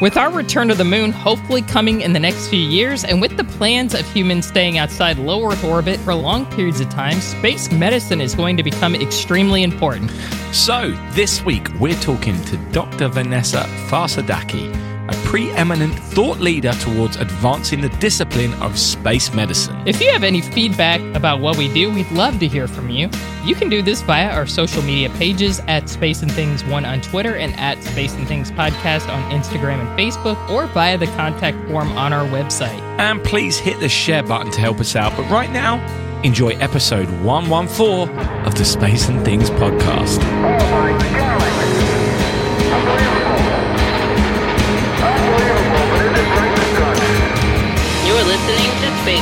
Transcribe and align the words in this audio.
With 0.00 0.16
our 0.16 0.30
return 0.30 0.68
to 0.68 0.74
the 0.74 0.84
moon 0.84 1.12
hopefully 1.12 1.62
coming 1.62 2.00
in 2.00 2.12
the 2.12 2.20
next 2.20 2.48
few 2.48 2.60
years, 2.60 3.04
and 3.04 3.20
with 3.20 3.36
the 3.36 3.44
plans 3.44 3.94
of 3.94 4.10
humans 4.12 4.46
staying 4.46 4.78
outside 4.78 5.18
low 5.18 5.50
Earth 5.50 5.64
orbit 5.64 6.00
for 6.00 6.14
long 6.14 6.46
periods 6.46 6.80
of 6.80 6.88
time, 6.88 7.20
space 7.20 7.70
medicine 7.70 8.20
is 8.20 8.34
going 8.34 8.56
to 8.56 8.62
become 8.62 8.94
extremely 8.94 9.62
important. 9.62 10.10
So, 10.52 10.90
this 11.12 11.44
week 11.44 11.68
we're 11.78 12.00
talking 12.00 12.42
to 12.44 12.56
Dr. 12.72 13.08
Vanessa 13.08 13.64
Farsadaki 13.88 14.89
preeminent 15.30 15.94
thought 15.94 16.40
leader 16.40 16.72
towards 16.80 17.14
advancing 17.14 17.80
the 17.80 17.88
discipline 18.00 18.52
of 18.54 18.76
space 18.76 19.32
medicine. 19.32 19.80
If 19.86 20.00
you 20.00 20.10
have 20.10 20.24
any 20.24 20.40
feedback 20.40 21.00
about 21.14 21.38
what 21.38 21.56
we 21.56 21.72
do, 21.72 21.88
we'd 21.88 22.10
love 22.10 22.40
to 22.40 22.48
hear 22.48 22.66
from 22.66 22.90
you. 22.90 23.08
You 23.44 23.54
can 23.54 23.68
do 23.68 23.80
this 23.80 24.02
via 24.02 24.28
our 24.28 24.44
social 24.44 24.82
media 24.82 25.08
pages 25.10 25.60
at 25.68 25.88
Space 25.88 26.22
and 26.22 26.32
Things 26.32 26.64
1 26.64 26.84
on 26.84 27.00
Twitter 27.00 27.36
and 27.36 27.54
at 27.60 27.80
Space 27.84 28.12
and 28.16 28.26
Things 28.26 28.50
Podcast 28.50 29.08
on 29.08 29.30
Instagram 29.30 29.78
and 29.78 29.96
Facebook, 29.96 30.50
or 30.50 30.66
via 30.66 30.98
the 30.98 31.06
contact 31.06 31.56
form 31.68 31.92
on 31.92 32.12
our 32.12 32.26
website. 32.26 32.80
And 32.98 33.22
please 33.22 33.56
hit 33.56 33.78
the 33.78 33.88
share 33.88 34.24
button 34.24 34.50
to 34.50 34.60
help 34.60 34.80
us 34.80 34.96
out. 34.96 35.16
But 35.16 35.30
right 35.30 35.50
now, 35.52 35.78
enjoy 36.24 36.56
episode 36.56 37.08
114 37.22 38.18
of 38.46 38.56
the 38.56 38.64
Space 38.64 39.08
and 39.08 39.24
Things 39.24 39.48
Podcast. 39.50 40.18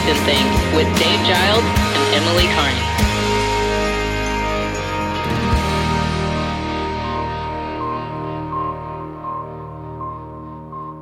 To 0.09 0.15
Space 0.15 0.25
Things 0.25 0.75
with 0.75 0.87
Dave 0.99 1.27
Giles 1.27 1.63
and 1.63 2.15
Emily 2.15 2.47
Carney. 2.55 2.81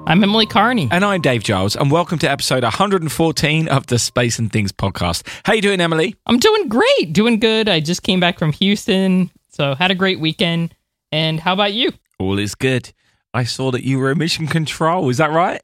I'm 0.08 0.24
Emily 0.24 0.46
Carney. 0.46 0.88
And 0.90 1.04
I'm 1.04 1.20
Dave 1.20 1.44
Giles, 1.44 1.76
and 1.76 1.92
welcome 1.92 2.18
to 2.18 2.28
episode 2.28 2.64
114 2.64 3.68
of 3.68 3.86
the 3.86 4.00
Space 4.00 4.40
and 4.40 4.50
Things 4.50 4.72
Podcast. 4.72 5.24
How 5.44 5.52
you 5.52 5.62
doing, 5.62 5.80
Emily? 5.80 6.16
I'm 6.26 6.40
doing 6.40 6.68
great, 6.68 7.12
doing 7.12 7.38
good. 7.38 7.68
I 7.68 7.78
just 7.78 8.02
came 8.02 8.18
back 8.18 8.40
from 8.40 8.50
Houston, 8.54 9.30
so 9.50 9.76
had 9.76 9.92
a 9.92 9.94
great 9.94 10.18
weekend. 10.18 10.74
And 11.12 11.38
how 11.38 11.52
about 11.52 11.74
you? 11.74 11.92
All 12.18 12.40
is 12.40 12.56
good. 12.56 12.92
I 13.32 13.44
saw 13.44 13.70
that 13.70 13.84
you 13.84 14.00
were 14.00 14.10
in 14.10 14.18
mission 14.18 14.48
control. 14.48 15.08
Is 15.10 15.18
that 15.18 15.30
right? 15.30 15.62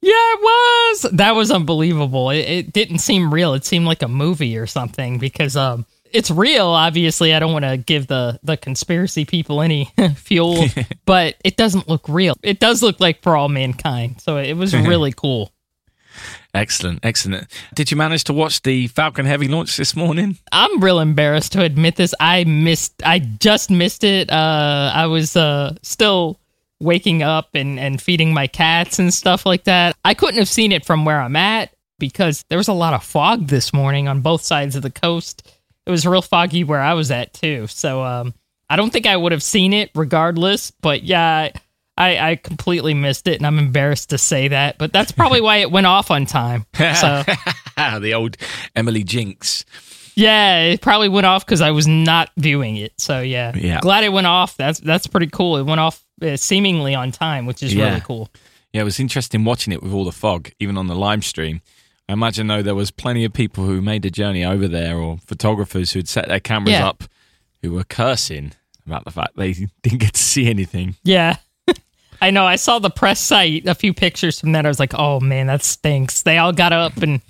Yeah, 0.00 0.12
it 0.12 0.40
was. 0.40 1.10
That 1.12 1.34
was 1.34 1.50
unbelievable. 1.50 2.30
It, 2.30 2.38
it 2.38 2.72
didn't 2.72 2.98
seem 2.98 3.32
real. 3.34 3.54
It 3.54 3.64
seemed 3.64 3.86
like 3.86 4.02
a 4.02 4.08
movie 4.08 4.56
or 4.56 4.66
something 4.66 5.18
because 5.18 5.56
um, 5.56 5.86
it's 6.12 6.30
real. 6.30 6.66
Obviously, 6.66 7.34
I 7.34 7.38
don't 7.38 7.52
want 7.52 7.64
to 7.64 7.76
give 7.76 8.06
the 8.06 8.38
the 8.42 8.56
conspiracy 8.56 9.24
people 9.24 9.60
any 9.60 9.92
fuel, 10.14 10.66
but 11.04 11.36
it 11.44 11.56
doesn't 11.56 11.88
look 11.88 12.08
real. 12.08 12.36
It 12.42 12.60
does 12.60 12.82
look 12.82 13.00
like 13.00 13.22
for 13.22 13.36
all 13.36 13.48
mankind. 13.48 14.20
So 14.20 14.36
it 14.36 14.54
was 14.54 14.74
really 14.74 15.12
cool. 15.12 15.52
Excellent, 16.54 17.04
excellent. 17.04 17.46
Did 17.74 17.90
you 17.90 17.96
manage 17.96 18.24
to 18.24 18.32
watch 18.32 18.62
the 18.62 18.88
Falcon 18.88 19.26
Heavy 19.26 19.48
launch 19.48 19.76
this 19.76 19.94
morning? 19.94 20.38
I'm 20.50 20.80
real 20.80 20.98
embarrassed 20.98 21.52
to 21.52 21.62
admit 21.62 21.96
this. 21.96 22.14
I 22.18 22.44
missed. 22.44 23.02
I 23.04 23.18
just 23.18 23.70
missed 23.70 24.04
it. 24.04 24.30
Uh, 24.30 24.90
I 24.94 25.06
was 25.06 25.36
uh, 25.36 25.74
still 25.82 26.40
waking 26.80 27.22
up 27.22 27.50
and 27.54 27.78
and 27.78 28.00
feeding 28.00 28.32
my 28.32 28.46
cats 28.46 28.98
and 28.98 29.12
stuff 29.12 29.44
like 29.46 29.64
that. 29.64 29.96
I 30.04 30.14
couldn't 30.14 30.38
have 30.38 30.48
seen 30.48 30.72
it 30.72 30.84
from 30.86 31.04
where 31.04 31.20
I'm 31.20 31.36
at 31.36 31.72
because 31.98 32.44
there 32.48 32.58
was 32.58 32.68
a 32.68 32.72
lot 32.72 32.94
of 32.94 33.02
fog 33.02 33.48
this 33.48 33.72
morning 33.72 34.06
on 34.08 34.20
both 34.20 34.42
sides 34.42 34.76
of 34.76 34.82
the 34.82 34.90
coast. 34.90 35.50
It 35.86 35.90
was 35.90 36.06
real 36.06 36.22
foggy 36.22 36.64
where 36.64 36.80
I 36.80 36.94
was 36.94 37.10
at 37.10 37.32
too. 37.32 37.66
So 37.66 38.02
um, 38.02 38.34
I 38.70 38.76
don't 38.76 38.92
think 38.92 39.06
I 39.06 39.16
would 39.16 39.32
have 39.32 39.42
seen 39.42 39.72
it 39.72 39.90
regardless. 39.94 40.70
But 40.70 41.02
yeah. 41.02 41.50
I, 42.00 42.30
I 42.30 42.36
completely 42.36 42.94
missed 42.94 43.26
it, 43.26 43.38
and 43.38 43.44
I'm 43.44 43.58
embarrassed 43.58 44.10
to 44.10 44.18
say 44.18 44.46
that, 44.46 44.78
but 44.78 44.92
that's 44.92 45.10
probably 45.10 45.40
why 45.40 45.56
it 45.56 45.72
went 45.72 45.88
off 45.88 46.12
on 46.12 46.26
time. 46.26 46.64
So 46.76 47.24
the 47.98 48.12
old 48.14 48.36
Emily 48.76 49.02
Jinx. 49.02 49.64
Yeah, 50.14 50.60
it 50.62 50.80
probably 50.80 51.08
went 51.08 51.26
off 51.26 51.44
because 51.44 51.60
I 51.60 51.72
was 51.72 51.88
not 51.88 52.30
viewing 52.36 52.76
it. 52.76 52.92
So 52.98 53.20
yeah, 53.20 53.52
Yeah. 53.56 53.80
glad 53.80 54.04
it 54.04 54.12
went 54.12 54.28
off. 54.28 54.56
That's 54.56 54.78
that's 54.78 55.08
pretty 55.08 55.26
cool. 55.26 55.56
It 55.56 55.64
went 55.64 55.80
off 55.80 56.04
uh, 56.22 56.36
seemingly 56.36 56.94
on 56.94 57.12
time, 57.12 57.46
which 57.46 57.62
is 57.62 57.74
Yeah. 57.74 57.88
really 57.88 58.00
cool. 58.00 58.28
Yeah, 58.72 58.82
it 58.82 58.84
was 58.84 59.00
interesting 59.00 59.44
watching 59.44 59.72
it 59.72 59.82
with 59.82 59.92
all 59.92 60.04
the 60.04 60.12
fog, 60.12 60.50
even 60.60 60.76
on 60.76 60.86
the 60.88 60.94
live 60.94 61.24
stream. 61.24 61.60
I 62.08 62.12
imagine 62.14 62.46
though 62.46 62.62
there 62.62 62.74
was 62.74 62.90
plenty 62.90 63.24
of 63.24 63.32
people 63.32 63.64
who 63.64 63.80
made 63.82 64.02
the 64.02 64.10
journey 64.10 64.44
over 64.44 64.68
there, 64.68 64.96
or 64.98 65.18
photographers 65.26 65.92
who'd 65.92 66.08
set 66.08 66.28
their 66.28 66.40
cameras 66.40 66.72
Yeah. 66.72 66.88
up, 66.88 67.04
who 67.62 67.72
were 67.72 67.84
cursing 67.84 68.52
about 68.86 69.04
the 69.04 69.10
fact 69.10 69.36
they 69.36 69.52
didn't 69.82 69.98
get 70.00 70.14
to 70.14 70.22
see 70.22 70.48
anything. 70.48 70.96
Yeah, 71.04 71.36
I 72.22 72.30
know. 72.30 72.44
I 72.46 72.56
saw 72.56 72.78
the 72.78 72.90
press 72.90 73.20
site, 73.20 73.66
a 73.66 73.74
few 73.74 73.92
pictures 73.94 74.40
from 74.40 74.52
that. 74.52 74.64
I 74.64 74.68
was 74.68 74.80
like, 74.80 74.94
oh 74.94 75.20
man, 75.20 75.46
that 75.48 75.62
stinks. 75.62 76.22
They 76.22 76.38
all 76.38 76.52
got 76.52 76.72
up 76.72 76.96
and 76.98 77.20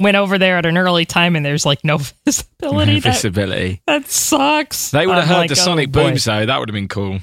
went 0.00 0.16
over 0.16 0.36
there 0.38 0.56
at 0.58 0.66
an 0.66 0.76
early 0.78 1.04
time, 1.04 1.36
and 1.36 1.44
there's 1.44 1.66
like 1.66 1.84
no 1.84 1.98
visibility. 2.24 3.00
that, 3.00 3.12
Visibility. 3.14 3.82
that 3.86 4.08
sucks. 4.08 4.90
They 4.90 5.06
would 5.06 5.16
have 5.16 5.26
heard 5.28 5.36
like, 5.36 5.48
the 5.48 5.60
oh, 5.60 5.64
sonic 5.64 5.90
boy. 5.92 6.08
booms 6.10 6.24
though. 6.24 6.46
That 6.46 6.58
would 6.58 6.68
have 6.68 6.74
been 6.74 6.88
cool. 6.88 7.20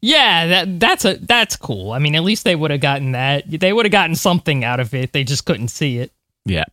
Yeah, 0.00 0.46
that 0.46 0.80
that's 0.80 1.04
a 1.04 1.16
that's 1.16 1.56
cool. 1.56 1.92
I 1.92 1.98
mean, 1.98 2.14
at 2.14 2.22
least 2.22 2.44
they 2.44 2.54
would 2.54 2.70
have 2.70 2.80
gotten 2.80 3.12
that. 3.12 3.44
They 3.48 3.72
would 3.72 3.84
have 3.84 3.92
gotten 3.92 4.14
something 4.14 4.64
out 4.64 4.80
of 4.80 4.94
it. 4.94 5.12
They 5.12 5.24
just 5.24 5.44
couldn't 5.44 5.68
see 5.68 5.98
it. 5.98 6.12
Yeah. 6.44 6.64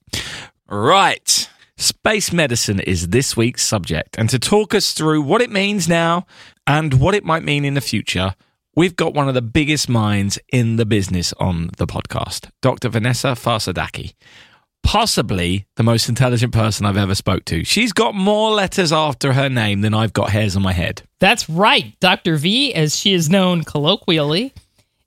Right. 0.67 1.49
Space 1.77 2.31
medicine 2.31 2.79
is 2.79 3.09
this 3.09 3.35
week's 3.35 3.65
subject. 3.65 4.15
And 4.17 4.29
to 4.29 4.39
talk 4.39 4.73
us 4.73 4.93
through 4.93 5.23
what 5.23 5.41
it 5.41 5.49
means 5.49 5.89
now 5.89 6.25
and 6.65 6.93
what 6.95 7.15
it 7.15 7.25
might 7.25 7.43
mean 7.43 7.65
in 7.65 7.73
the 7.73 7.81
future, 7.81 8.35
we've 8.75 8.95
got 8.95 9.13
one 9.13 9.27
of 9.27 9.33
the 9.33 9.41
biggest 9.41 9.89
minds 9.89 10.39
in 10.53 10.77
the 10.77 10.85
business 10.85 11.33
on 11.33 11.71
the 11.77 11.85
podcast, 11.85 12.49
Dr. 12.61 12.89
Vanessa 12.89 13.29
Farsadaki. 13.29 14.13
Possibly 14.85 15.65
the 15.77 15.83
most 15.83 16.07
intelligent 16.07 16.53
person 16.53 16.85
I've 16.85 16.95
ever 16.95 17.15
spoke 17.15 17.43
to. 17.45 17.63
She's 17.63 17.91
got 17.91 18.13
more 18.13 18.51
letters 18.51 18.93
after 18.93 19.33
her 19.33 19.49
name 19.49 19.81
than 19.81 19.95
I've 19.95 20.13
got 20.13 20.29
hairs 20.29 20.55
on 20.55 20.61
my 20.61 20.73
head. 20.73 21.01
That's 21.19 21.49
right. 21.49 21.99
Dr. 21.99 22.35
V, 22.37 22.71
as 22.75 22.95
she 22.95 23.13
is 23.13 23.27
known 23.27 23.63
colloquially, 23.63 24.53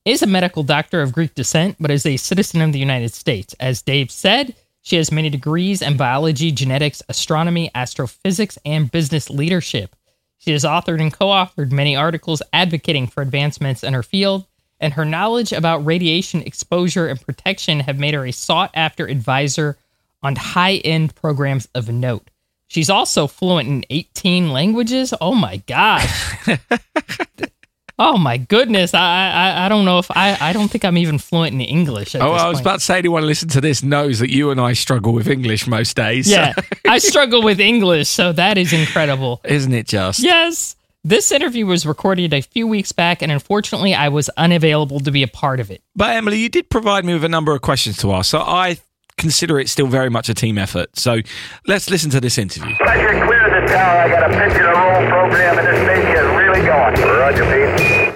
is 0.04 0.20
a 0.20 0.26
medical 0.26 0.64
doctor 0.64 1.00
of 1.00 1.12
Greek 1.12 1.32
descent, 1.36 1.76
but 1.78 1.92
is 1.92 2.04
a 2.04 2.16
citizen 2.16 2.60
of 2.60 2.72
the 2.72 2.80
United 2.80 3.14
States. 3.14 3.54
As 3.60 3.80
Dave 3.80 4.10
said, 4.10 4.56
she 4.82 4.96
has 4.96 5.12
many 5.12 5.30
degrees 5.30 5.80
in 5.80 5.96
biology, 5.96 6.50
genetics, 6.50 7.00
astronomy, 7.08 7.70
astrophysics, 7.72 8.58
and 8.64 8.90
business 8.90 9.30
leadership. 9.30 9.94
She 10.38 10.50
has 10.50 10.64
authored 10.64 11.00
and 11.00 11.12
co 11.12 11.26
authored 11.26 11.70
many 11.70 11.94
articles 11.94 12.42
advocating 12.52 13.06
for 13.06 13.22
advancements 13.22 13.84
in 13.84 13.94
her 13.94 14.02
field, 14.02 14.44
and 14.80 14.92
her 14.94 15.04
knowledge 15.04 15.52
about 15.52 15.84
radiation 15.84 16.42
exposure 16.42 17.06
and 17.08 17.20
protection 17.20 17.80
have 17.80 17.98
made 17.98 18.14
her 18.14 18.24
a 18.26 18.32
sought 18.32 18.70
after 18.74 19.06
advisor 19.06 19.76
on 20.22 20.36
high 20.36 20.74
end 20.76 21.14
programs 21.14 21.68
of 21.74 21.88
note. 21.88 22.30
She's 22.66 22.90
also 22.90 23.26
fluent 23.26 23.68
in 23.68 23.84
18 23.90 24.50
languages. 24.52 25.14
Oh 25.20 25.34
my 25.34 25.56
gosh. 25.66 26.46
oh 27.98 28.18
my 28.18 28.36
goodness. 28.36 28.94
I, 28.94 29.30
I 29.30 29.66
I 29.66 29.68
don't 29.68 29.84
know 29.84 29.98
if 29.98 30.10
I 30.10 30.36
I 30.40 30.52
don't 30.52 30.68
think 30.68 30.84
I'm 30.84 30.98
even 30.98 31.18
fluent 31.18 31.54
in 31.54 31.60
English. 31.60 32.14
At 32.14 32.20
Oh, 32.22 32.32
I 32.32 32.46
was 32.48 32.56
point. 32.56 32.66
about 32.66 32.74
to 32.80 32.84
say, 32.84 32.98
anyone 32.98 33.24
listen 33.26 33.48
to 33.50 33.60
this 33.60 33.82
knows 33.82 34.18
that 34.18 34.30
you 34.30 34.50
and 34.50 34.60
I 34.60 34.74
struggle 34.74 35.12
with 35.12 35.28
English 35.28 35.66
most 35.66 35.96
days. 35.96 36.30
Yeah. 36.30 36.54
I 36.88 36.98
struggle 36.98 37.42
with 37.42 37.58
English, 37.58 38.08
so 38.08 38.32
that 38.32 38.58
is 38.58 38.72
incredible. 38.72 39.40
Isn't 39.44 39.72
it 39.72 39.86
just? 39.88 40.20
Yes. 40.20 40.76
This 41.08 41.32
interview 41.32 41.64
was 41.64 41.86
recorded 41.86 42.34
a 42.34 42.42
few 42.42 42.66
weeks 42.66 42.92
back, 42.92 43.22
and 43.22 43.32
unfortunately, 43.32 43.94
I 43.94 44.10
was 44.10 44.28
unavailable 44.36 45.00
to 45.00 45.10
be 45.10 45.22
a 45.22 45.26
part 45.26 45.58
of 45.58 45.70
it. 45.70 45.82
But 45.96 46.14
Emily, 46.14 46.36
you 46.36 46.50
did 46.50 46.68
provide 46.68 47.06
me 47.06 47.14
with 47.14 47.24
a 47.24 47.30
number 47.30 47.54
of 47.54 47.62
questions 47.62 47.96
to 48.02 48.12
ask, 48.12 48.30
so 48.30 48.40
I 48.40 48.76
consider 49.16 49.58
it 49.58 49.70
still 49.70 49.86
very 49.86 50.10
much 50.10 50.28
a 50.28 50.34
team 50.34 50.58
effort. 50.58 50.98
So 50.98 51.20
let's 51.66 51.88
listen 51.88 52.10
to 52.10 52.20
this 52.20 52.36
interview. 52.36 52.76
Pressure 52.76 53.24
clear 53.24 53.60
the 53.60 53.66
tower. 53.72 54.00
Uh, 54.00 54.04
I 54.04 54.08
got 54.10 54.30
a 54.30 54.34
pitch 54.34 54.58
and 54.58 54.66
a 54.66 54.72
roll 54.72 55.08
program, 55.08 55.58
and 55.58 55.66
this 55.66 55.88
thing 55.88 56.06
is 56.12 56.26
really 56.36 56.66
going. 56.66 57.16
Roger, 57.16 57.76
Pete. 57.78 58.07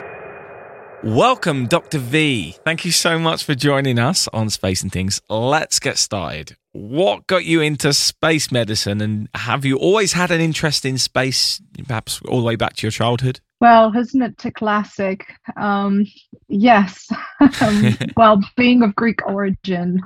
Welcome, 1.05 1.67
Dr. 1.67 1.99
V. 1.99 2.55
Thank 2.65 2.85
you 2.85 2.93
so 2.93 3.19
much 3.19 3.43
for 3.43 3.57
joining 3.57 3.99
us 3.99 4.29
on 4.29 4.51
Space 4.51 4.85
and 4.85 4.93
Things. 4.93 5.21
Let's 5.29 5.81
get 5.81 5.99
started. 5.99 6.57
What 6.71 7.27
got 7.27 7.45
you 7.45 7.61
into 7.61 7.93
space 7.93 8.53
medicine, 8.53 9.01
and 9.01 9.29
have 9.35 9.65
you 9.65 9.79
always 9.79 10.13
had 10.13 10.31
an 10.31 10.41
interest 10.41 10.85
in 10.85 10.99
space, 10.99 11.61
perhaps 11.89 12.21
all 12.29 12.39
the 12.39 12.45
way 12.45 12.55
back 12.55 12.77
to 12.77 12.87
your 12.87 12.93
childhood? 12.93 13.41
Well, 13.61 13.97
isn't 13.97 14.23
it 14.23 14.45
a 14.45 14.53
classic? 14.53 15.27
Um, 15.57 16.07
yes. 16.47 17.09
um, 17.61 17.99
well, 18.17 18.41
being 18.57 18.83
of 18.83 18.95
Greek 18.95 19.27
origin, 19.27 20.01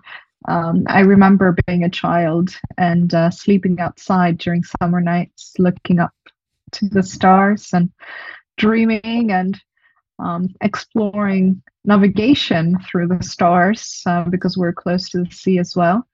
um, 0.48 0.84
I 0.88 1.00
remember 1.00 1.54
being 1.66 1.84
a 1.84 1.90
child 1.90 2.56
and 2.78 3.12
uh, 3.12 3.28
sleeping 3.28 3.80
outside 3.80 4.38
during 4.38 4.64
summer 4.80 5.02
nights, 5.02 5.52
looking 5.58 5.98
up 5.98 6.14
to 6.72 6.88
the 6.88 7.02
stars 7.02 7.68
and 7.74 7.92
dreaming 8.56 9.30
and 9.30 9.60
um, 10.18 10.48
exploring 10.60 11.62
navigation 11.84 12.78
through 12.80 13.08
the 13.08 13.22
stars 13.22 14.02
uh, 14.06 14.24
because 14.24 14.56
we're 14.56 14.72
close 14.72 15.08
to 15.10 15.24
the 15.24 15.30
sea 15.30 15.58
as 15.58 15.76
well. 15.76 16.06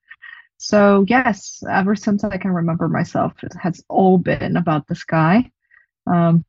So, 0.59 1.05
yes, 1.09 1.63
ever 1.69 1.97
since 1.97 2.23
I 2.23 2.37
can 2.37 2.53
remember 2.53 2.89
myself, 2.89 3.33
it 3.43 3.53
has 3.61 3.83
all 3.89 4.19
been 4.19 4.57
about 4.57 4.87
the 4.87 4.95
sky. 4.95 5.51
Um, 6.07 6.45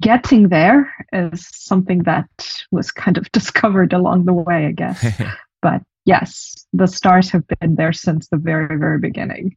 getting 0.00 0.48
there 0.48 0.94
is 1.12 1.46
something 1.52 2.04
that 2.04 2.28
was 2.70 2.90
kind 2.90 3.18
of 3.18 3.30
discovered 3.32 3.92
along 3.92 4.24
the 4.24 4.32
way, 4.32 4.66
I 4.66 4.72
guess. 4.72 5.04
but 5.62 5.82
yes, 6.04 6.66
the 6.72 6.86
stars 6.86 7.30
have 7.30 7.44
been 7.60 7.76
there 7.76 7.92
since 7.92 8.28
the 8.28 8.36
very, 8.36 8.78
very 8.78 8.98
beginning. 8.98 9.56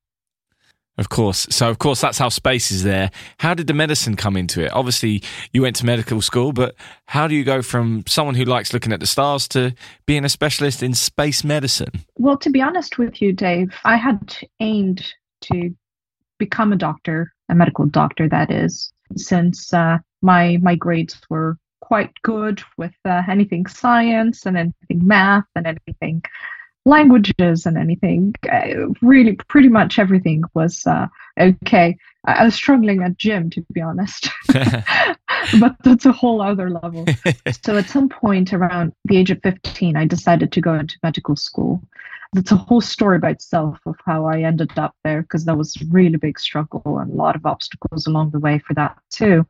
Of 0.97 1.09
course. 1.09 1.45
So, 1.51 1.69
of 1.69 1.77
course, 1.77 2.01
that's 2.01 2.17
how 2.17 2.29
space 2.29 2.71
is 2.71 2.83
there. 2.83 3.11
How 3.39 3.53
did 3.53 3.67
the 3.67 3.73
medicine 3.73 4.15
come 4.15 4.35
into 4.35 4.63
it? 4.63 4.73
Obviously, 4.73 5.21
you 5.53 5.61
went 5.61 5.75
to 5.77 5.85
medical 5.85 6.21
school, 6.21 6.53
but 6.53 6.75
how 7.05 7.27
do 7.27 7.35
you 7.35 7.43
go 7.43 7.61
from 7.61 8.03
someone 8.07 8.33
who 8.33 8.45
likes 8.45 8.73
looking 8.73 8.91
at 8.91 8.99
the 8.99 9.05
stars 9.05 9.47
to 9.49 9.75
being 10.07 10.25
a 10.25 10.29
specialist 10.29 10.81
in 10.81 10.95
space 10.95 11.43
medicine? 11.43 11.91
Well, 12.17 12.37
to 12.37 12.49
be 12.49 12.61
honest 12.61 12.97
with 12.97 13.21
you, 13.21 13.31
Dave, 13.31 13.73
I 13.83 13.95
had 13.95 14.35
aimed 14.59 15.05
to 15.41 15.75
become 16.39 16.73
a 16.73 16.77
doctor, 16.77 17.31
a 17.49 17.55
medical 17.55 17.85
doctor, 17.85 18.27
that 18.29 18.51
is, 18.51 18.91
since 19.15 19.71
uh, 19.73 19.99
my 20.21 20.57
my 20.63 20.75
grades 20.75 21.19
were 21.29 21.57
quite 21.81 22.11
good 22.23 22.61
with 22.77 22.93
uh, 23.05 23.21
anything 23.29 23.65
science 23.67 24.45
and 24.45 24.57
anything 24.57 25.05
math 25.07 25.45
and 25.55 25.67
anything 25.67 26.23
languages 26.87 27.65
and 27.65 27.77
anything. 27.77 28.33
Uh, 28.51 28.87
really, 29.01 29.33
pretty 29.47 29.69
much 29.69 29.99
everything 29.99 30.43
was 30.53 30.87
uh, 30.87 31.07
okay. 31.39 31.97
I, 32.25 32.45
was 32.45 32.55
struggling 32.55 33.03
at 33.03 33.17
gym, 33.17 33.49
to 33.51 33.65
be 33.71 33.81
honest, 33.81 34.29
but 34.53 35.75
that's 35.83 36.05
a 36.05 36.11
whole 36.11 36.41
other 36.41 36.69
level. 36.69 37.05
so 37.63 37.77
at 37.77 37.89
some 37.89 38.09
point 38.09 38.53
around 38.53 38.93
the 39.05 39.17
age 39.17 39.31
of 39.31 39.41
15, 39.43 39.95
I 39.95 40.05
decided 40.05 40.51
to 40.51 40.61
go 40.61 40.73
into 40.73 40.97
medical 41.03 41.35
school. 41.35 41.81
That's 42.33 42.51
a 42.51 42.57
whole 42.57 42.81
story 42.81 43.19
by 43.19 43.31
itself 43.31 43.79
of 43.85 43.95
how 44.05 44.25
I 44.25 44.41
ended 44.41 44.77
up 44.77 44.93
there 45.05 45.21
because 45.21 45.45
that 45.45 45.57
was 45.57 45.77
a 45.77 45.85
really 45.89 46.17
big 46.17 46.37
struggle 46.37 46.99
and 46.99 47.11
a 47.11 47.15
lot 47.15 47.37
of 47.37 47.45
obstacles 47.45 48.07
along 48.07 48.31
the 48.31 48.39
way 48.39 48.59
for 48.59 48.73
that 48.73 48.97
too. 49.09 49.45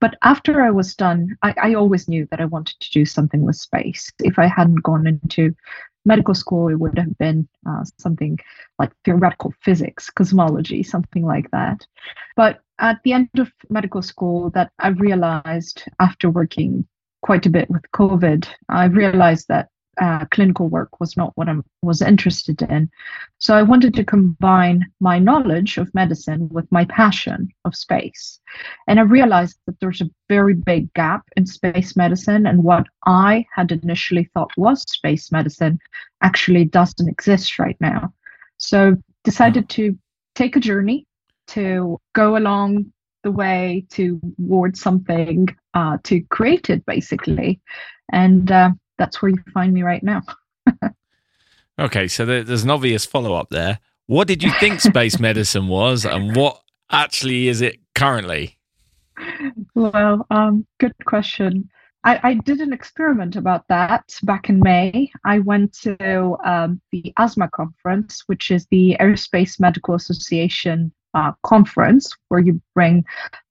But 0.00 0.16
after 0.22 0.62
I 0.62 0.70
was 0.70 0.94
done, 0.94 1.36
I, 1.42 1.54
I, 1.62 1.74
always 1.74 2.08
knew 2.08 2.26
that 2.30 2.40
I 2.40 2.46
wanted 2.46 2.80
to 2.80 2.90
do 2.90 3.04
something 3.04 3.42
with 3.42 3.56
space. 3.56 4.10
If 4.20 4.38
I 4.38 4.46
hadn't 4.46 4.82
gone 4.82 5.06
into 5.06 5.54
medical 6.04 6.34
school, 6.34 6.68
it 6.68 6.80
would 6.80 6.98
have 6.98 7.16
been 7.18 7.46
uh, 7.68 7.84
something 7.98 8.38
like 8.78 8.92
theoretical 9.04 9.52
physics, 9.60 10.08
cosmology, 10.08 10.82
something 10.82 11.24
like 11.24 11.50
that. 11.50 11.86
But 12.34 12.60
at 12.78 13.00
the 13.04 13.12
end 13.12 13.28
of 13.38 13.52
medical 13.68 14.00
school, 14.00 14.50
that 14.50 14.72
I 14.78 14.88
realized 14.88 15.84
after 15.98 16.30
working 16.30 16.86
quite 17.22 17.44
a 17.44 17.50
bit 17.50 17.68
with 17.70 17.82
COVID, 17.94 18.48
I 18.70 18.86
realized 18.86 19.48
that 19.48 19.68
uh, 20.00 20.24
clinical 20.26 20.68
work 20.68 21.00
was 21.00 21.16
not 21.16 21.32
what 21.36 21.48
I 21.48 21.56
was 21.82 22.00
interested 22.00 22.62
in. 22.62 22.90
So 23.38 23.54
I 23.54 23.62
wanted 23.62 23.94
to 23.94 24.04
combine 24.04 24.86
my 25.00 25.18
knowledge 25.18 25.78
of 25.78 25.92
medicine 25.94 26.48
with 26.50 26.70
my 26.70 26.84
passion 26.86 27.48
of 27.64 27.74
space. 27.74 28.40
And 28.86 28.98
I 28.98 29.02
realized 29.02 29.58
that 29.66 29.78
there's 29.80 30.00
a 30.00 30.10
very 30.28 30.54
big 30.54 30.92
gap 30.94 31.22
in 31.36 31.46
space 31.46 31.96
medicine, 31.96 32.46
and 32.46 32.64
what 32.64 32.86
I 33.06 33.44
had 33.54 33.72
initially 33.72 34.30
thought 34.32 34.50
was 34.56 34.82
space 34.82 35.32
medicine 35.32 35.78
actually 36.22 36.64
doesn't 36.64 37.08
exist 37.08 37.58
right 37.58 37.76
now. 37.80 38.12
So 38.58 38.96
decided 39.24 39.68
to 39.70 39.98
take 40.34 40.56
a 40.56 40.60
journey 40.60 41.06
to 41.48 41.98
go 42.14 42.36
along 42.36 42.92
the 43.22 43.30
way 43.30 43.86
towards 43.90 44.80
something 44.80 45.48
uh, 45.74 45.98
to 46.04 46.20
create 46.30 46.70
it 46.70 46.84
basically 46.86 47.60
and 48.12 48.50
uh, 48.50 48.70
that's 49.00 49.22
where 49.22 49.30
you 49.30 49.42
find 49.54 49.72
me 49.72 49.82
right 49.82 50.02
now. 50.02 50.20
okay, 51.80 52.06
so 52.06 52.26
there's 52.26 52.62
an 52.62 52.70
obvious 52.70 53.06
follow 53.06 53.34
up 53.34 53.48
there. 53.48 53.80
What 54.06 54.28
did 54.28 54.42
you 54.42 54.52
think 54.60 54.80
space 54.80 55.18
medicine 55.28 55.68
was, 55.68 56.04
and 56.04 56.36
what 56.36 56.60
actually 56.92 57.48
is 57.48 57.62
it 57.62 57.78
currently? 57.94 58.58
Well, 59.74 60.26
um, 60.30 60.66
good 60.78 60.92
question. 61.06 61.70
I, 62.04 62.20
I, 62.22 62.34
did 62.34 62.60
an 62.60 62.72
experiment 62.72 63.36
about 63.36 63.68
that 63.68 64.04
back 64.22 64.48
in 64.48 64.60
May. 64.60 65.10
I 65.24 65.38
went 65.40 65.74
to 65.82 66.36
um, 66.44 66.80
the 66.92 67.12
ASMA 67.18 67.50
conference, 67.50 68.22
which 68.26 68.50
is 68.50 68.66
the 68.70 68.96
Aerospace 68.98 69.60
Medical 69.60 69.94
Association 69.94 70.92
uh, 71.14 71.32
conference 71.42 72.14
where 72.28 72.40
you 72.40 72.60
bring 72.74 73.04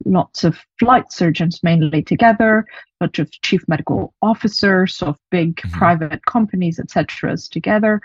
lots 0.05 0.43
of 0.43 0.57
flight 0.79 1.11
surgeons 1.11 1.59
mainly 1.63 2.01
together, 2.01 2.59
a 2.59 3.05
bunch 3.05 3.19
of 3.19 3.31
chief 3.41 3.67
medical 3.67 4.13
officers 4.21 5.01
of 5.01 5.17
big 5.31 5.55
mm-hmm. 5.57 5.77
private 5.77 6.25
companies, 6.25 6.79
etc., 6.79 7.35
together 7.51 8.01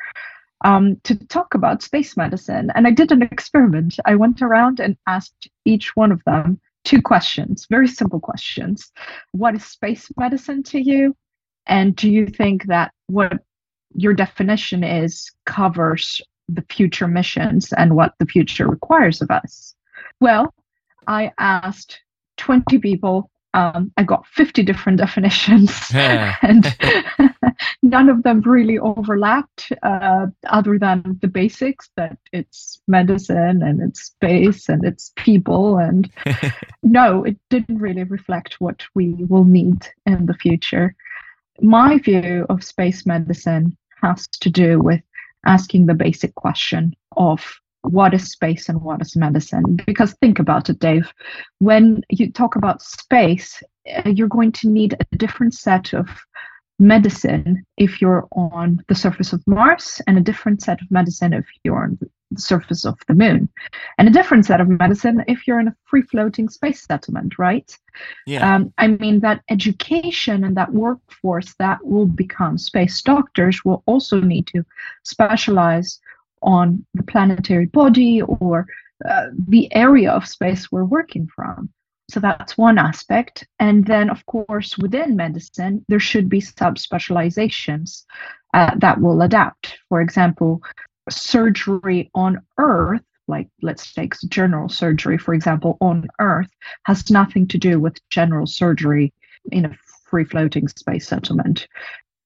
um, 0.65 0.97
to 1.05 1.15
talk 1.27 1.55
about 1.55 1.83
space 1.83 2.17
medicine. 2.17 2.71
And 2.75 2.87
I 2.87 2.91
did 2.91 3.12
an 3.12 3.23
experiment. 3.23 3.97
I 4.05 4.15
went 4.17 4.43
around 4.43 4.81
and 4.81 4.97
asked 5.06 5.49
each 5.65 5.95
one 5.95 6.11
of 6.11 6.23
them 6.25 6.61
two 6.85 7.00
questions, 7.00 7.67
very 7.71 7.89
simple 7.89 8.21
questions. 8.21 8.93
What 9.33 9.55
is 9.55 9.65
space 9.65 10.11
medicine 10.17 10.62
to 10.65 10.81
you? 10.81 11.17
And 11.67 11.95
do 11.97 12.11
you 12.11 12.27
think 12.27 12.67
that 12.67 12.93
what 13.07 13.43
your 13.95 14.12
definition 14.12 14.85
is 14.85 15.31
covers 15.47 16.21
the 16.49 16.64
future 16.69 17.08
missions 17.08 17.73
and 17.73 17.96
what 17.96 18.14
the 18.19 18.26
future 18.26 18.69
requires 18.69 19.23
of 19.23 19.31
us? 19.31 19.75
Well, 20.20 20.55
I 21.06 21.32
asked 21.38 22.00
20 22.38 22.79
people. 22.79 23.31
Um, 23.52 23.93
I 23.96 24.02
got 24.02 24.26
50 24.26 24.64
different 24.64 24.99
definitions, 25.05 25.73
and 25.94 26.76
none 27.82 28.08
of 28.08 28.23
them 28.25 28.41
really 28.41 28.79
overlapped, 28.79 29.70
uh, 29.82 30.26
other 30.49 30.79
than 30.79 31.19
the 31.20 31.29
basics 31.29 31.91
that 31.96 32.19
it's 32.32 32.81
medicine 32.88 33.62
and 33.62 33.81
it's 33.81 34.02
space 34.02 34.69
and 34.69 34.85
it's 34.85 35.12
people. 35.17 35.79
And 35.79 36.11
no, 36.82 37.23
it 37.23 37.37
didn't 37.49 37.79
really 37.79 38.05
reflect 38.05 38.61
what 38.61 38.82
we 38.94 39.14
will 39.29 39.44
need 39.44 39.87
in 40.05 40.26
the 40.26 40.35
future. 40.35 40.97
My 41.61 41.99
view 41.99 42.47
of 42.49 42.64
space 42.64 43.06
medicine 43.06 43.76
has 44.02 44.26
to 44.40 44.50
do 44.50 44.81
with 44.81 45.00
asking 45.46 45.87
the 45.87 45.94
basic 45.94 46.35
question 46.35 46.94
of 47.17 47.44
what 47.82 48.14
is 48.14 48.31
space 48.31 48.69
and 48.69 48.81
what 48.81 49.00
is 49.02 49.17
medicine? 49.17 49.76
Because 49.87 50.14
think 50.14 50.38
about 50.38 50.70
it, 50.70 50.79
Dave. 50.79 51.12
When 51.58 52.02
you 52.08 52.32
talk 52.32 52.56
about 52.56 52.82
space, 52.82 53.62
uh, 53.94 54.08
you're 54.08 54.29
going 54.29 54.52
to 54.52 54.69
need 54.69 54.94
a 54.99 55.17
different 55.17 55.55
set 55.55 55.93
of 55.93 56.08
medicine 56.79 57.64
if 57.76 58.00
you're 58.00 58.26
on 58.32 58.82
the 58.88 58.94
surface 58.94 59.32
of 59.32 59.46
Mars, 59.46 60.00
and 60.06 60.19
a 60.19 60.23
different 60.23 60.62
set 60.62 60.81
of 60.81 60.91
medicine 60.91 61.32
if 61.32 61.47
you're 61.62 61.85
on 61.85 61.99
surface 62.37 62.85
of 62.85 62.99
the 63.09 63.15
moon, 63.15 63.49
and 63.99 64.09
a 64.09 64.11
different 64.11 64.47
set 64.47 64.61
of 64.61 64.69
medicine 64.69 65.25
if 65.29 65.47
you're 65.47 65.61
in 65.61 65.69
a 65.69 65.77
free 65.85 66.03
floating 66.03 66.49
space 66.49 66.83
settlement, 66.83 67.39
right? 67.39 67.77
Yeah. 68.27 68.55
Um, 68.55 68.73
I 68.79 68.89
mean, 68.89 69.21
that 69.21 69.43
education 69.49 70.45
and 70.45 70.57
that 70.57 70.73
workforce 70.73 71.55
that 71.59 71.85
will 71.85 72.07
become 72.07 72.59
space 72.59 73.01
doctors 73.03 73.65
will 73.65 73.83
also 73.87 74.21
need 74.21 74.47
to 74.49 74.65
specialize 75.03 76.00
on 76.43 76.85
the 76.95 77.03
planetary 77.03 77.67
body 77.67 78.23
or 78.23 78.67
uh, 79.09 79.26
the 79.49 79.75
area 79.75 80.11
of 80.11 80.26
space 80.26 80.71
we're 80.71 80.85
working 80.85 81.29
from. 81.35 81.69
So 82.11 82.21
that's 82.21 82.59
one 82.59 82.79
aspect. 82.79 83.47
And 83.59 83.87
then, 83.87 84.11
of 84.11 84.25
course, 84.26 84.76
within 84.76 85.17
medicine, 85.17 85.85
there 85.88 86.00
should 86.00 86.29
be 86.29 86.41
subspecializations 86.41 88.05
uh, 88.53 88.75
that 88.76 89.00
will 89.00 89.23
adapt. 89.23 89.79
For 89.88 90.00
example, 90.00 90.62
surgery 91.11 92.11
on 92.14 92.40
Earth, 92.58 93.02
like 93.28 93.49
let's 93.62 93.92
take 93.92 94.14
general 94.28 94.68
surgery, 94.68 95.18
for 95.18 95.34
example, 95.34 95.76
on 95.80 96.06
Earth, 96.20 96.50
has 96.84 97.11
nothing 97.11 97.46
to 97.49 97.58
do 97.58 97.80
with 97.80 98.06
general 98.11 98.46
surgery 98.46 99.12
in 99.52 99.64
a 99.64 99.76
free 100.04 100.25
floating 100.25 100.68
space 100.68 101.08
settlement 101.08 101.66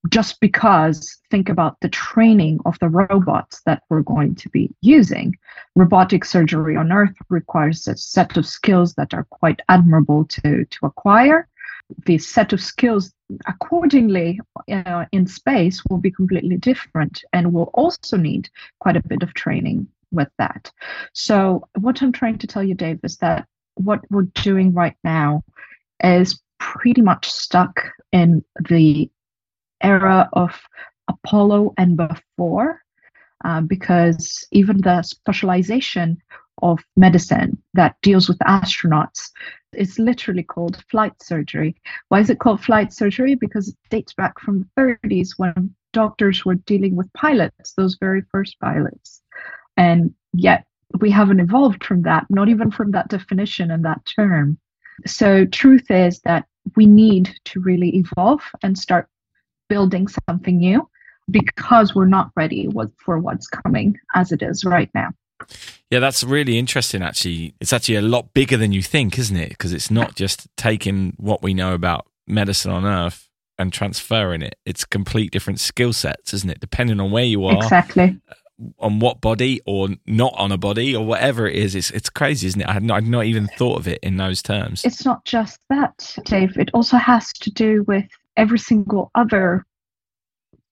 just 0.09 0.41
because 0.41 1.19
think 1.31 1.49
about 1.49 1.77
the 1.81 1.89
training 1.89 2.59
of 2.65 2.79
the 2.79 2.89
robots 2.89 3.61
that 3.67 3.83
we're 3.89 4.03
going 4.03 4.35
to 4.37 4.49
be 4.51 4.75
using. 4.81 5.37
Robotic 5.75 6.25
surgery 6.25 6.77
on 6.77 6.93
Earth 6.93 7.15
requires 7.29 7.87
a 7.89 7.97
set 7.97 8.37
of 8.37 8.47
skills 8.47 8.95
that 8.95 9.13
are 9.13 9.27
quite 9.31 9.61
admirable 9.69 10.25
to, 10.27 10.65
to 10.65 10.87
acquire. 10.87 11.49
The 12.05 12.19
set 12.19 12.53
of 12.53 12.61
skills, 12.61 13.13
accordingly, 13.47 14.41
uh, 14.71 15.07
in 15.13 15.27
space 15.27 15.83
will 15.89 15.99
be 15.99 16.11
completely 16.11 16.57
different 16.57 17.25
and 17.33 17.53
will 17.53 17.71
also 17.75 18.17
need 18.17 18.51
quite 18.79 18.97
a 18.97 19.09
bit 19.09 19.23
of 19.23 19.35
training 19.35 19.89
with 20.11 20.29
that. 20.39 20.71
So, 21.13 21.67
what 21.79 22.03
I'm 22.03 22.13
trying 22.13 22.39
to 22.39 22.47
tell 22.47 22.63
you, 22.63 22.75
Dave, 22.75 23.01
is 23.05 23.17
that 23.19 23.47
what 23.75 24.01
we're 24.11 24.29
doing 24.35 24.73
right 24.75 24.97
now 25.05 25.45
is 26.03 26.41
pretty 26.59 27.03
much 27.03 27.31
stuck 27.31 27.81
in 28.13 28.45
the 28.69 29.11
era 29.83 30.29
of 30.33 30.61
Apollo 31.09 31.75
and 31.79 31.97
before, 31.97 32.83
uh, 33.45 33.61
because 33.61 34.47
even 34.51 34.81
the 34.81 35.03
specialization 35.03 36.21
of 36.63 36.81
medicine 36.97 37.61
that 37.75 37.97
deals 38.03 38.29
with 38.29 38.39
astronauts 38.41 39.31
is 39.73 39.99
literally 39.99 40.43
called 40.43 40.83
flight 40.91 41.13
surgery. 41.23 41.77
Why 42.09 42.21
is 42.21 42.31
it 42.31 42.39
called 42.41 42.63
flight 42.63 42.93
surgery? 42.93 43.35
Because 43.35 43.69
it 43.69 43.77
dates 43.91 44.15
back 44.15 44.39
from 44.41 44.67
the 44.77 44.97
30s 45.05 45.31
when 45.37 45.75
doctors 45.93 46.45
were 46.45 46.55
dealing 46.55 46.97
with 46.97 47.13
pilots, 47.15 47.73
those 47.75 47.97
very 48.01 48.23
first 48.31 48.59
pilots. 48.61 49.23
And 49.77 50.15
yet 50.33 50.65
we 51.01 51.11
haven't 51.11 51.41
evolved 51.41 51.85
from 51.85 52.03
that, 52.03 52.27
not 52.31 52.49
even 52.49 52.71
from 52.71 52.93
that 52.93 53.09
definition 53.09 53.71
and 53.71 53.85
that 53.85 54.01
term. 54.17 54.59
So, 55.07 55.45
truth 55.45 55.91
is 55.91 56.21
that 56.21 56.47
we 56.77 56.87
need 56.87 57.31
to 57.45 57.61
really 57.61 57.97
evolve 57.97 58.43
and 58.63 58.77
start 58.77 59.09
building 59.69 60.09
something 60.29 60.59
new 60.59 60.89
because 61.31 61.95
we're 61.95 62.07
not 62.07 62.31
ready 62.37 62.69
for 63.05 63.19
what's 63.19 63.47
coming 63.47 63.99
as 64.15 64.33
it 64.33 64.43
is 64.43 64.65
right 64.65 64.91
now. 64.95 65.11
Yeah, 65.91 66.01
that's 66.01 66.23
really 66.23 66.59
interesting. 66.59 67.03
Actually, 67.03 67.55
it's 67.61 67.73
actually 67.73 67.97
a 67.97 68.03
lot 68.03 68.35
bigger 68.35 68.57
than 68.57 68.73
you 68.73 68.83
think, 68.83 69.19
isn't 69.19 69.37
it? 69.37 69.51
Because 69.51 69.73
it's 69.73 69.91
not 69.91 70.15
just 70.15 70.47
taking 70.57 71.15
what 71.17 71.43
we 71.43 71.55
know 71.55 71.73
about 71.73 72.07
medicine 72.27 72.71
on 72.71 72.85
Earth 72.85 73.29
and 73.59 73.73
transferring 73.73 74.43
it. 74.43 74.57
It's 74.67 74.85
complete 74.85 75.31
different 75.31 75.61
skill 75.61 75.93
sets, 75.93 76.35
isn't 76.35 76.51
it? 76.51 76.61
Depending 76.61 77.01
on 77.01 77.11
where 77.11 77.25
you 77.25 77.45
are, 77.47 77.57
Exactly. 77.57 78.21
Uh, 78.31 78.35
on 78.81 78.99
what 78.99 79.21
body 79.21 79.61
or 79.67 79.89
not 80.07 80.35
on 80.37 80.51
a 80.51 80.59
body 80.59 80.95
or 80.95 81.07
whatever 81.07 81.47
it 81.47 81.55
is. 81.55 81.77
It's 81.77 81.91
it's 81.93 82.11
crazy, 82.11 82.49
isn't 82.49 82.61
it? 82.61 82.69
I 82.69 82.73
had 82.73 82.83
not, 82.83 82.97
I'd 82.97 83.07
not 83.07 83.25
even 83.25 83.47
thought 83.57 83.79
of 83.79 83.87
it 83.87 84.01
in 84.03 84.17
those 84.17 84.43
terms. 84.43 84.85
It's 84.85 85.05
not 85.05 85.25
just 85.25 85.61
that, 85.71 86.17
Dave. 86.25 86.59
It 86.59 86.71
also 86.75 86.97
has 86.97 87.33
to 87.35 87.51
do 87.53 87.85
with 87.87 88.05
every 88.37 88.59
single 88.59 89.13
other 89.15 89.65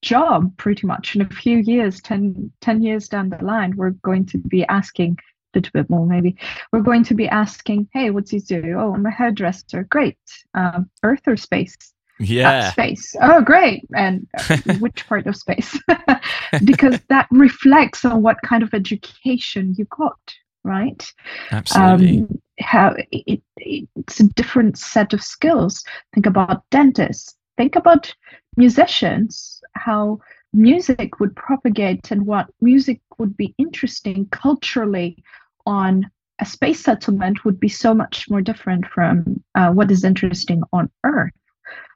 job, 0.01 0.55
pretty 0.57 0.87
much. 0.87 1.15
In 1.15 1.21
a 1.21 1.29
few 1.29 1.57
years, 1.57 2.01
10, 2.01 2.51
10 2.61 2.81
years 2.81 3.07
down 3.07 3.29
the 3.29 3.43
line, 3.43 3.75
we're 3.75 3.91
going 3.91 4.25
to 4.27 4.37
be 4.37 4.65
asking 4.67 5.17
a 5.53 5.57
little 5.57 5.71
bit 5.73 5.89
more, 5.89 6.05
maybe. 6.05 6.35
We're 6.71 6.81
going 6.81 7.03
to 7.05 7.13
be 7.13 7.27
asking, 7.27 7.87
hey, 7.93 8.09
what's 8.09 8.31
he 8.31 8.39
do? 8.39 8.75
Oh, 8.77 8.93
I'm 8.93 9.05
a 9.05 9.11
hairdresser. 9.11 9.83
Great. 9.83 10.17
Um, 10.53 10.89
Earth 11.03 11.27
or 11.27 11.37
space? 11.37 11.75
Uh, 12.19 12.23
yeah, 12.23 12.71
space. 12.71 13.15
Oh, 13.21 13.41
great. 13.41 13.87
And 13.95 14.27
uh, 14.37 14.57
which 14.79 15.07
part 15.07 15.27
of 15.27 15.35
space? 15.35 15.77
because 16.65 16.99
that 17.09 17.27
reflects 17.31 18.05
on 18.05 18.21
what 18.21 18.41
kind 18.43 18.63
of 18.63 18.73
education 18.73 19.75
you 19.77 19.85
got, 19.85 20.19
right? 20.63 21.11
absolutely. 21.51 22.19
Um, 22.19 22.41
how 22.59 22.95
it, 23.11 23.41
it's 23.57 24.19
a 24.19 24.27
different 24.29 24.79
set 24.79 25.13
of 25.13 25.21
skills. 25.21 25.83
Think 26.13 26.25
about 26.25 26.63
dentists. 26.71 27.35
Think 27.55 27.75
about 27.75 28.13
musicians. 28.55 29.56
How 29.77 30.19
music 30.53 31.19
would 31.19 31.35
propagate 31.35 32.11
and 32.11 32.25
what 32.25 32.49
music 32.61 33.01
would 33.17 33.35
be 33.37 33.53
interesting 33.57 34.27
culturally 34.31 35.23
on 35.65 36.09
a 36.39 36.45
space 36.45 36.83
settlement 36.83 37.43
would 37.45 37.59
be 37.59 37.69
so 37.69 37.93
much 37.93 38.29
more 38.29 38.41
different 38.41 38.85
from 38.87 39.43
uh, 39.55 39.71
what 39.71 39.91
is 39.91 40.03
interesting 40.03 40.61
on 40.71 40.89
Earth. 41.03 41.33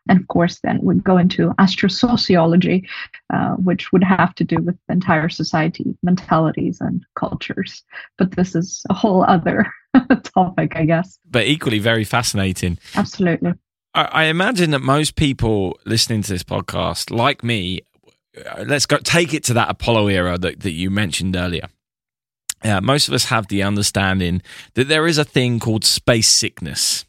And 0.09 0.19
of 0.19 0.27
course, 0.27 0.59
then 0.63 0.79
we 0.81 0.95
go 0.95 1.17
into 1.17 1.51
astrosociology, 1.59 2.87
uh, 3.31 3.51
which 3.51 3.91
would 3.91 4.03
have 4.03 4.33
to 4.35 4.43
do 4.43 4.57
with 4.57 4.75
entire 4.89 5.29
society 5.29 5.95
mentalities 6.01 6.81
and 6.81 7.05
cultures. 7.15 7.83
But 8.17 8.35
this 8.35 8.55
is 8.55 8.83
a 8.89 8.95
whole 8.95 9.23
other 9.23 9.71
topic, 10.35 10.75
I 10.75 10.85
guess. 10.85 11.19
but 11.29 11.45
equally 11.45 11.79
very 11.79 12.03
fascinating. 12.03 12.79
Absolutely. 12.95 13.53
I, 13.93 14.25
imagine 14.25 14.71
that 14.71 14.79
most 14.79 15.15
people 15.15 15.77
listening 15.85 16.21
to 16.23 16.31
this 16.31 16.43
podcast, 16.43 17.11
like 17.11 17.43
me, 17.43 17.81
uh, 18.37 18.63
let's 18.65 18.85
go 18.85 18.97
take 18.97 19.33
it 19.33 19.43
to 19.45 19.53
that 19.55 19.69
Apollo 19.69 20.07
era 20.07 20.37
that, 20.37 20.61
that 20.61 20.71
you 20.71 20.89
mentioned 20.89 21.35
earlier. 21.35 21.67
Uh, 22.63 22.79
most 22.79 23.07
of 23.07 23.13
us 23.13 23.25
have 23.25 23.47
the 23.47 23.63
understanding 23.63 24.41
that 24.75 24.87
there 24.87 25.07
is 25.07 25.17
a 25.17 25.25
thing 25.25 25.59
called 25.59 25.83
space 25.83 26.29
sickness. 26.29 27.05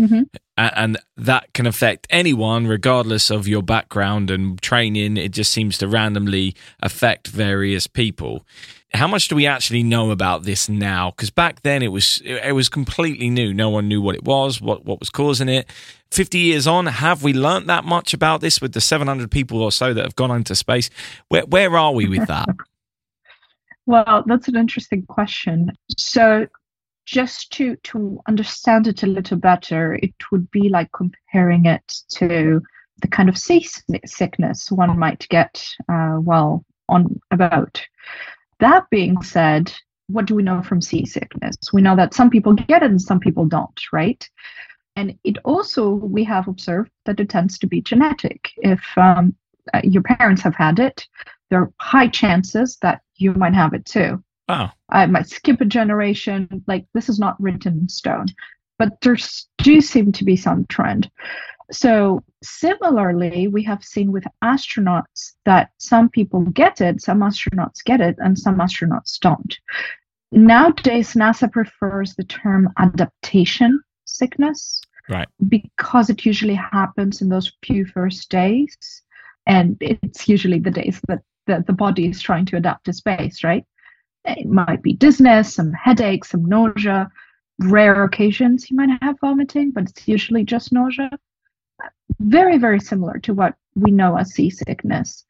Mhm. 0.00 0.26
And 0.56 0.98
that 1.16 1.52
can 1.54 1.66
affect 1.66 2.06
anyone, 2.10 2.66
regardless 2.66 3.30
of 3.30 3.46
your 3.48 3.62
background 3.62 4.30
and 4.30 4.60
training. 4.60 5.16
It 5.16 5.30
just 5.30 5.52
seems 5.52 5.78
to 5.78 5.88
randomly 5.88 6.54
affect 6.80 7.28
various 7.28 7.86
people. 7.86 8.44
How 8.94 9.06
much 9.06 9.28
do 9.28 9.36
we 9.36 9.46
actually 9.46 9.82
know 9.82 10.10
about 10.10 10.44
this 10.44 10.68
now? 10.68 11.10
Because 11.10 11.30
back 11.30 11.62
then 11.62 11.82
it 11.82 11.88
was 11.88 12.22
it 12.24 12.54
was 12.54 12.68
completely 12.68 13.28
new. 13.28 13.52
No 13.52 13.70
one 13.70 13.86
knew 13.88 14.00
what 14.00 14.14
it 14.14 14.24
was, 14.24 14.60
what 14.60 14.84
what 14.84 14.98
was 15.00 15.10
causing 15.10 15.48
it. 15.48 15.68
Fifty 16.10 16.38
years 16.38 16.66
on, 16.66 16.86
have 16.86 17.22
we 17.22 17.32
learnt 17.34 17.66
that 17.66 17.84
much 17.84 18.14
about 18.14 18.40
this 18.40 18.60
with 18.60 18.72
the 18.72 18.80
seven 18.80 19.06
hundred 19.06 19.30
people 19.30 19.62
or 19.62 19.70
so 19.70 19.92
that 19.92 20.02
have 20.04 20.16
gone 20.16 20.30
into 20.30 20.54
space? 20.54 20.90
Where 21.28 21.42
where 21.46 21.76
are 21.76 21.92
we 21.92 22.08
with 22.08 22.26
that? 22.28 22.48
Well, 23.86 24.22
that's 24.26 24.48
an 24.48 24.56
interesting 24.56 25.06
question. 25.06 25.72
So, 25.96 26.46
just 27.08 27.50
to 27.50 27.74
to 27.76 28.20
understand 28.28 28.86
it 28.86 29.02
a 29.02 29.06
little 29.06 29.38
better, 29.38 29.94
it 29.94 30.12
would 30.30 30.50
be 30.50 30.68
like 30.68 30.90
comparing 30.92 31.64
it 31.64 32.02
to 32.08 32.60
the 33.00 33.08
kind 33.08 33.28
of 33.30 33.38
seasickness 33.38 34.70
one 34.70 34.98
might 34.98 35.26
get 35.30 35.64
uh, 35.88 36.16
while 36.16 36.64
on 36.88 37.18
a 37.30 37.36
boat. 37.36 37.86
That 38.60 38.90
being 38.90 39.22
said, 39.22 39.72
what 40.08 40.26
do 40.26 40.34
we 40.34 40.42
know 40.42 40.62
from 40.62 40.82
seasickness? 40.82 41.56
We 41.72 41.80
know 41.80 41.96
that 41.96 42.12
some 42.12 42.28
people 42.28 42.52
get 42.52 42.82
it 42.82 42.90
and 42.90 43.00
some 43.00 43.20
people 43.20 43.46
don't, 43.46 43.80
right? 43.90 44.28
And 44.96 45.18
it 45.24 45.38
also 45.44 45.88
we 45.90 46.24
have 46.24 46.46
observed 46.46 46.90
that 47.06 47.20
it 47.20 47.30
tends 47.30 47.58
to 47.58 47.66
be 47.66 47.80
genetic. 47.80 48.50
If 48.58 48.82
um, 48.98 49.34
uh, 49.72 49.80
your 49.82 50.02
parents 50.02 50.42
have 50.42 50.56
had 50.56 50.78
it, 50.78 51.06
there 51.48 51.62
are 51.62 51.72
high 51.80 52.08
chances 52.08 52.76
that 52.82 53.00
you 53.16 53.32
might 53.32 53.54
have 53.54 53.72
it 53.72 53.86
too. 53.86 54.22
Wow. 54.48 54.72
I 54.88 55.06
might 55.06 55.28
skip 55.28 55.60
a 55.60 55.64
generation. 55.64 56.64
Like 56.66 56.86
this 56.94 57.08
is 57.08 57.18
not 57.18 57.40
written 57.40 57.80
in 57.80 57.88
stone, 57.88 58.26
but 58.78 59.00
there 59.02 59.16
do 59.58 59.80
seem 59.80 60.12
to 60.12 60.24
be 60.24 60.36
some 60.36 60.66
trend. 60.66 61.10
So 61.70 62.24
similarly, 62.42 63.46
we 63.48 63.62
have 63.64 63.84
seen 63.84 64.10
with 64.10 64.24
astronauts 64.42 65.32
that 65.44 65.70
some 65.76 66.08
people 66.08 66.40
get 66.40 66.80
it, 66.80 67.02
some 67.02 67.20
astronauts 67.20 67.84
get 67.84 68.00
it, 68.00 68.16
and 68.18 68.38
some 68.38 68.58
astronauts 68.58 69.18
don't. 69.20 69.54
Nowadays, 70.32 71.14
NASA 71.14 71.50
prefers 71.50 72.14
the 72.14 72.24
term 72.24 72.70
adaptation 72.78 73.80
sickness 74.04 74.80
Right. 75.10 75.28
because 75.48 76.10
it 76.10 76.26
usually 76.26 76.54
happens 76.54 77.22
in 77.22 77.30
those 77.30 77.50
few 77.62 77.86
first 77.86 78.30
days, 78.30 78.76
and 79.46 79.76
it's 79.80 80.28
usually 80.28 80.58
the 80.58 80.70
days 80.70 81.00
that 81.08 81.20
the, 81.46 81.64
the 81.66 81.72
body 81.72 82.08
is 82.08 82.20
trying 82.20 82.44
to 82.46 82.56
adapt 82.56 82.84
to 82.84 82.92
space, 82.92 83.42
right? 83.42 83.64
It 84.36 84.46
might 84.46 84.82
be 84.82 84.92
dizziness, 84.92 85.54
some 85.54 85.72
headaches, 85.72 86.30
some 86.30 86.44
nausea. 86.44 87.10
Rare 87.60 88.04
occasions 88.04 88.70
you 88.70 88.76
might 88.76 89.02
have 89.02 89.18
vomiting, 89.20 89.72
but 89.72 89.88
it's 89.88 90.06
usually 90.06 90.44
just 90.44 90.72
nausea. 90.72 91.10
Very, 92.20 92.58
very 92.58 92.80
similar 92.80 93.18
to 93.20 93.34
what 93.34 93.54
we 93.74 93.90
know 93.90 94.16
as 94.16 94.34
seasickness. 94.34 95.24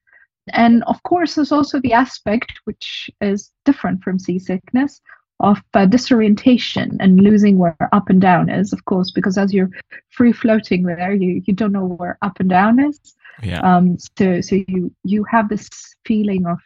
And 0.52 0.83
of 0.85 1.02
course, 1.02 1.35
there's 1.35 1.52
also 1.52 1.81
the 1.81 1.93
aspect 1.93 2.52
which 2.64 3.11
is 3.21 3.50
different 3.64 4.02
from 4.02 4.19
seasickness 4.19 5.00
of 5.40 5.62
uh, 5.75 5.87
disorientation 5.87 6.97
and 7.00 7.21
losing 7.21 7.59
where 7.59 7.76
up 7.93 8.11
and 8.11 8.21
down 8.21 8.49
is, 8.49 8.73
of 8.73 8.85
course, 8.85 9.11
because 9.11 9.38
as 9.38 9.55
you're 9.55 9.71
free 10.11 10.33
floating 10.33 10.83
there, 10.83 11.12
you, 11.12 11.43
you 11.47 11.55
don't 11.55 11.73
know 11.73 11.87
where 11.87 12.19
up 12.23 12.40
and 12.40 12.50
down 12.50 12.81
is. 12.81 13.14
Yeah. 13.43 13.61
Um, 13.61 13.97
so 14.19 14.40
so 14.40 14.57
you 14.67 14.93
you 15.05 15.25
have 15.25 15.49
this 15.49 15.69
feeling 16.05 16.47
of 16.47 16.59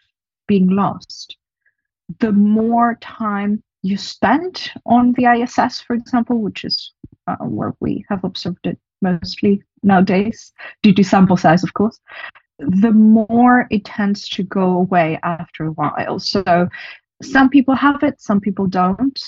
being 0.47 0.71
lost. 0.71 1.37
The 2.19 2.33
more 2.33 2.97
time 3.01 3.63
you 3.83 3.97
spend 3.97 4.71
on 4.87 5.13
the 5.13 5.27
ISS, 5.27 5.81
for 5.81 5.95
example, 5.95 6.41
which 6.41 6.65
is 6.65 6.93
uh, 7.27 7.37
where 7.37 7.75
we 7.81 8.05
have 8.09 8.25
observed 8.25 8.67
it 8.67 8.79
mostly 9.01 9.63
nowadays, 9.83 10.53
due 10.83 10.95
to 10.95 11.03
sample 11.03 11.37
size, 11.37 11.65
of 11.65 11.75
course, 11.75 11.99
the 12.59 12.93
more 12.93 13.67
it 13.71 13.85
tends 13.85 14.29
to 14.29 14.43
go 14.45 14.79
away 14.79 15.19
after 15.23 15.67
a 15.67 15.73
while. 15.73 16.19
So 16.19 16.69
some 17.23 17.49
people 17.49 17.75
have 17.75 18.03
it, 18.03 18.21
some 18.21 18.41
people 18.41 18.67
don't. 18.67 19.21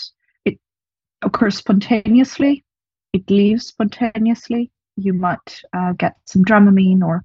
It 0.45 0.59
occurs 1.23 1.57
spontaneously, 1.57 2.65
it 3.13 3.29
leaves 3.31 3.67
spontaneously. 3.67 4.71
You 4.97 5.13
might 5.13 5.61
uh, 5.73 5.93
get 5.93 6.17
some 6.25 6.45
Dramamine 6.45 7.03
or 7.03 7.25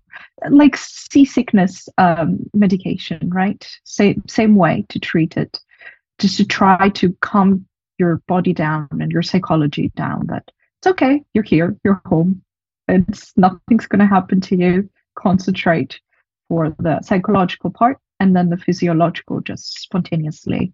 like 0.49 0.75
seasickness 0.75 1.87
um, 1.97 2.39
medication, 2.53 3.29
right? 3.29 3.67
Same 3.83 4.23
same 4.27 4.55
way 4.55 4.85
to 4.89 4.99
treat 4.99 5.37
it, 5.37 5.59
just 6.17 6.37
to 6.37 6.45
try 6.45 6.89
to 6.89 7.15
calm 7.21 7.65
your 7.97 8.17
body 8.27 8.53
down 8.53 8.87
and 8.91 9.11
your 9.11 9.21
psychology 9.21 9.91
down. 9.95 10.27
That 10.27 10.49
it's 10.79 10.87
okay, 10.87 11.23
you're 11.33 11.43
here, 11.43 11.77
you're 11.83 12.01
home. 12.05 12.41
It's 12.87 13.33
nothing's 13.37 13.85
going 13.85 13.99
to 13.99 14.07
happen 14.07 14.41
to 14.41 14.55
you. 14.55 14.89
Concentrate 15.15 15.99
for 16.47 16.75
the 16.79 17.01
psychological 17.01 17.69
part, 17.69 17.99
and 18.19 18.35
then 18.35 18.49
the 18.49 18.57
physiological 18.57 19.41
just 19.41 19.79
spontaneously 19.79 20.73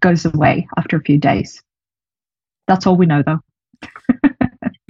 goes 0.00 0.24
away 0.24 0.68
after 0.76 0.96
a 0.96 1.02
few 1.02 1.18
days. 1.18 1.60
That's 2.68 2.86
all 2.86 2.96
we 2.96 3.06
know, 3.06 3.22
though. 3.24 3.40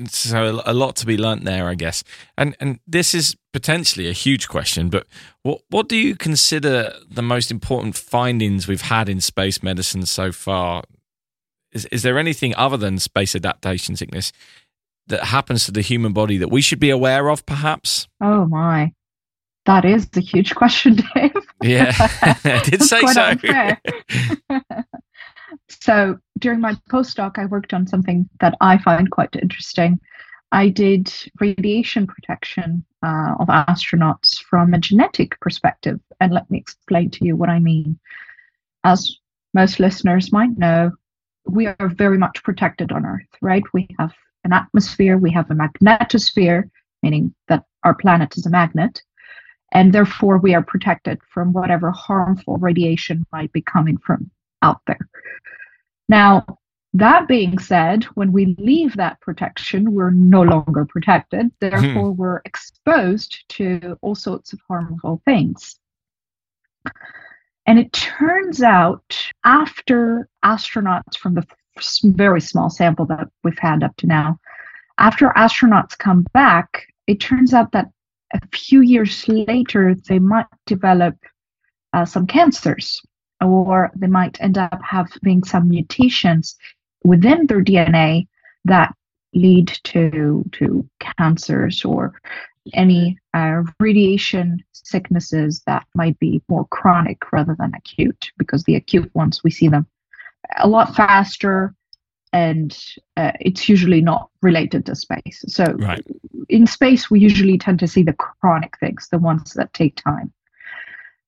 So 0.04 0.62
a 0.66 0.74
lot 0.74 0.94
to 0.96 1.06
be 1.06 1.16
learnt 1.16 1.44
there, 1.44 1.68
I 1.68 1.74
guess. 1.74 2.04
And 2.36 2.54
and 2.60 2.80
this 2.86 3.14
is 3.14 3.34
potentially 3.52 4.08
a 4.08 4.12
huge 4.12 4.46
question, 4.46 4.90
but 4.90 5.06
what 5.42 5.62
what 5.70 5.88
do 5.88 5.96
you 5.96 6.14
consider 6.14 6.92
the 7.10 7.22
most 7.22 7.50
important 7.50 7.96
findings 7.96 8.68
we've 8.68 8.82
had 8.82 9.08
in 9.08 9.20
space 9.20 9.62
medicine 9.62 10.04
so 10.04 10.32
far? 10.32 10.82
Is 11.72 11.86
is 11.86 12.02
there 12.02 12.18
anything 12.18 12.54
other 12.56 12.76
than 12.76 12.98
space 12.98 13.34
adaptation 13.34 13.96
sickness 13.96 14.32
that 15.06 15.24
happens 15.24 15.64
to 15.64 15.72
the 15.72 15.80
human 15.80 16.12
body 16.12 16.36
that 16.36 16.50
we 16.50 16.60
should 16.60 16.80
be 16.80 16.90
aware 16.90 17.30
of, 17.30 17.46
perhaps? 17.46 18.06
Oh 18.20 18.44
my, 18.44 18.92
that 19.64 19.86
is 19.86 20.08
a 20.14 20.20
huge 20.20 20.54
question, 20.54 20.96
Dave. 21.14 21.32
Yeah, 21.62 21.92
I 22.44 22.60
did 22.64 22.82
say 22.82 23.00
so. 23.06 23.32
so 25.68 26.18
during 26.38 26.61
my 26.61 26.75
postdoc, 26.90 27.38
I 27.38 27.46
worked 27.46 27.73
on 27.73 27.87
something 27.87 28.28
that 28.40 28.56
I 28.61 28.78
find 28.78 29.11
quite 29.11 29.35
interesting. 29.40 30.00
I 30.52 30.68
did 30.68 31.12
radiation 31.40 32.06
protection 32.06 32.85
uh, 33.02 33.35
of 33.40 33.49
astronauts 33.49 34.38
from 34.38 34.75
a 34.75 34.78
genetic 34.78 35.38
perspective. 35.40 36.00
And 36.20 36.32
let 36.32 36.50
me 36.50 36.58
explain 36.58 37.11
to 37.11 37.25
you 37.25 37.37
what 37.37 37.49
I 37.49 37.58
mean. 37.58 37.99
As 38.85 39.18
most 39.54 39.80
listeners 39.80 40.32
might 40.32 40.56
know, 40.56 40.92
we 41.49 41.66
are 41.66 41.88
very 41.88 42.18
much 42.18 42.42
protected 42.42 42.92
on 42.92 43.04
Earth, 43.04 43.26
right? 43.40 43.64
We 43.73 43.88
have 43.99 44.12
an 44.44 44.52
atmosphere, 44.52 45.18
we 45.18 45.32
have 45.32 45.50
a 45.50 45.54
magnetosphere, 45.54 46.70
meaning 47.02 47.35
that 47.49 47.64
our 47.82 47.94
planet 47.94 48.37
is 48.37 48.46
a 48.46 48.50
magnet, 48.50 49.02
and 49.73 49.92
therefore 49.92 50.38
we 50.38 50.54
are 50.54 50.62
protected 50.62 51.20
from 51.32 51.52
whatever 51.52 51.90
harmful 51.90 52.56
radiation 52.58 53.26
might 53.32 53.52
be 53.52 53.62
coming 53.62 53.99
from 53.99 54.30
out 54.62 54.80
there. 54.87 55.08
Now, 56.08 56.58
that 56.94 57.28
being 57.28 57.58
said, 57.58 58.04
when 58.14 58.32
we 58.32 58.56
leave 58.58 58.96
that 58.96 59.20
protection, 59.20 59.92
we're 59.92 60.10
no 60.10 60.42
longer 60.42 60.86
protected. 60.86 61.50
Therefore, 61.60 62.12
hmm. 62.12 62.16
we're 62.16 62.40
exposed 62.44 63.44
to 63.50 63.98
all 64.00 64.14
sorts 64.14 64.52
of 64.52 64.60
harmful 64.68 65.20
things. 65.25 65.78
And 67.66 67.78
it 67.78 67.92
turns 67.92 68.62
out, 68.62 69.30
after 69.44 70.28
astronauts 70.44 71.18
from 71.18 71.34
the 71.34 71.46
very 72.04 72.40
small 72.40 72.70
sample 72.70 73.04
that 73.06 73.28
we've 73.42 73.58
had 73.58 73.82
up 73.82 73.96
to 73.96 74.06
now, 74.06 74.38
after 74.98 75.30
astronauts 75.36 75.98
come 75.98 76.25
back, 76.32 76.86
it 77.06 77.20
turns 77.20 77.52
out 77.52 77.72
that 77.72 77.90
a 78.32 78.40
few 78.52 78.80
years 78.80 79.28
later, 79.28 79.94
they 80.08 80.18
might 80.18 80.46
develop 80.64 81.16
uh, 81.92 82.04
some 82.04 82.26
cancers, 82.26 83.00
or 83.40 83.90
they 83.97 84.07
might 84.07 84.40
end 84.40 84.59
up 84.59 84.81
having 84.83 85.45
some 85.45 85.69
mutations 85.69 86.57
within 87.05 87.47
their 87.47 87.62
DNA 87.62 88.26
that 88.64 88.95
lead 89.35 89.78
to 89.85 90.45
to 90.52 90.88
cancers 91.00 91.85
or 91.85 92.21
any 92.75 93.19
uh, 93.35 93.62
radiation 93.78 94.62
sicknesses 94.73 95.62
that 95.66 95.87
might 95.95 96.19
be 96.19 96.43
more 96.49 96.66
chronic 96.69 97.33
rather 97.33 97.55
than 97.59 97.73
acute 97.75 98.31
because 98.38 98.64
the 98.64 98.75
acute 98.75 99.12
ones 99.14 99.43
we 99.45 99.50
see 99.50 99.69
them 99.69 99.87
a 100.59 100.69
lot 100.69 100.95
faster 100.95 101.75
and 102.33 102.78
uh, 103.16 103.33
it's 103.40 103.69
usually 103.69 104.00
not 104.00 104.31
related 104.43 104.87
to 104.87 104.95
space 104.95 105.45
so 105.47 105.64
right. 105.78 106.05
in 106.49 106.66
space 106.66 107.11
we 107.11 107.21
usually 107.21 107.59
tend 107.59 107.78
to 107.78 107.88
see 107.88 108.02
the 108.02 108.12
chronic 108.12 108.76
things 108.78 109.09
the 109.11 109.19
ones 109.19 109.52
that 109.55 109.73
take 109.73 109.97
time 109.97 110.33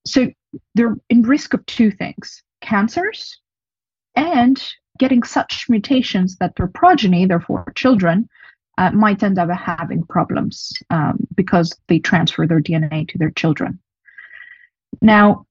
so 0.05 0.29
they're 0.75 0.97
in 1.09 1.23
risk 1.23 1.55
of 1.55 1.65
two 1.67 1.91
things 1.91 2.43
cancers 2.61 3.41
and 4.17 4.63
getting 4.99 5.23
such 5.23 5.67
mutations 5.69 6.37
that 6.37 6.57
their 6.57 6.67
progeny, 6.67 7.25
therefore 7.25 7.73
children, 7.77 8.29
uh, 8.79 8.91
might 8.91 9.23
end 9.23 9.39
up 9.39 9.51
having 9.51 10.03
problems 10.05 10.73
um, 10.91 11.19
because 11.35 11.77
they 11.89 11.99
transfer 11.99 12.47
their 12.47 12.61
DNA 12.61 13.09
to 13.09 13.19
their 13.19 13.31
children. 13.31 13.79
Now, 15.03 15.47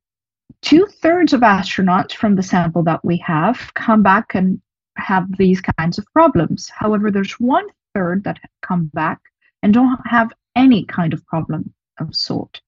two 0.62 0.86
thirds 0.86 1.34
of 1.34 1.42
astronauts 1.42 2.13
from 2.13 2.36
the 2.36 2.44
sample 2.44 2.84
that 2.84 3.04
we 3.04 3.18
have 3.18 3.74
come 3.74 4.04
back 4.04 4.36
and 4.36 4.62
have 4.98 5.25
these 5.38 5.62
kinds 5.62 5.98
of 5.98 6.06
problems. 6.08 6.70
However, 6.74 7.12
there's 7.12 7.39
one 7.39 7.68
third 7.94 8.24
that 8.24 8.39
come 8.62 8.89
back 8.94 9.20
and 9.62 9.74
don't 9.74 10.00
have 10.06 10.32
any 10.56 10.86
kind 10.86 11.13
of 11.13 11.25
problem 11.25 11.74
of 12.00 12.16
sort. 12.16 12.62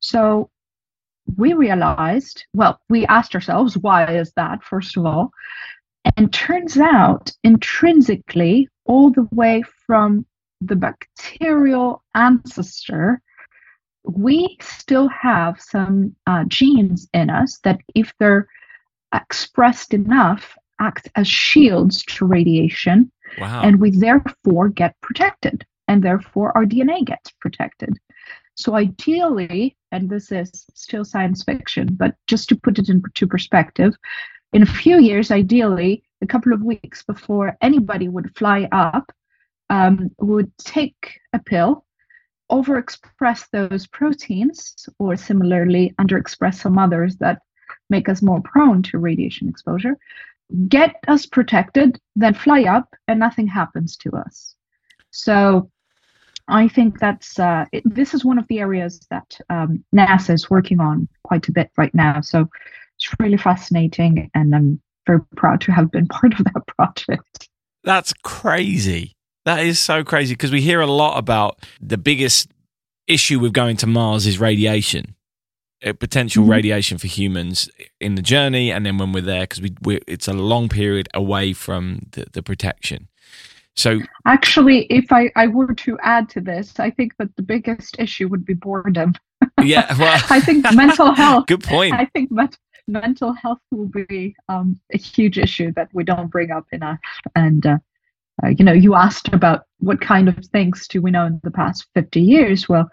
So 0.00 0.50
we 1.36 1.52
realized, 1.52 2.44
well, 2.52 2.80
we 2.88 3.06
asked 3.06 3.34
ourselves, 3.34 3.78
why 3.78 4.12
is 4.14 4.32
that, 4.36 4.62
first 4.62 4.96
of 4.96 5.06
all? 5.06 5.30
And 6.16 6.32
turns 6.32 6.76
out, 6.78 7.30
intrinsically, 7.44 8.68
all 8.84 9.10
the 9.10 9.28
way 9.32 9.62
from 9.86 10.26
the 10.60 10.76
bacterial 10.76 12.02
ancestor, 12.14 13.20
we 14.04 14.56
still 14.60 15.08
have 15.08 15.60
some 15.60 16.14
uh, 16.26 16.44
genes 16.48 17.08
in 17.14 17.30
us 17.30 17.58
that, 17.62 17.80
if 17.94 18.12
they're 18.18 18.48
expressed 19.14 19.94
enough, 19.94 20.56
act 20.80 21.08
as 21.14 21.28
shields 21.28 22.02
to 22.04 22.24
radiation. 22.24 23.12
Wow. 23.38 23.62
And 23.62 23.80
we 23.80 23.90
therefore 23.90 24.68
get 24.68 25.00
protected, 25.00 25.64
and 25.86 26.02
therefore 26.02 26.56
our 26.56 26.64
DNA 26.64 27.04
gets 27.04 27.30
protected. 27.40 27.98
So, 28.54 28.74
ideally, 28.74 29.76
and 29.90 30.10
this 30.10 30.30
is 30.30 30.50
still 30.74 31.04
science 31.04 31.42
fiction, 31.42 31.88
but 31.92 32.14
just 32.26 32.48
to 32.50 32.56
put 32.56 32.78
it 32.78 32.88
into 32.88 33.26
perspective, 33.26 33.94
in 34.52 34.62
a 34.62 34.66
few 34.66 34.98
years, 35.00 35.30
ideally, 35.30 36.02
a 36.20 36.26
couple 36.26 36.52
of 36.52 36.62
weeks 36.62 37.02
before 37.02 37.56
anybody 37.62 38.08
would 38.08 38.36
fly 38.36 38.68
up, 38.70 39.10
um, 39.70 40.10
would 40.18 40.56
take 40.58 41.18
a 41.32 41.38
pill, 41.38 41.84
overexpress 42.50 43.48
those 43.50 43.86
proteins, 43.86 44.88
or 44.98 45.16
similarly 45.16 45.94
underexpress 45.98 46.56
some 46.56 46.78
others 46.78 47.16
that 47.16 47.40
make 47.88 48.08
us 48.08 48.20
more 48.20 48.42
prone 48.42 48.82
to 48.82 48.98
radiation 48.98 49.48
exposure, 49.48 49.96
get 50.68 50.96
us 51.08 51.24
protected, 51.24 51.98
then 52.14 52.34
fly 52.34 52.64
up, 52.64 52.94
and 53.08 53.18
nothing 53.18 53.46
happens 53.46 53.96
to 53.96 54.10
us. 54.12 54.54
So 55.10 55.70
I 56.48 56.68
think 56.68 56.98
that's 56.98 57.38
uh, 57.38 57.66
it, 57.72 57.82
this 57.84 58.14
is 58.14 58.24
one 58.24 58.38
of 58.38 58.46
the 58.48 58.60
areas 58.60 59.06
that 59.10 59.38
um, 59.50 59.84
NASA 59.94 60.34
is 60.34 60.50
working 60.50 60.80
on 60.80 61.08
quite 61.24 61.48
a 61.48 61.52
bit 61.52 61.70
right 61.76 61.94
now. 61.94 62.20
So 62.20 62.48
it's 62.96 63.14
really 63.18 63.36
fascinating, 63.36 64.30
and 64.34 64.54
I'm 64.54 64.80
very 65.06 65.20
proud 65.36 65.60
to 65.62 65.72
have 65.72 65.90
been 65.90 66.06
part 66.08 66.38
of 66.38 66.44
that 66.44 66.66
project. 66.76 67.48
That's 67.84 68.12
crazy. 68.22 69.12
That 69.44 69.64
is 69.64 69.80
so 69.80 70.04
crazy 70.04 70.34
because 70.34 70.52
we 70.52 70.60
hear 70.60 70.80
a 70.80 70.86
lot 70.86 71.18
about 71.18 71.58
the 71.80 71.98
biggest 71.98 72.48
issue 73.08 73.40
with 73.40 73.52
going 73.52 73.76
to 73.78 73.86
Mars 73.86 74.26
is 74.26 74.38
radiation, 74.38 75.16
uh, 75.84 75.92
potential 75.92 76.42
mm-hmm. 76.42 76.52
radiation 76.52 76.98
for 76.98 77.08
humans 77.08 77.68
in 78.00 78.14
the 78.14 78.22
journey, 78.22 78.70
and 78.70 78.86
then 78.86 78.98
when 78.98 79.12
we're 79.12 79.20
there 79.20 79.42
because 79.42 79.62
we 79.82 80.00
it's 80.06 80.28
a 80.28 80.32
long 80.32 80.68
period 80.68 81.08
away 81.14 81.52
from 81.52 82.06
the, 82.12 82.26
the 82.32 82.42
protection. 82.42 83.08
So 83.76 84.00
actually, 84.26 84.84
if 84.86 85.12
I, 85.12 85.30
I 85.34 85.46
were 85.46 85.74
to 85.74 85.98
add 86.02 86.28
to 86.30 86.40
this, 86.40 86.78
I 86.78 86.90
think 86.90 87.16
that 87.18 87.34
the 87.36 87.42
biggest 87.42 87.96
issue 87.98 88.28
would 88.28 88.44
be 88.44 88.54
boredom. 88.54 89.14
Yeah, 89.60 89.92
well, 89.98 90.20
I 90.30 90.40
think 90.40 90.64
mental 90.72 91.12
health. 91.12 91.46
Good 91.46 91.64
point. 91.64 91.94
I 91.94 92.04
think 92.06 92.30
mental 92.30 92.58
mental 92.88 93.32
health 93.32 93.58
will 93.70 93.86
be 93.86 94.34
um, 94.48 94.78
a 94.92 94.98
huge 94.98 95.38
issue 95.38 95.72
that 95.74 95.88
we 95.92 96.04
don't 96.04 96.28
bring 96.28 96.50
up 96.50 96.66
enough. 96.72 96.98
And, 97.34 97.64
uh, 97.66 97.78
uh, 98.42 98.48
you 98.48 98.64
know, 98.64 98.72
you 98.72 98.94
asked 98.94 99.28
about 99.28 99.64
what 99.78 100.00
kind 100.00 100.28
of 100.28 100.36
things 100.46 100.86
do 100.88 101.00
we 101.00 101.10
know 101.10 101.26
in 101.26 101.40
the 101.42 101.50
past 101.50 101.86
50 101.94 102.20
years. 102.20 102.68
Well, 102.68 102.88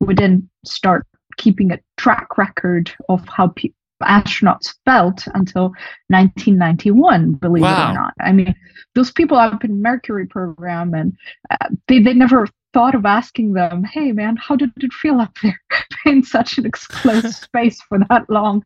we 0.00 0.14
didn't 0.14 0.48
start 0.64 1.06
keeping 1.36 1.72
a 1.72 1.78
track 1.96 2.36
record 2.36 2.92
of 3.08 3.26
how 3.28 3.48
pe- 3.48 3.70
astronauts 4.02 4.74
felt 4.84 5.26
until 5.34 5.70
1991, 6.08 7.32
believe 7.32 7.62
wow. 7.62 7.88
it 7.88 7.90
or 7.90 7.94
not. 7.94 8.14
I 8.20 8.32
mean, 8.32 8.54
those 8.94 9.10
people 9.10 9.36
up 9.36 9.64
in 9.64 9.82
Mercury 9.82 10.26
program 10.26 10.94
and 10.94 11.16
uh, 11.50 11.68
they, 11.86 12.00
they 12.00 12.14
never 12.14 12.46
thought 12.72 12.94
of 12.94 13.06
asking 13.06 13.54
them, 13.54 13.84
hey 13.84 14.12
man, 14.12 14.36
how 14.36 14.56
did 14.56 14.70
it 14.76 14.92
feel 14.92 15.20
up 15.20 15.36
there 15.42 15.60
in 16.06 16.22
such 16.22 16.58
an 16.58 16.66
enclosed 16.66 17.34
space 17.42 17.80
for 17.82 17.98
that 18.08 18.28
long? 18.28 18.64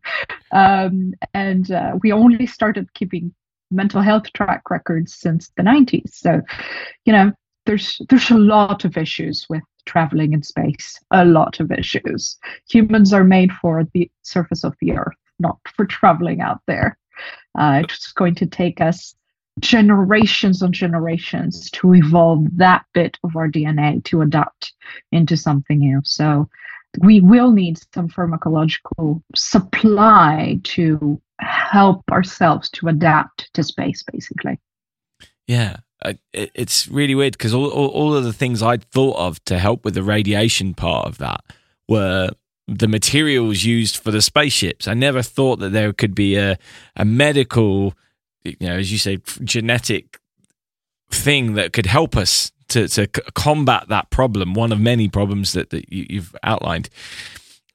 Um, 0.50 1.14
and 1.34 1.70
uh, 1.70 1.98
we 2.02 2.12
only 2.12 2.46
started 2.46 2.92
keeping 2.94 3.34
mental 3.70 4.02
health 4.02 4.32
track 4.34 4.70
records 4.70 5.14
since 5.14 5.50
the 5.56 5.62
90s. 5.62 6.10
So, 6.12 6.42
you 7.04 7.12
know, 7.12 7.32
there's 7.64 8.00
there's 8.08 8.30
a 8.30 8.38
lot 8.38 8.84
of 8.84 8.96
issues 8.96 9.46
with 9.48 9.62
traveling 9.86 10.32
in 10.32 10.42
space, 10.42 10.98
a 11.10 11.24
lot 11.24 11.60
of 11.60 11.70
issues. 11.70 12.38
Humans 12.68 13.12
are 13.12 13.24
made 13.24 13.52
for 13.52 13.86
the 13.94 14.10
surface 14.22 14.64
of 14.64 14.74
the 14.80 14.92
earth, 14.92 15.16
not 15.42 15.58
for 15.76 15.84
traveling 15.84 16.40
out 16.40 16.60
there. 16.66 16.96
Uh, 17.58 17.82
it's 17.84 18.12
going 18.12 18.34
to 18.36 18.46
take 18.46 18.80
us 18.80 19.14
generations 19.60 20.62
and 20.62 20.72
generations 20.72 21.70
to 21.70 21.94
evolve 21.94 22.46
that 22.56 22.84
bit 22.94 23.18
of 23.22 23.36
our 23.36 23.48
DNA 23.48 24.02
to 24.04 24.22
adapt 24.22 24.72
into 25.12 25.36
something 25.36 25.78
new. 25.78 26.00
So 26.04 26.48
we 27.00 27.20
will 27.20 27.50
need 27.50 27.78
some 27.94 28.08
pharmacological 28.08 29.22
supply 29.34 30.58
to 30.64 31.20
help 31.38 32.02
ourselves 32.10 32.70
to 32.70 32.88
adapt 32.88 33.52
to 33.54 33.62
space, 33.62 34.02
basically. 34.10 34.58
Yeah. 35.46 35.78
it's 36.32 36.88
really 36.88 37.14
weird 37.14 37.32
because 37.32 37.54
all, 37.54 37.68
all, 37.68 37.88
all 37.88 38.14
of 38.14 38.24
the 38.24 38.32
things 38.32 38.62
I'd 38.62 38.84
thought 38.84 39.16
of 39.16 39.42
to 39.44 39.58
help 39.58 39.84
with 39.84 39.94
the 39.94 40.02
radiation 40.02 40.74
part 40.74 41.06
of 41.06 41.18
that 41.18 41.42
were 41.88 42.30
the 42.68 42.88
materials 42.88 43.64
used 43.64 43.96
for 43.96 44.10
the 44.10 44.22
spaceships. 44.22 44.86
I 44.86 44.94
never 44.94 45.22
thought 45.22 45.58
that 45.58 45.70
there 45.70 45.92
could 45.92 46.14
be 46.14 46.36
a, 46.36 46.58
a 46.96 47.04
medical 47.04 47.94
you 48.44 48.56
know, 48.60 48.76
as 48.76 48.90
you 48.92 48.98
say, 48.98 49.18
genetic 49.44 50.18
thing 51.10 51.54
that 51.54 51.72
could 51.72 51.86
help 51.86 52.16
us 52.16 52.52
to, 52.68 52.88
to 52.88 53.06
combat 53.06 53.88
that 53.88 54.10
problem, 54.10 54.54
one 54.54 54.72
of 54.72 54.80
many 54.80 55.08
problems 55.08 55.52
that, 55.52 55.70
that 55.70 55.92
you, 55.92 56.20
have 56.20 56.34
outlined. 56.42 56.88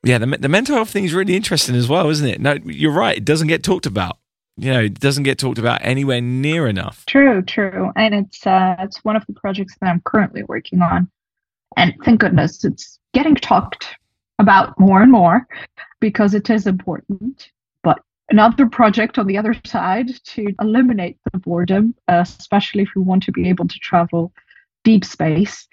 Yeah, 0.03 0.17
the, 0.17 0.25
the 0.25 0.49
mental 0.49 0.75
health 0.75 0.89
thing 0.89 1.05
is 1.05 1.13
really 1.13 1.35
interesting 1.35 1.75
as 1.75 1.87
well, 1.87 2.09
isn't 2.09 2.27
it? 2.27 2.41
No, 2.41 2.57
you're 2.65 2.91
right. 2.91 3.17
It 3.17 3.25
doesn't 3.25 3.47
get 3.47 3.63
talked 3.63 3.85
about. 3.85 4.17
you 4.57 4.71
know 4.71 4.81
it 4.81 4.99
doesn't 4.99 5.23
get 5.23 5.37
talked 5.37 5.59
about 5.59 5.81
anywhere 5.83 6.21
near 6.21 6.67
enough. 6.67 7.05
True, 7.05 7.41
true, 7.41 7.91
and 7.95 8.15
it's 8.15 8.45
uh, 8.45 8.75
it's 8.79 9.03
one 9.03 9.15
of 9.15 9.25
the 9.27 9.33
projects 9.33 9.75
that 9.81 9.89
I'm 9.89 10.01
currently 10.01 10.43
working 10.43 10.81
on, 10.81 11.09
and 11.75 11.93
thank 12.03 12.21
goodness 12.21 12.63
it's 12.63 12.99
getting 13.13 13.35
talked 13.35 13.87
about 14.39 14.79
more 14.79 15.01
and 15.01 15.11
more 15.11 15.47
because 15.99 16.33
it 16.33 16.49
is 16.49 16.67
important. 16.67 17.51
But 17.83 17.99
another 18.29 18.67
project 18.67 19.17
on 19.17 19.27
the 19.27 19.37
other 19.37 19.55
side 19.65 20.09
to 20.25 20.53
eliminate 20.61 21.17
the 21.31 21.39
boredom, 21.39 21.95
uh, 22.07 22.23
especially 22.25 22.83
if 22.83 22.89
we 22.95 23.01
want 23.01 23.23
to 23.23 23.31
be 23.31 23.49
able 23.49 23.67
to 23.67 23.79
travel 23.79 24.31
deep 24.83 25.03
space, 25.03 25.67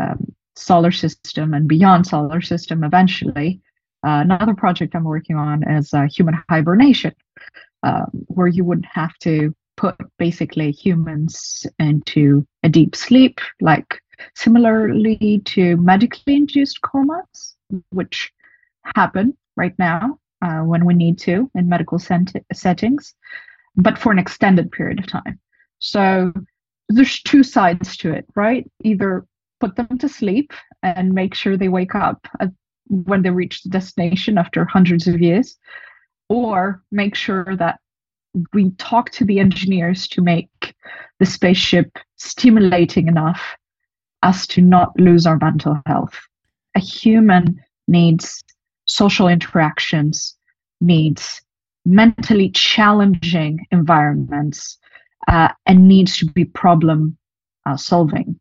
um, 0.00 0.34
solar 0.54 0.90
system, 0.90 1.54
and 1.54 1.68
beyond 1.68 2.06
solar 2.06 2.40
system 2.40 2.84
eventually. 2.84 3.60
Uh, 4.06 4.20
another 4.22 4.54
project 4.54 4.94
I'm 4.94 5.04
working 5.04 5.36
on 5.36 5.68
is 5.68 5.92
uh, 5.92 6.06
human 6.10 6.42
hibernation, 6.48 7.14
um, 7.82 8.06
where 8.28 8.46
you 8.46 8.64
wouldn't 8.64 8.86
have 8.86 9.16
to 9.20 9.54
put 9.76 9.96
basically 10.18 10.70
humans 10.70 11.66
into 11.78 12.46
a 12.62 12.68
deep 12.68 12.96
sleep, 12.96 13.40
like 13.60 14.00
similarly 14.34 15.42
to 15.44 15.76
medically 15.76 16.34
induced 16.34 16.80
comas, 16.80 17.56
which 17.90 18.32
happen 18.94 19.36
right 19.56 19.74
now 19.78 20.18
uh, 20.42 20.60
when 20.60 20.84
we 20.84 20.94
need 20.94 21.18
to 21.18 21.50
in 21.54 21.68
medical 21.68 21.98
settings, 21.98 23.14
but 23.76 23.98
for 23.98 24.12
an 24.12 24.18
extended 24.18 24.70
period 24.70 24.98
of 24.98 25.06
time. 25.06 25.38
So 25.78 26.32
there's 26.88 27.22
two 27.22 27.42
sides 27.42 27.96
to 27.98 28.12
it, 28.12 28.26
right? 28.34 28.70
Either 28.84 29.26
put 29.60 29.76
them 29.76 29.98
to 29.98 30.08
sleep 30.08 30.52
and 30.82 31.12
make 31.12 31.34
sure 31.34 31.56
they 31.56 31.68
wake 31.68 31.94
up 31.94 32.26
at, 32.40 32.50
when 32.88 33.22
they 33.22 33.30
reach 33.30 33.62
the 33.62 33.70
destination 33.70 34.38
after 34.38 34.64
hundreds 34.64 35.06
of 35.06 35.20
years, 35.20 35.56
or 36.28 36.82
make 36.92 37.14
sure 37.14 37.56
that 37.56 37.80
we 38.52 38.70
talk 38.72 39.10
to 39.10 39.24
the 39.24 39.40
engineers 39.40 40.06
to 40.08 40.20
make 40.20 40.74
the 41.18 41.26
spaceship 41.26 41.98
stimulating 42.16 43.08
enough 43.08 43.56
as 44.22 44.46
to 44.48 44.60
not 44.60 44.98
lose 44.98 45.26
our 45.26 45.38
mental 45.38 45.80
health. 45.86 46.14
A 46.74 46.80
human 46.80 47.62
needs 47.88 48.42
social 48.86 49.28
interactions, 49.28 50.36
needs 50.80 51.42
mentally 51.84 52.50
challenging 52.50 53.66
environments, 53.70 54.78
uh, 55.28 55.48
and 55.66 55.88
needs 55.88 56.18
to 56.18 56.26
be 56.26 56.44
problem 56.44 57.16
uh, 57.66 57.76
solving. 57.76 58.38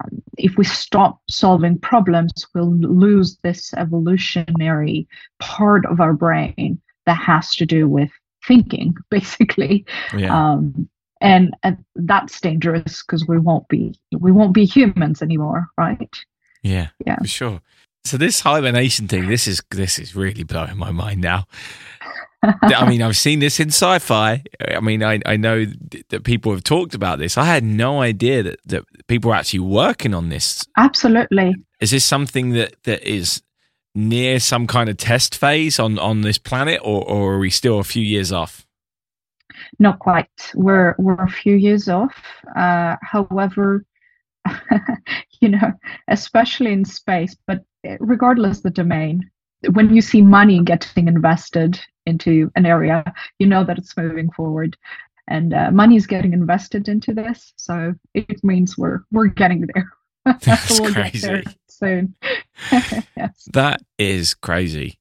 Um, 0.00 0.22
if 0.38 0.56
we 0.56 0.64
stop 0.64 1.20
solving 1.28 1.78
problems, 1.78 2.46
we'll 2.54 2.74
lose 2.74 3.38
this 3.42 3.74
evolutionary 3.74 5.06
part 5.38 5.84
of 5.86 6.00
our 6.00 6.12
brain 6.12 6.80
that 7.06 7.18
has 7.18 7.54
to 7.56 7.66
do 7.66 7.88
with 7.88 8.10
thinking, 8.46 8.94
basically. 9.10 9.84
Yeah. 10.16 10.52
Um, 10.52 10.88
and, 11.22 11.54
and 11.62 11.84
that's 11.94 12.40
dangerous 12.40 13.02
because 13.02 13.26
we 13.26 13.38
won't 13.38 13.68
be 13.68 13.94
we 14.18 14.32
won't 14.32 14.52
be 14.52 14.64
humans 14.64 15.22
anymore, 15.22 15.68
right? 15.78 16.14
Yeah, 16.62 16.88
Yeah. 17.06 17.16
for 17.16 17.26
sure. 17.26 17.60
So 18.04 18.16
this 18.16 18.40
hibernation 18.40 19.08
thing, 19.08 19.28
this 19.28 19.46
is 19.46 19.62
this 19.70 19.98
is 19.98 20.16
really 20.16 20.42
blowing 20.42 20.76
my 20.76 20.90
mind 20.90 21.20
now. 21.20 21.46
I 22.42 22.88
mean, 22.88 23.02
I've 23.02 23.16
seen 23.16 23.38
this 23.38 23.60
in 23.60 23.68
sci-fi. 23.68 24.42
I 24.68 24.80
mean, 24.80 25.04
I, 25.04 25.20
I 25.24 25.36
know 25.36 25.64
that 26.08 26.24
people 26.24 26.50
have 26.50 26.64
talked 26.64 26.92
about 26.94 27.20
this. 27.20 27.38
I 27.38 27.44
had 27.44 27.62
no 27.62 28.02
idea 28.02 28.42
that, 28.42 28.58
that 28.66 28.84
people 29.06 29.30
are 29.30 29.36
actually 29.36 29.60
working 29.60 30.12
on 30.12 30.28
this. 30.28 30.66
Absolutely. 30.76 31.54
Is 31.80 31.92
this 31.92 32.04
something 32.04 32.50
that, 32.50 32.74
that 32.82 33.08
is 33.08 33.42
near 33.94 34.40
some 34.40 34.66
kind 34.66 34.88
of 34.90 34.96
test 34.96 35.36
phase 35.36 35.78
on, 35.78 36.00
on 36.00 36.22
this 36.22 36.38
planet, 36.38 36.80
or, 36.82 37.08
or 37.08 37.34
are 37.34 37.38
we 37.38 37.50
still 37.50 37.78
a 37.78 37.84
few 37.84 38.02
years 38.02 38.32
off? 38.32 38.66
Not 39.78 39.98
quite. 39.98 40.28
We're 40.54 40.94
we're 40.98 41.14
a 41.22 41.28
few 41.30 41.56
years 41.56 41.88
off. 41.88 42.14
Uh, 42.56 42.96
however, 43.02 43.84
you 45.40 45.48
know, 45.48 45.72
especially 46.08 46.72
in 46.72 46.84
space, 46.84 47.36
but 47.46 47.64
regardless 48.00 48.60
the 48.60 48.70
domain, 48.70 49.30
when 49.72 49.94
you 49.94 50.00
see 50.02 50.22
money 50.22 50.62
getting 50.62 51.08
invested 51.08 51.80
into 52.06 52.50
an 52.56 52.66
area, 52.66 53.04
you 53.38 53.46
know 53.46 53.64
that 53.64 53.78
it's 53.78 53.96
moving 53.96 54.30
forward, 54.32 54.76
and 55.28 55.54
uh, 55.54 55.70
money 55.70 55.96
is 55.96 56.06
getting 56.06 56.32
invested 56.32 56.88
into 56.88 57.14
this. 57.14 57.52
So 57.56 57.94
it 58.14 58.42
means 58.44 58.76
we're 58.76 59.00
we're 59.12 59.26
getting 59.26 59.68
there. 59.74 59.92
That's 60.40 60.80
We'll 60.80 60.92
crazy. 60.92 61.26
there 61.26 61.42
soon. 61.68 62.14
yes. 63.16 63.48
That 63.52 63.82
is 63.98 64.34
crazy. 64.34 64.98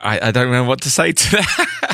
I, 0.00 0.28
I 0.28 0.30
don't 0.30 0.52
know 0.52 0.64
what 0.64 0.80
to 0.82 0.90
say 0.90 1.12
to 1.12 1.30
that. 1.36 1.87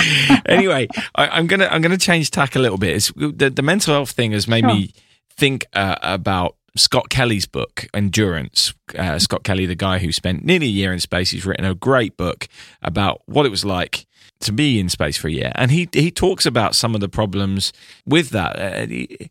anyway, 0.46 0.88
I, 1.14 1.28
I'm 1.28 1.46
gonna 1.46 1.66
I'm 1.70 1.82
gonna 1.82 1.98
change 1.98 2.30
tack 2.30 2.56
a 2.56 2.58
little 2.58 2.78
bit. 2.78 2.96
It's, 2.96 3.12
the 3.12 3.50
the 3.54 3.62
mental 3.62 3.94
health 3.94 4.10
thing 4.10 4.32
has 4.32 4.48
made 4.48 4.64
Sure. 4.64 4.74
me 4.74 4.92
think 5.36 5.66
uh, 5.72 5.96
about 6.02 6.56
Scott 6.76 7.08
Kelly's 7.10 7.46
book 7.46 7.86
Endurance. 7.94 8.74
Uh, 8.96 9.18
Scott 9.18 9.44
Kelly, 9.44 9.66
the 9.66 9.74
guy 9.74 9.98
who 9.98 10.12
spent 10.12 10.44
nearly 10.44 10.66
a 10.66 10.70
year 10.70 10.92
in 10.92 11.00
space, 11.00 11.30
he's 11.30 11.44
written 11.46 11.64
a 11.64 11.74
great 11.74 12.16
book 12.16 12.48
about 12.82 13.22
what 13.26 13.46
it 13.46 13.50
was 13.50 13.64
like 13.64 14.06
to 14.40 14.52
be 14.52 14.80
in 14.80 14.88
space 14.88 15.16
for 15.16 15.28
a 15.28 15.32
year, 15.32 15.52
and 15.54 15.70
he 15.70 15.88
he 15.92 16.10
talks 16.10 16.46
about 16.46 16.74
some 16.74 16.94
of 16.94 17.00
the 17.00 17.08
problems 17.08 17.72
with 18.06 18.30
that. 18.30 18.58
Uh, 18.58 18.86
he, 18.86 19.30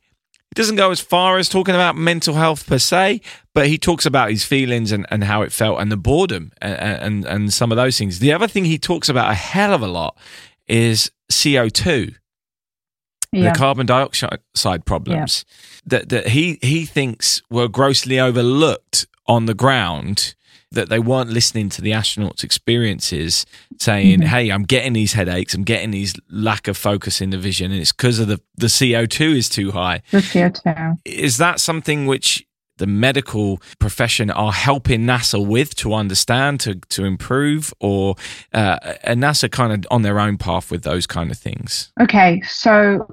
he 0.53 0.55
doesn't 0.55 0.75
go 0.75 0.91
as 0.91 0.99
far 0.99 1.37
as 1.37 1.47
talking 1.47 1.75
about 1.75 1.95
mental 1.95 2.33
health 2.33 2.67
per 2.67 2.77
se, 2.77 3.21
but 3.53 3.67
he 3.67 3.77
talks 3.77 4.05
about 4.05 4.29
his 4.31 4.43
feelings 4.43 4.91
and, 4.91 5.05
and 5.09 5.23
how 5.23 5.43
it 5.43 5.51
felt 5.53 5.79
and 5.79 5.89
the 5.89 5.95
boredom 5.95 6.51
and, 6.61 6.75
and, 6.77 7.25
and 7.25 7.53
some 7.53 7.71
of 7.71 7.77
those 7.77 7.97
things. 7.97 8.19
The 8.19 8.33
other 8.33 8.49
thing 8.49 8.65
he 8.65 8.77
talks 8.77 9.07
about 9.07 9.31
a 9.31 9.33
hell 9.33 9.73
of 9.73 9.81
a 9.81 9.87
lot 9.87 10.17
is 10.71 11.11
CO2, 11.31 12.15
Yeah. 13.33 13.51
the 13.53 13.57
carbon 13.57 13.85
dioxide 13.85 14.85
problems 14.85 15.45
that, 15.85 16.09
that 16.09 16.27
he, 16.29 16.57
he 16.61 16.85
thinks 16.85 17.41
were 17.49 17.67
grossly 17.67 18.19
overlooked 18.19 19.07
on 19.27 19.45
the 19.45 19.53
ground. 19.53 20.33
That 20.73 20.87
they 20.87 20.99
weren't 20.99 21.29
listening 21.29 21.67
to 21.71 21.81
the 21.81 21.91
astronauts' 21.91 22.45
experiences, 22.45 23.45
saying, 23.77 24.21
Mhm. 24.21 24.27
"Hey, 24.27 24.49
I'm 24.49 24.63
getting 24.63 24.93
these 24.93 25.11
headaches. 25.11 25.53
I'm 25.53 25.65
getting 25.65 25.91
these 25.91 26.13
lack 26.29 26.69
of 26.69 26.77
focus 26.77 27.19
in 27.19 27.29
the 27.31 27.37
vision, 27.37 27.73
and 27.73 27.81
it's 27.81 27.91
because 27.91 28.19
of 28.19 28.29
the 28.29 28.39
the 28.55 28.69
CO 28.69 29.05
two 29.05 29.31
is 29.33 29.49
too 29.49 29.71
high." 29.71 30.01
The 30.11 30.21
CO2. 30.21 30.95
is 31.03 31.35
that 31.39 31.59
something 31.59 32.05
which 32.05 32.45
the 32.81 32.87
medical 32.87 33.61
profession 33.77 34.31
are 34.31 34.51
helping 34.51 35.01
NASA 35.01 35.45
with 35.45 35.75
to 35.75 35.93
understand 35.93 36.59
to 36.61 36.73
to 36.89 37.05
improve, 37.05 37.71
or 37.79 38.15
uh, 38.53 38.79
NASA 39.05 39.49
kind 39.51 39.71
of 39.71 39.85
on 39.91 40.01
their 40.01 40.19
own 40.19 40.35
path 40.37 40.71
with 40.71 40.81
those 40.81 41.05
kind 41.05 41.29
of 41.29 41.37
things? 41.37 41.93
Okay, 42.01 42.41
so 42.41 43.07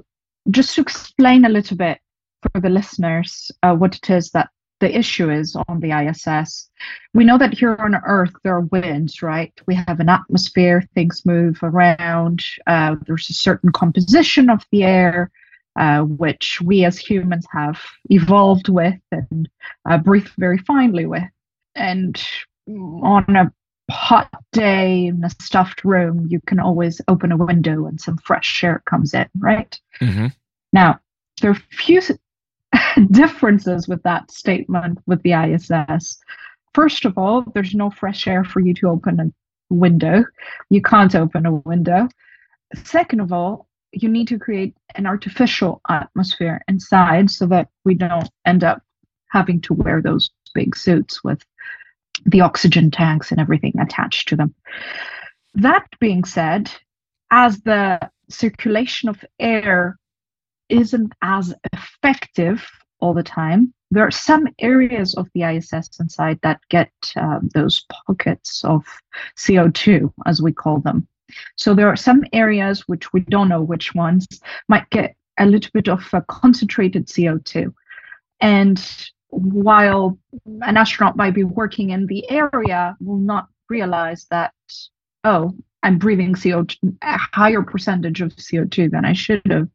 just 0.49 0.73
to 0.73 0.81
explain 0.81 1.45
a 1.45 1.49
little 1.49 1.77
bit 1.77 1.99
for 2.41 2.59
the 2.59 2.69
listeners 2.69 3.51
uh, 3.61 3.75
what 3.75 3.95
it 3.95 4.09
is 4.09 4.31
that 4.31 4.49
the 4.79 4.97
issue 4.97 5.29
is 5.29 5.55
on 5.67 5.81
the 5.81 5.91
ISS. 5.91 6.67
We 7.13 7.23
know 7.23 7.37
that 7.37 7.53
here 7.53 7.75
on 7.75 7.95
Earth 8.07 8.33
there 8.43 8.55
are 8.55 8.61
winds, 8.71 9.21
right? 9.21 9.53
We 9.67 9.75
have 9.75 9.99
an 9.99 10.09
atmosphere, 10.09 10.83
things 10.95 11.25
move 11.25 11.59
around, 11.61 12.43
uh, 12.65 12.95
there's 13.05 13.29
a 13.29 13.33
certain 13.33 13.71
composition 13.71 14.49
of 14.49 14.65
the 14.71 14.83
air. 14.83 15.29
Uh, 15.79 16.01
which 16.01 16.59
we 16.59 16.83
as 16.83 16.97
humans 16.97 17.45
have 17.49 17.79
evolved 18.09 18.67
with 18.67 18.99
and 19.13 19.47
uh, 19.89 19.97
breathe 19.97 20.27
very 20.37 20.57
finely 20.57 21.05
with. 21.05 21.23
And 21.73 22.21
on 22.67 23.23
a 23.33 23.49
hot 23.89 24.29
day 24.51 25.05
in 25.05 25.23
a 25.23 25.29
stuffed 25.41 25.85
room, 25.85 26.27
you 26.29 26.41
can 26.41 26.59
always 26.59 26.99
open 27.07 27.31
a 27.31 27.37
window 27.37 27.85
and 27.85 27.99
some 28.01 28.17
fresh 28.17 28.61
air 28.61 28.83
comes 28.89 29.13
in, 29.13 29.27
right? 29.39 29.79
Mm-hmm. 30.01 30.27
Now, 30.73 30.99
there 31.41 31.51
are 31.51 31.53
a 31.53 31.75
few 31.75 32.01
differences 33.11 33.87
with 33.87 34.03
that 34.03 34.31
statement 34.31 34.99
with 35.05 35.23
the 35.23 35.31
ISS. 35.31 36.19
First 36.73 37.05
of 37.05 37.17
all, 37.17 37.43
there's 37.53 37.73
no 37.73 37.89
fresh 37.89 38.27
air 38.27 38.43
for 38.43 38.59
you 38.59 38.73
to 38.73 38.89
open 38.89 39.21
a 39.21 39.73
window. 39.73 40.25
You 40.69 40.81
can't 40.81 41.15
open 41.15 41.45
a 41.45 41.55
window. 41.55 42.09
Second 42.83 43.21
of 43.21 43.31
all, 43.31 43.68
you 43.91 44.09
need 44.09 44.27
to 44.27 44.39
create 44.39 44.75
an 44.95 45.05
artificial 45.05 45.81
atmosphere 45.89 46.61
inside 46.67 47.29
so 47.29 47.45
that 47.47 47.69
we 47.85 47.93
don't 47.93 48.29
end 48.45 48.63
up 48.63 48.81
having 49.29 49.61
to 49.61 49.73
wear 49.73 50.01
those 50.01 50.29
big 50.53 50.75
suits 50.75 51.23
with 51.23 51.43
the 52.25 52.41
oxygen 52.41 52.91
tanks 52.91 53.31
and 53.31 53.39
everything 53.39 53.73
attached 53.79 54.27
to 54.29 54.35
them. 54.35 54.53
That 55.55 55.87
being 55.99 56.23
said, 56.23 56.71
as 57.31 57.61
the 57.61 57.99
circulation 58.29 59.09
of 59.09 59.23
air 59.39 59.97
isn't 60.69 61.13
as 61.21 61.53
effective 61.73 62.67
all 62.99 63.13
the 63.13 63.23
time, 63.23 63.73
there 63.91 64.05
are 64.05 64.11
some 64.11 64.47
areas 64.59 65.15
of 65.15 65.27
the 65.33 65.43
ISS 65.43 65.99
inside 65.99 66.39
that 66.43 66.59
get 66.69 66.91
um, 67.15 67.49
those 67.53 67.85
pockets 68.05 68.63
of 68.63 68.85
CO2, 69.35 70.11
as 70.27 70.41
we 70.41 70.53
call 70.53 70.79
them. 70.79 71.07
So 71.55 71.73
there 71.73 71.87
are 71.87 71.95
some 71.95 72.23
areas 72.33 72.87
which 72.87 73.13
we 73.13 73.21
don't 73.21 73.49
know 73.49 73.61
which 73.61 73.93
ones 73.95 74.27
might 74.67 74.89
get 74.89 75.15
a 75.37 75.45
little 75.45 75.71
bit 75.73 75.87
of 75.87 76.07
a 76.13 76.21
concentrated 76.21 77.07
CO2. 77.07 77.73
And 78.41 78.81
while 79.29 80.17
an 80.61 80.77
astronaut 80.77 81.15
might 81.15 81.33
be 81.33 81.43
working 81.43 81.91
in 81.91 82.07
the 82.07 82.29
area, 82.29 82.95
will 82.99 83.17
not 83.17 83.47
realize 83.69 84.25
that, 84.31 84.53
oh, 85.23 85.53
I'm 85.83 85.97
breathing 85.97 86.33
CO2, 86.33 86.97
a 87.01 87.17
higher 87.17 87.61
percentage 87.61 88.21
of 88.21 88.35
CO2 88.35 88.91
than 88.91 89.05
I 89.05 89.13
should 89.13 89.41
have. 89.49 89.69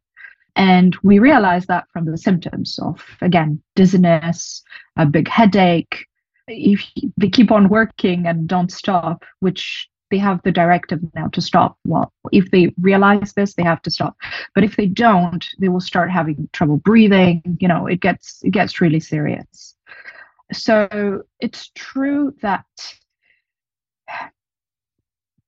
And 0.55 0.95
we 1.03 1.19
realize 1.19 1.65
that 1.65 1.85
from 1.91 2.05
the 2.05 2.17
symptoms 2.17 2.79
of, 2.79 3.03
again, 3.21 3.61
dizziness, 3.75 4.63
a 4.95 5.05
big 5.05 5.27
headache. 5.27 6.05
If 6.47 6.85
they 7.17 7.29
keep 7.29 7.51
on 7.51 7.69
working 7.69 8.27
and 8.27 8.47
don't 8.47 8.71
stop, 8.71 9.25
which 9.39 9.89
they 10.11 10.17
have 10.17 10.41
the 10.43 10.51
directive 10.51 10.99
now 11.15 11.27
to 11.29 11.41
stop. 11.41 11.77
Well, 11.85 12.13
if 12.31 12.51
they 12.51 12.73
realize 12.79 13.33
this, 13.33 13.55
they 13.55 13.63
have 13.63 13.81
to 13.83 13.91
stop. 13.91 14.15
But 14.53 14.63
if 14.63 14.75
they 14.75 14.85
don't, 14.85 15.45
they 15.59 15.69
will 15.69 15.81
start 15.81 16.11
having 16.11 16.49
trouble 16.53 16.77
breathing. 16.77 17.41
You 17.59 17.67
know, 17.67 17.87
it 17.87 18.01
gets 18.01 18.43
it 18.43 18.51
gets 18.51 18.81
really 18.81 18.99
serious. 18.99 19.75
So 20.53 21.23
it's 21.39 21.71
true 21.73 22.35
that 22.41 22.65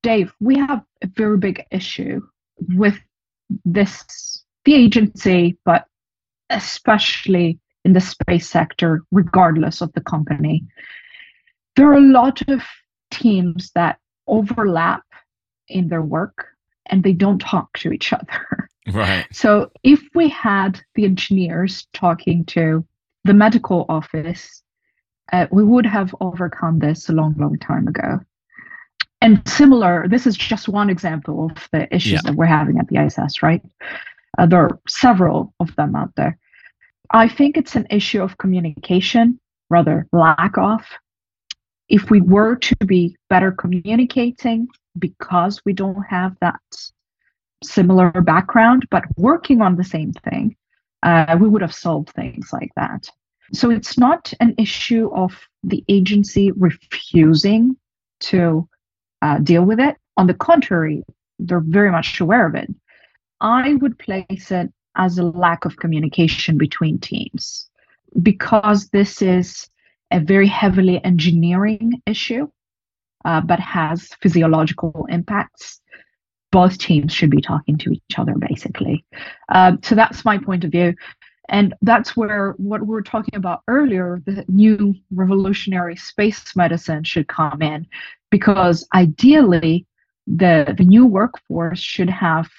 Dave, 0.02 0.34
we 0.39 0.58
have 0.58 0.84
a 1.04 1.08
very 1.08 1.38
big 1.38 1.63
issue 1.72 2.22
with 2.76 2.98
this, 3.65 4.43
the 4.65 4.74
agency, 4.74 5.58
but 5.65 5.86
especially 6.50 7.60
in 7.84 7.93
the 7.93 8.02
space 8.02 8.50
sector, 8.50 9.04
regardless 9.12 9.82
of 9.82 9.91
the 9.93 10.02
company. 10.02 10.65
There 11.76 11.89
are 11.89 11.98
a 11.98 12.02
lot 12.02 12.41
of 12.50 12.62
teams 13.12 13.72
that 13.76 14.00
overlap 14.28 15.04
in 15.68 15.88
their 15.88 16.02
work 16.02 16.48
and 16.88 17.04
they 17.04 17.13
don't 17.13 17.40
talk 17.40 17.78
to 17.80 17.92
each 17.92 18.13
other. 18.13 18.70
Right. 18.94 19.28
So 19.34 19.70
if 19.84 20.02
we 20.16 20.30
had 20.30 20.80
the 20.96 21.04
engineers 21.04 21.86
talking 21.92 22.46
to 22.46 22.86
the 23.26 23.34
medical 23.34 23.86
office, 23.90 24.63
uh, 25.34 25.48
we 25.52 25.62
would 25.62 25.86
have 25.86 26.16
overcome 26.22 26.80
this 26.80 27.10
a 27.10 27.12
long, 27.12 27.36
long 27.38 27.60
time 27.60 27.90
ago 27.90 28.22
and 29.22 29.42
similar, 29.48 30.08
this 30.08 30.28
is 30.28 30.38
just 30.38 30.68
one 30.68 30.90
example 30.90 31.46
of 31.46 31.68
the 31.72 31.94
issues 31.94 32.13
yeah. 32.13 32.22
that 32.24 32.36
we're 32.36 32.46
having 32.46 32.78
at 32.78 32.88
the 32.88 33.04
ISS, 33.04 33.42
right? 33.42 33.62
Uh, 34.38 34.46
there 34.46 34.62
are 34.62 34.80
several 34.88 35.54
of 35.60 35.76
them 35.76 35.96
out 35.96 36.12
there. 36.16 36.38
I 37.12 37.28
think 37.28 37.58
it's 37.58 37.76
an 37.76 37.88
issue 37.90 38.22
of 38.22 38.38
communication, 38.38 39.40
rather 39.70 40.08
lack 40.12 40.58
of. 40.58 40.82
If 41.89 42.10
we 42.10 42.21
were 42.21 42.56
to 42.56 42.76
be 42.86 43.15
better 43.30 43.52
communicating 43.52 44.67
because 45.00 45.62
we 45.65 45.73
don't 45.73 46.04
have 46.04 46.36
that 46.41 46.62
similar 47.63 48.12
background, 48.12 48.88
but 48.91 49.06
working 49.15 49.62
on 49.62 49.76
the 49.76 49.84
same 49.84 50.12
thing, 50.13 50.56
uh, 51.04 51.38
we 51.39 51.47
would 51.47 51.62
have 51.62 51.73
solved 51.73 52.10
things 52.10 52.50
like 52.52 52.71
that. 52.76 53.10
So 53.54 53.71
it's 53.71 53.97
not 53.97 54.34
an 54.39 54.56
issue 54.58 55.10
of 55.13 55.34
the 55.63 55.84
agency 55.88 56.52
refusing 56.52 57.78
to 58.21 58.67
uh, 59.21 59.39
deal 59.39 59.63
with 59.63 59.80
it. 59.80 59.95
On 60.17 60.28
the 60.28 60.34
contrary, 60.34 61.04
they're 61.39 61.62
very 61.62 61.91
much 61.91 62.19
aware 62.19 62.47
of 62.47 62.56
it. 62.56 62.69
I 63.39 63.76
would 63.76 63.97
place 64.00 64.52
it 64.52 64.71
as 64.95 65.17
a 65.17 65.23
lack 65.23 65.65
of 65.65 65.78
communication 65.78 66.58
between 66.58 67.00
teams 67.00 67.69
because 68.21 68.89
this 68.89 69.21
is 69.21 69.69
a 70.12 70.20
very 70.20 70.48
heavily 70.48 71.04
engineering 71.04 72.02
issue, 72.06 72.48
uh, 73.26 73.41
but 73.41 73.60
has 73.60 74.10
physiological 74.22 75.06
impacts. 75.10 75.82
Both 76.52 76.78
teams 76.78 77.13
should 77.13 77.30
be 77.30 77.41
talking 77.41 77.78
to 77.80 77.91
each 77.91 78.17
other, 78.17 78.36
basically. 78.36 79.06
Uh, 79.50 79.74
so 79.84 79.96
that's 79.96 80.24
my 80.24 80.38
point 80.38 80.63
of 80.63 80.72
view. 80.72 80.96
And 81.50 81.74
that's 81.82 82.15
where 82.15 82.54
what 82.58 82.82
we 82.82 82.88
were 82.88 83.02
talking 83.02 83.36
about 83.36 83.62
earlier, 83.67 84.22
the 84.26 84.43
new 84.48 84.96
revolutionary 85.12 85.96
space 85.96 86.56
medicine 86.56 87.04
should 87.04 87.28
come 87.28 87.62
in, 87.62 87.88
because 88.32 88.88
ideally 88.93 89.86
the 90.28 90.76
the 90.78 90.84
new 90.84 91.06
workforce 91.06 91.80
should 91.80 92.10
have 92.10 92.50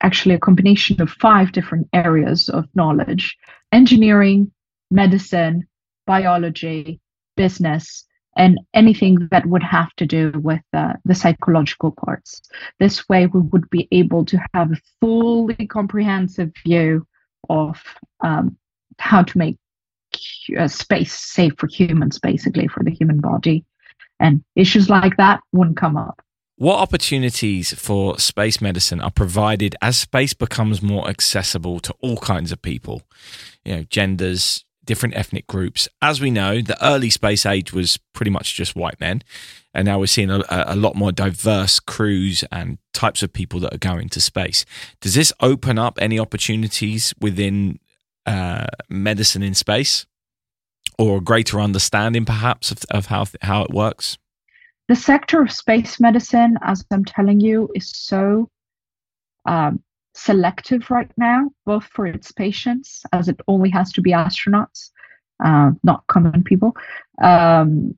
actually 0.00 0.34
a 0.34 0.40
combination 0.40 1.00
of 1.00 1.10
five 1.10 1.52
different 1.52 1.88
areas 1.92 2.48
of 2.48 2.66
knowledge 2.74 3.36
engineering 3.72 4.50
medicine 4.90 5.66
biology 6.06 7.00
business 7.36 8.04
and 8.36 8.58
anything 8.74 9.28
that 9.30 9.46
would 9.46 9.62
have 9.62 9.94
to 9.96 10.06
do 10.06 10.32
with 10.42 10.60
uh, 10.72 10.94
the 11.04 11.14
psychological 11.14 11.92
parts 11.92 12.42
this 12.78 13.08
way 13.08 13.26
we 13.26 13.40
would 13.40 13.68
be 13.70 13.88
able 13.92 14.24
to 14.24 14.38
have 14.54 14.72
a 14.72 14.80
fully 15.00 15.66
comprehensive 15.66 16.50
view 16.64 17.06
of 17.48 17.80
um, 18.20 18.56
how 18.98 19.22
to 19.22 19.38
make 19.38 19.56
uh, 20.58 20.68
space 20.68 21.12
safe 21.12 21.52
for 21.58 21.66
humans 21.66 22.18
basically 22.18 22.68
for 22.68 22.82
the 22.84 22.90
human 22.90 23.20
body 23.20 23.64
and 24.20 24.42
issues 24.56 24.88
like 24.88 25.16
that 25.16 25.40
wouldn't 25.52 25.76
come 25.76 25.96
up. 25.96 26.20
What 26.56 26.78
opportunities 26.78 27.74
for 27.74 28.18
space 28.18 28.60
medicine 28.60 29.00
are 29.00 29.10
provided 29.10 29.74
as 29.82 29.98
space 29.98 30.34
becomes 30.34 30.80
more 30.80 31.08
accessible 31.08 31.80
to 31.80 31.92
all 32.00 32.16
kinds 32.18 32.52
of 32.52 32.62
people? 32.62 33.02
You 33.64 33.76
know, 33.76 33.82
genders, 33.82 34.64
different 34.84 35.16
ethnic 35.16 35.46
groups. 35.46 35.88
As 36.02 36.20
we 36.20 36.30
know, 36.30 36.60
the 36.60 36.82
early 36.84 37.10
space 37.10 37.46
age 37.46 37.72
was 37.72 37.98
pretty 38.12 38.30
much 38.30 38.54
just 38.54 38.76
white 38.76 39.00
men. 39.00 39.22
And 39.72 39.86
now 39.86 39.98
we're 39.98 40.06
seeing 40.06 40.30
a, 40.30 40.42
a, 40.48 40.76
lot 40.76 40.94
more 40.94 41.10
diverse 41.10 41.80
crews 41.80 42.44
and 42.52 42.78
types 42.92 43.24
of 43.24 43.32
people 43.32 43.58
that 43.60 43.74
are 43.74 43.78
going 43.78 44.08
to 44.10 44.20
space. 44.20 44.64
Does 45.00 45.14
this 45.14 45.32
open 45.40 45.78
up 45.80 45.98
any 46.00 46.18
opportunities 46.18 47.12
within 47.20 47.80
uh, 48.24 48.66
medicine 48.88 49.42
in 49.42 49.54
space? 49.54 50.06
or 50.98 51.18
a 51.18 51.20
greater 51.20 51.60
understanding 51.60 52.24
perhaps 52.24 52.70
of, 52.70 52.78
of 52.90 53.06
how 53.06 53.26
how 53.42 53.62
it 53.62 53.70
works? 53.70 54.18
The 54.88 54.96
sector 54.96 55.40
of 55.40 55.50
space 55.50 55.98
medicine, 55.98 56.58
as 56.62 56.84
I'm 56.90 57.04
telling 57.04 57.40
you, 57.40 57.70
is 57.74 57.90
so 57.90 58.48
um, 59.46 59.82
selective 60.14 60.90
right 60.90 61.10
now, 61.16 61.50
both 61.66 61.84
for 61.84 62.06
its 62.06 62.32
patients, 62.32 63.04
as 63.12 63.28
it 63.28 63.40
only 63.48 63.70
has 63.70 63.92
to 63.92 64.00
be 64.00 64.12
astronauts, 64.12 64.90
uh, 65.44 65.72
not 65.82 66.06
common 66.06 66.42
people, 66.44 66.76
um, 67.22 67.96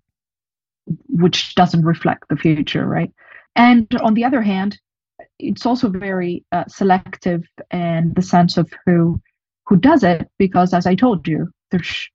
which 1.08 1.54
doesn't 1.54 1.84
reflect 1.84 2.24
the 2.28 2.36
future, 2.36 2.86
right? 2.86 3.12
And 3.54 3.86
on 4.00 4.14
the 4.14 4.24
other 4.24 4.42
hand, 4.42 4.78
it's 5.38 5.66
also 5.66 5.88
very 5.88 6.44
uh, 6.52 6.64
selective 6.68 7.44
in 7.70 8.12
the 8.14 8.22
sense 8.22 8.56
of 8.56 8.72
who 8.86 9.20
who 9.66 9.76
does 9.76 10.04
it, 10.04 10.30
because 10.38 10.72
as 10.72 10.86
I 10.86 10.94
told 10.94 11.26
you, 11.26 11.50
there's 11.70 12.08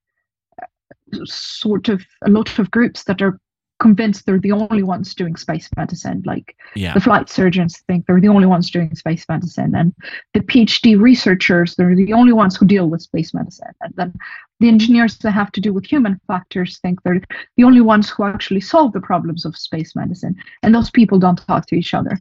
sort 1.24 1.90
of 1.90 2.02
a 2.24 2.30
lot 2.30 2.58
of 2.58 2.70
groups 2.70 3.04
that 3.04 3.20
are 3.20 3.38
convinced 3.82 4.24
they're 4.24 4.38
the 4.38 4.52
only 4.52 4.84
ones 4.84 5.12
doing 5.12 5.34
space 5.36 5.68
medicine. 5.76 6.22
Like 6.24 6.56
yeah. 6.76 6.94
the 6.94 7.00
flight 7.00 7.28
surgeons 7.28 7.80
think 7.88 8.06
they're 8.06 8.20
the 8.20 8.28
only 8.36 8.46
ones 8.46 8.70
doing 8.70 8.94
space 8.94 9.24
medicine, 9.28 9.74
and 9.74 9.92
the 10.34 10.40
PhD 10.40 10.98
researchers 10.98 11.74
they're 11.74 11.96
the 11.96 12.12
only 12.12 12.32
ones 12.32 12.56
who 12.56 12.64
deal 12.64 12.88
with 12.88 13.02
space 13.02 13.34
medicine. 13.34 13.74
And 13.80 13.92
then 13.96 14.14
the 14.60 14.68
engineers 14.68 15.18
that 15.18 15.32
have 15.32 15.50
to 15.52 15.60
do 15.60 15.72
with 15.72 15.84
human 15.84 16.20
factors 16.28 16.78
think 16.78 17.02
they're 17.02 17.20
the 17.56 17.64
only 17.64 17.80
ones 17.80 18.08
who 18.08 18.22
actually 18.24 18.60
solve 18.60 18.92
the 18.92 19.00
problems 19.00 19.44
of 19.44 19.56
space 19.56 19.96
medicine. 19.96 20.36
And 20.62 20.72
those 20.72 20.90
people 20.90 21.18
don't 21.18 21.44
talk 21.46 21.66
to 21.66 21.76
each 21.76 21.92
other. 21.92 22.16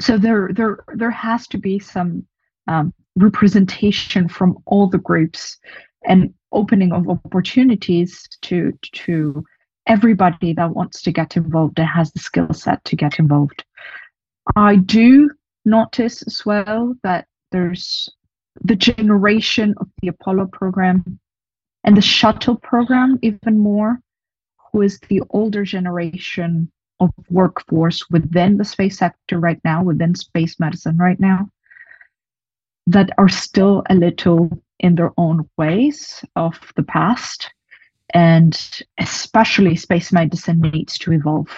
So 0.00 0.18
there, 0.18 0.50
there, 0.52 0.78
there 0.94 1.10
has 1.10 1.46
to 1.48 1.58
be 1.58 1.78
some 1.78 2.26
um, 2.66 2.92
representation 3.16 4.28
from 4.28 4.58
all 4.66 4.88
the 4.88 4.98
groups 4.98 5.58
and 6.04 6.34
opening 6.52 6.92
of 6.92 7.08
opportunities 7.08 8.28
to 8.42 8.72
to 8.92 9.44
everybody 9.88 10.52
that 10.52 10.74
wants 10.74 11.02
to 11.02 11.12
get 11.12 11.36
involved 11.36 11.78
and 11.78 11.88
has 11.88 12.12
the 12.12 12.20
skill 12.20 12.52
set 12.52 12.84
to 12.84 12.96
get 12.96 13.18
involved. 13.18 13.64
I 14.54 14.76
do 14.76 15.30
notice 15.64 16.22
as 16.22 16.44
well 16.46 16.94
that 17.02 17.26
there's 17.50 18.08
the 18.62 18.76
generation 18.76 19.74
of 19.78 19.88
the 20.00 20.08
Apollo 20.08 20.48
program 20.52 21.18
and 21.84 21.96
the 21.96 22.02
shuttle 22.02 22.56
program 22.56 23.18
even 23.22 23.58
more, 23.58 23.98
who 24.72 24.82
is 24.82 25.00
the 25.08 25.22
older 25.30 25.64
generation 25.64 26.70
of 27.00 27.10
workforce 27.30 28.04
within 28.10 28.56
the 28.56 28.64
space 28.64 28.98
sector 28.98 29.38
right 29.38 29.60
now, 29.64 29.82
within 29.82 30.14
space 30.14 30.58
medicine 30.58 30.98
right 30.98 31.20
now, 31.20 31.48
that 32.86 33.10
are 33.18 33.28
still 33.28 33.82
a 33.88 33.94
little 33.94 34.62
in 34.80 34.94
their 34.94 35.12
own 35.16 35.48
ways 35.56 36.24
of 36.36 36.58
the 36.76 36.82
past. 36.82 37.52
And 38.14 38.58
especially 38.98 39.76
space 39.76 40.12
medicine 40.12 40.60
needs 40.60 40.98
to 40.98 41.12
evolve. 41.12 41.48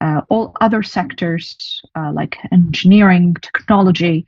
Uh, 0.00 0.22
all 0.28 0.56
other 0.60 0.82
sectors, 0.82 1.80
uh, 1.96 2.12
like 2.12 2.36
engineering, 2.52 3.34
technology, 3.42 4.26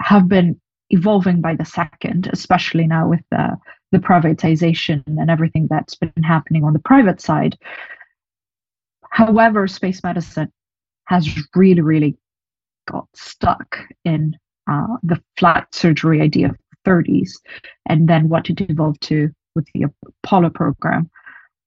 have 0.00 0.28
been 0.28 0.60
evolving 0.90 1.40
by 1.40 1.54
the 1.54 1.64
second, 1.64 2.28
especially 2.32 2.86
now 2.86 3.08
with 3.08 3.22
the, 3.30 3.56
the 3.92 3.98
privatization 3.98 5.02
and 5.06 5.30
everything 5.30 5.66
that's 5.68 5.94
been 5.94 6.22
happening 6.22 6.64
on 6.64 6.72
the 6.72 6.78
private 6.80 7.20
side. 7.20 7.56
However, 9.10 9.66
space 9.66 10.02
medicine 10.02 10.52
has 11.06 11.28
really, 11.54 11.80
really 11.80 12.16
got 12.86 13.08
stuck 13.14 13.78
in 14.04 14.36
uh, 14.70 14.96
the 15.02 15.22
flight 15.36 15.72
surgery 15.72 16.20
idea 16.20 16.48
of 16.48 16.56
the 16.84 16.90
30s, 16.90 17.30
and 17.86 18.08
then 18.08 18.28
what 18.28 18.50
it 18.50 18.60
evolved 18.60 19.00
to 19.02 19.30
with 19.56 19.66
the 19.74 19.86
Apollo 20.22 20.50
program. 20.50 21.10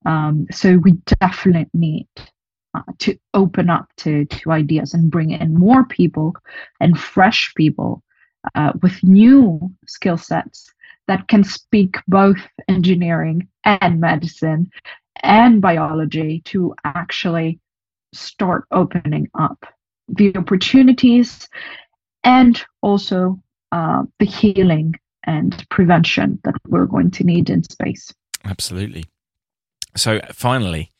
Um, 0.06 0.48
so 0.52 0.78
we 0.78 0.94
definitely 1.20 1.68
need 1.74 2.08
uh, 2.74 2.84
to 3.00 3.18
open 3.34 3.70
up 3.70 3.90
to, 3.98 4.26
to 4.26 4.52
ideas 4.52 4.94
and 4.94 5.12
bring 5.12 5.32
in 5.32 5.54
more 5.54 5.84
people 5.86 6.34
and 6.80 6.98
fresh 6.98 7.52
people 7.56 8.02
uh, 8.56 8.72
with 8.82 9.04
new 9.04 9.60
skill 9.88 10.18
sets 10.18 10.72
that 11.08 11.28
can 11.28 11.44
speak 11.44 11.98
both 12.08 12.38
engineering 12.68 13.48
and 13.66 14.00
medicine 14.00 14.70
and 15.24 15.62
biology 15.62 16.42
to 16.46 16.74
actually 16.86 17.60
start 18.14 18.66
opening 18.72 19.28
up 19.38 19.66
the 20.08 20.36
opportunities 20.36 21.50
and 22.24 22.64
also 22.82 23.40
uh, 23.72 24.04
the 24.20 24.26
healing 24.26 24.94
and 25.26 25.66
prevention 25.70 26.40
that 26.44 26.56
we're 26.68 26.86
going 26.86 27.12
to 27.12 27.24
need 27.24 27.50
in 27.50 27.64
space. 27.64 28.14
Absolutely. 28.46 29.06
So, 29.96 30.22
finally, 30.32 30.92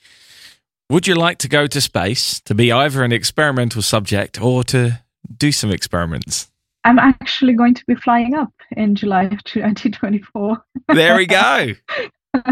would 0.90 1.08
you 1.08 1.16
like 1.16 1.38
to 1.40 1.48
go 1.48 1.68
to 1.68 1.82
space 1.82 2.40
to 2.42 2.56
be 2.56 2.72
either 2.72 3.04
an 3.04 3.12
experimental 3.12 3.82
subject 3.82 4.42
or 4.42 4.64
to 4.66 5.02
do 5.38 5.52
some 5.52 5.72
experiments? 5.72 6.50
I'm 6.84 7.00
actually 7.00 7.54
going 7.54 7.76
to 7.76 7.86
be 7.86 7.96
flying 7.96 8.34
up 8.34 8.54
in 8.76 8.96
July 8.96 9.24
of 9.24 9.44
2024. 9.44 10.64
There 10.88 11.16
we 11.16 11.26
go. 11.26 11.74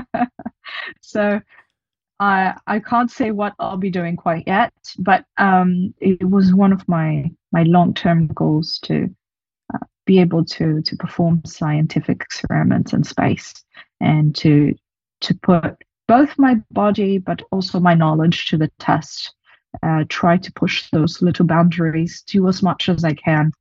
so 1.02 1.42
I 2.20 2.54
I 2.68 2.80
can't 2.80 3.12
say 3.12 3.32
what 3.32 3.54
I'll 3.60 3.78
be 3.78 3.90
doing 3.90 4.16
quite 4.16 4.44
yet, 4.48 4.74
but 5.00 5.26
um, 5.38 5.94
it 6.00 6.24
was 6.30 6.54
one 6.54 6.74
of 6.74 6.88
my 6.88 7.32
my 7.52 7.64
long 7.64 7.94
term 7.94 8.28
goals 8.28 8.80
to 8.84 9.10
be 10.08 10.20
able 10.20 10.44
to 10.44 10.82
to 10.82 10.96
perform 10.96 11.42
scientific 11.46 12.22
experiments 12.22 12.94
in 12.94 13.04
space 13.04 13.54
and 14.02 14.36
to 14.36 14.74
to 15.22 15.36
put 15.36 15.78
both 16.08 16.34
my 16.40 16.56
body 16.72 17.20
but 17.20 17.44
also 17.52 17.80
my 17.80 17.94
knowledge 17.94 18.48
to 18.48 18.58
the 18.58 18.72
test. 18.80 19.34
Uh, 19.84 20.06
try 20.10 20.38
to 20.38 20.52
push 20.54 20.90
those 20.92 21.22
little 21.22 21.46
boundaries, 21.46 22.24
do 22.26 22.48
as 22.48 22.64
much 22.64 22.90
as 22.90 23.04
I 23.04 23.14
can, 23.14 23.52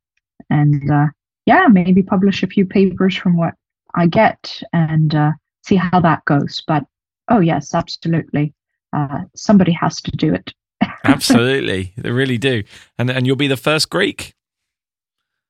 and 0.49 0.89
uh, 0.89 1.07
yeah, 1.45 1.67
maybe 1.67 2.01
publish 2.01 2.41
a 2.41 2.47
few 2.47 2.65
papers 2.65 3.15
from 3.15 3.37
what 3.37 3.53
I 3.93 4.07
get 4.07 4.63
and 4.73 5.13
uh, 5.13 5.31
see 5.63 5.75
how 5.75 5.99
that 5.99 6.25
goes. 6.25 6.63
But 6.65 6.85
oh 7.27 7.41
yes, 7.41 7.75
absolutely, 7.75 8.53
uh, 8.93 9.25
somebody 9.35 9.73
has 9.73 10.01
to 10.01 10.11
do 10.11 10.33
it. 10.33 10.53
absolutely, 11.03 11.93
they 11.97 12.11
really 12.11 12.37
do, 12.37 12.63
and 12.97 13.11
and 13.11 13.27
you'll 13.27 13.35
be 13.35 13.47
the 13.47 13.57
first 13.57 13.89
Greek. 13.89 14.33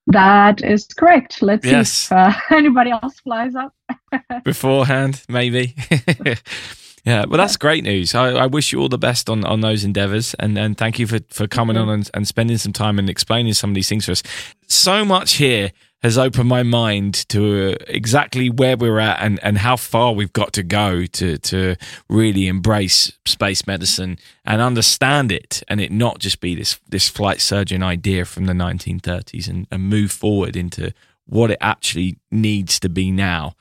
That 0.07 0.63
is 0.63 0.85
correct. 0.85 1.41
Let's 1.41 1.65
Yes. 1.65 1.91
see 1.91 2.15
if 2.15 2.19
uh, 2.19 2.33
anybody 2.55 2.91
else 2.91 3.19
flies 3.19 3.55
up. 3.55 3.73
beforehand, 4.43 5.23
maybe. 5.29 5.75
yeah, 7.05 7.25
well, 7.27 7.37
that's 7.37 7.57
great 7.57 7.83
news. 7.83 8.15
I, 8.15 8.29
I 8.31 8.45
wish 8.47 8.71
you 8.71 8.79
all 8.79 8.89
the 8.89 8.97
best 8.97 9.29
on, 9.29 9.43
on 9.45 9.61
those 9.61 9.83
endeavors, 9.83 10.33
and, 10.39 10.57
and 10.57 10.77
thank 10.77 10.97
you 10.99 11.07
for, 11.07 11.19
for 11.29 11.47
coming 11.47 11.77
on 11.77 11.89
and, 11.89 12.09
and 12.13 12.27
spending 12.27 12.57
some 12.57 12.73
time 12.73 12.99
and 12.99 13.09
explaining 13.09 13.53
some 13.53 13.71
of 13.71 13.75
these 13.75 13.89
things 13.89 14.05
for 14.05 14.13
us. 14.13 14.23
So 14.67 15.03
much 15.05 15.33
here 15.33 15.71
has 16.07 16.17
opened 16.17 16.47
my 16.47 16.63
mind 16.63 17.27
to 17.27 17.73
uh, 17.73 17.75
exactly 17.87 18.49
where 18.49 18.77
we're 18.77 18.97
at 18.97 19.19
and, 19.19 19.39
and 19.43 19.57
how 19.57 19.75
far 19.75 20.13
we've 20.13 20.31
got 20.31 20.53
to 20.53 20.63
go 20.63 21.05
to 21.05 21.37
to 21.37 21.75
really 22.09 22.47
embrace 22.47 23.11
space 23.25 23.67
medicine 23.67 24.17
and 24.45 24.61
understand 24.61 25.33
it, 25.33 25.63
and 25.67 25.81
it 25.81 25.91
not 25.91 26.19
just 26.19 26.39
be 26.39 26.55
this 26.55 26.79
this 26.87 27.09
flight 27.09 27.41
surgeon 27.41 27.83
idea 27.83 28.23
from 28.23 28.45
the 28.45 28.53
1930s, 28.53 29.49
and, 29.49 29.67
and 29.69 29.83
move 29.83 30.09
forward 30.11 30.55
into 30.55 30.93
what 31.25 31.51
it 31.51 31.57
actually 31.59 32.17
needs 32.31 32.79
to 32.79 32.87
be 32.87 33.11
now. 33.11 33.53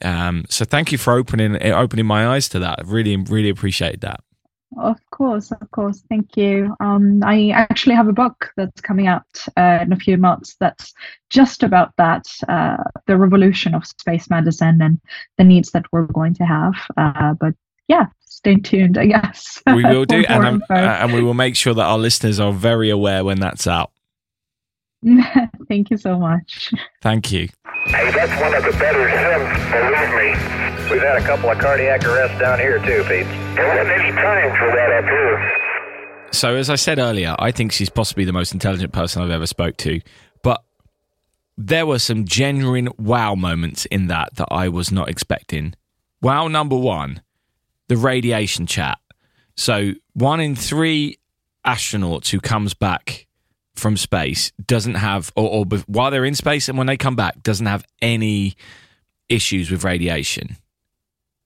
Um, 0.00 0.44
so 0.48 0.64
thank 0.64 0.92
you 0.92 0.98
for 0.98 1.14
opening 1.14 1.60
opening 1.72 2.06
my 2.06 2.28
eyes 2.28 2.48
to 2.50 2.60
that. 2.60 2.78
I 2.78 2.82
really 2.86 3.16
really 3.16 3.50
appreciate 3.50 4.00
that. 4.02 4.20
Of 4.76 4.98
course, 5.10 5.50
of 5.50 5.70
course. 5.70 6.02
Thank 6.08 6.36
you. 6.36 6.76
Um, 6.80 7.22
I 7.24 7.50
actually 7.50 7.94
have 7.94 8.08
a 8.08 8.12
book 8.12 8.52
that's 8.56 8.80
coming 8.80 9.06
out 9.06 9.26
uh, 9.56 9.78
in 9.80 9.92
a 9.92 9.96
few 9.96 10.18
months 10.18 10.56
that's 10.60 10.92
just 11.30 11.62
about 11.62 11.94
that 11.96 12.26
uh, 12.48 12.76
the 13.06 13.16
revolution 13.16 13.74
of 13.74 13.86
space 13.86 14.28
medicine 14.28 14.82
and 14.82 15.00
the 15.38 15.44
needs 15.44 15.70
that 15.70 15.86
we're 15.90 16.06
going 16.06 16.34
to 16.34 16.44
have. 16.44 16.74
Uh, 16.96 17.34
but 17.34 17.54
yeah, 17.88 18.06
stay 18.26 18.56
tuned, 18.56 18.98
I 18.98 19.06
guess. 19.06 19.62
We 19.66 19.84
will 19.84 20.04
do, 20.04 20.24
and, 20.28 20.62
uh, 20.68 20.74
and 20.74 21.14
we 21.14 21.22
will 21.22 21.34
make 21.34 21.56
sure 21.56 21.74
that 21.74 21.84
our 21.84 21.98
listeners 21.98 22.38
are 22.38 22.52
very 22.52 22.90
aware 22.90 23.24
when 23.24 23.40
that's 23.40 23.66
out. 23.66 23.90
Thank 25.68 25.90
you 25.90 25.96
so 25.96 26.18
much. 26.18 26.72
Thank 27.02 27.30
you. 27.30 27.48
Hey, 27.86 28.10
that's 28.10 28.40
one 28.40 28.54
of 28.54 28.64
the 28.64 28.78
better 28.78 29.08
sims, 29.08 29.70
believe 29.70 30.10
me. 30.14 30.58
We've 30.90 31.02
had 31.02 31.18
a 31.18 31.26
couple 31.26 31.50
of 31.50 31.58
cardiac 31.58 32.04
arrests 32.04 32.38
down 32.40 32.58
here 32.58 32.78
too, 32.78 33.04
Pete. 33.04 33.26
There 33.54 33.68
wasn't 33.68 33.90
any 33.90 34.10
time 34.12 34.50
for 34.56 34.74
that 34.74 34.90
up 34.90 35.04
here. 35.04 36.32
So 36.32 36.56
as 36.56 36.68
I 36.68 36.74
said 36.74 36.98
earlier, 36.98 37.36
I 37.38 37.52
think 37.52 37.72
she's 37.72 37.88
possibly 37.88 38.24
the 38.24 38.32
most 38.32 38.52
intelligent 38.52 38.92
person 38.92 39.22
I've 39.22 39.30
ever 39.30 39.46
spoke 39.46 39.76
to, 39.78 40.00
but 40.42 40.62
there 41.56 41.86
were 41.86 41.98
some 41.98 42.24
genuine 42.24 42.88
wow 42.98 43.34
moments 43.34 43.86
in 43.86 44.08
that 44.08 44.34
that 44.36 44.48
I 44.50 44.68
was 44.68 44.90
not 44.90 45.08
expecting. 45.08 45.74
Wow 46.20 46.48
number 46.48 46.76
1, 46.76 47.22
the 47.88 47.96
radiation 47.96 48.66
chat. 48.66 48.98
So, 49.56 49.92
one 50.14 50.40
in 50.40 50.56
3 50.56 51.16
astronauts 51.64 52.30
who 52.30 52.40
comes 52.40 52.74
back 52.74 53.27
from 53.78 53.96
space 53.96 54.52
doesn't 54.66 54.94
have 54.94 55.32
or, 55.36 55.48
or 55.48 55.78
while 55.86 56.10
they're 56.10 56.24
in 56.24 56.34
space 56.34 56.68
and 56.68 56.76
when 56.76 56.86
they 56.86 56.96
come 56.96 57.16
back 57.16 57.42
doesn't 57.42 57.66
have 57.66 57.84
any 58.02 58.56
issues 59.28 59.70
with 59.70 59.84
radiation. 59.84 60.56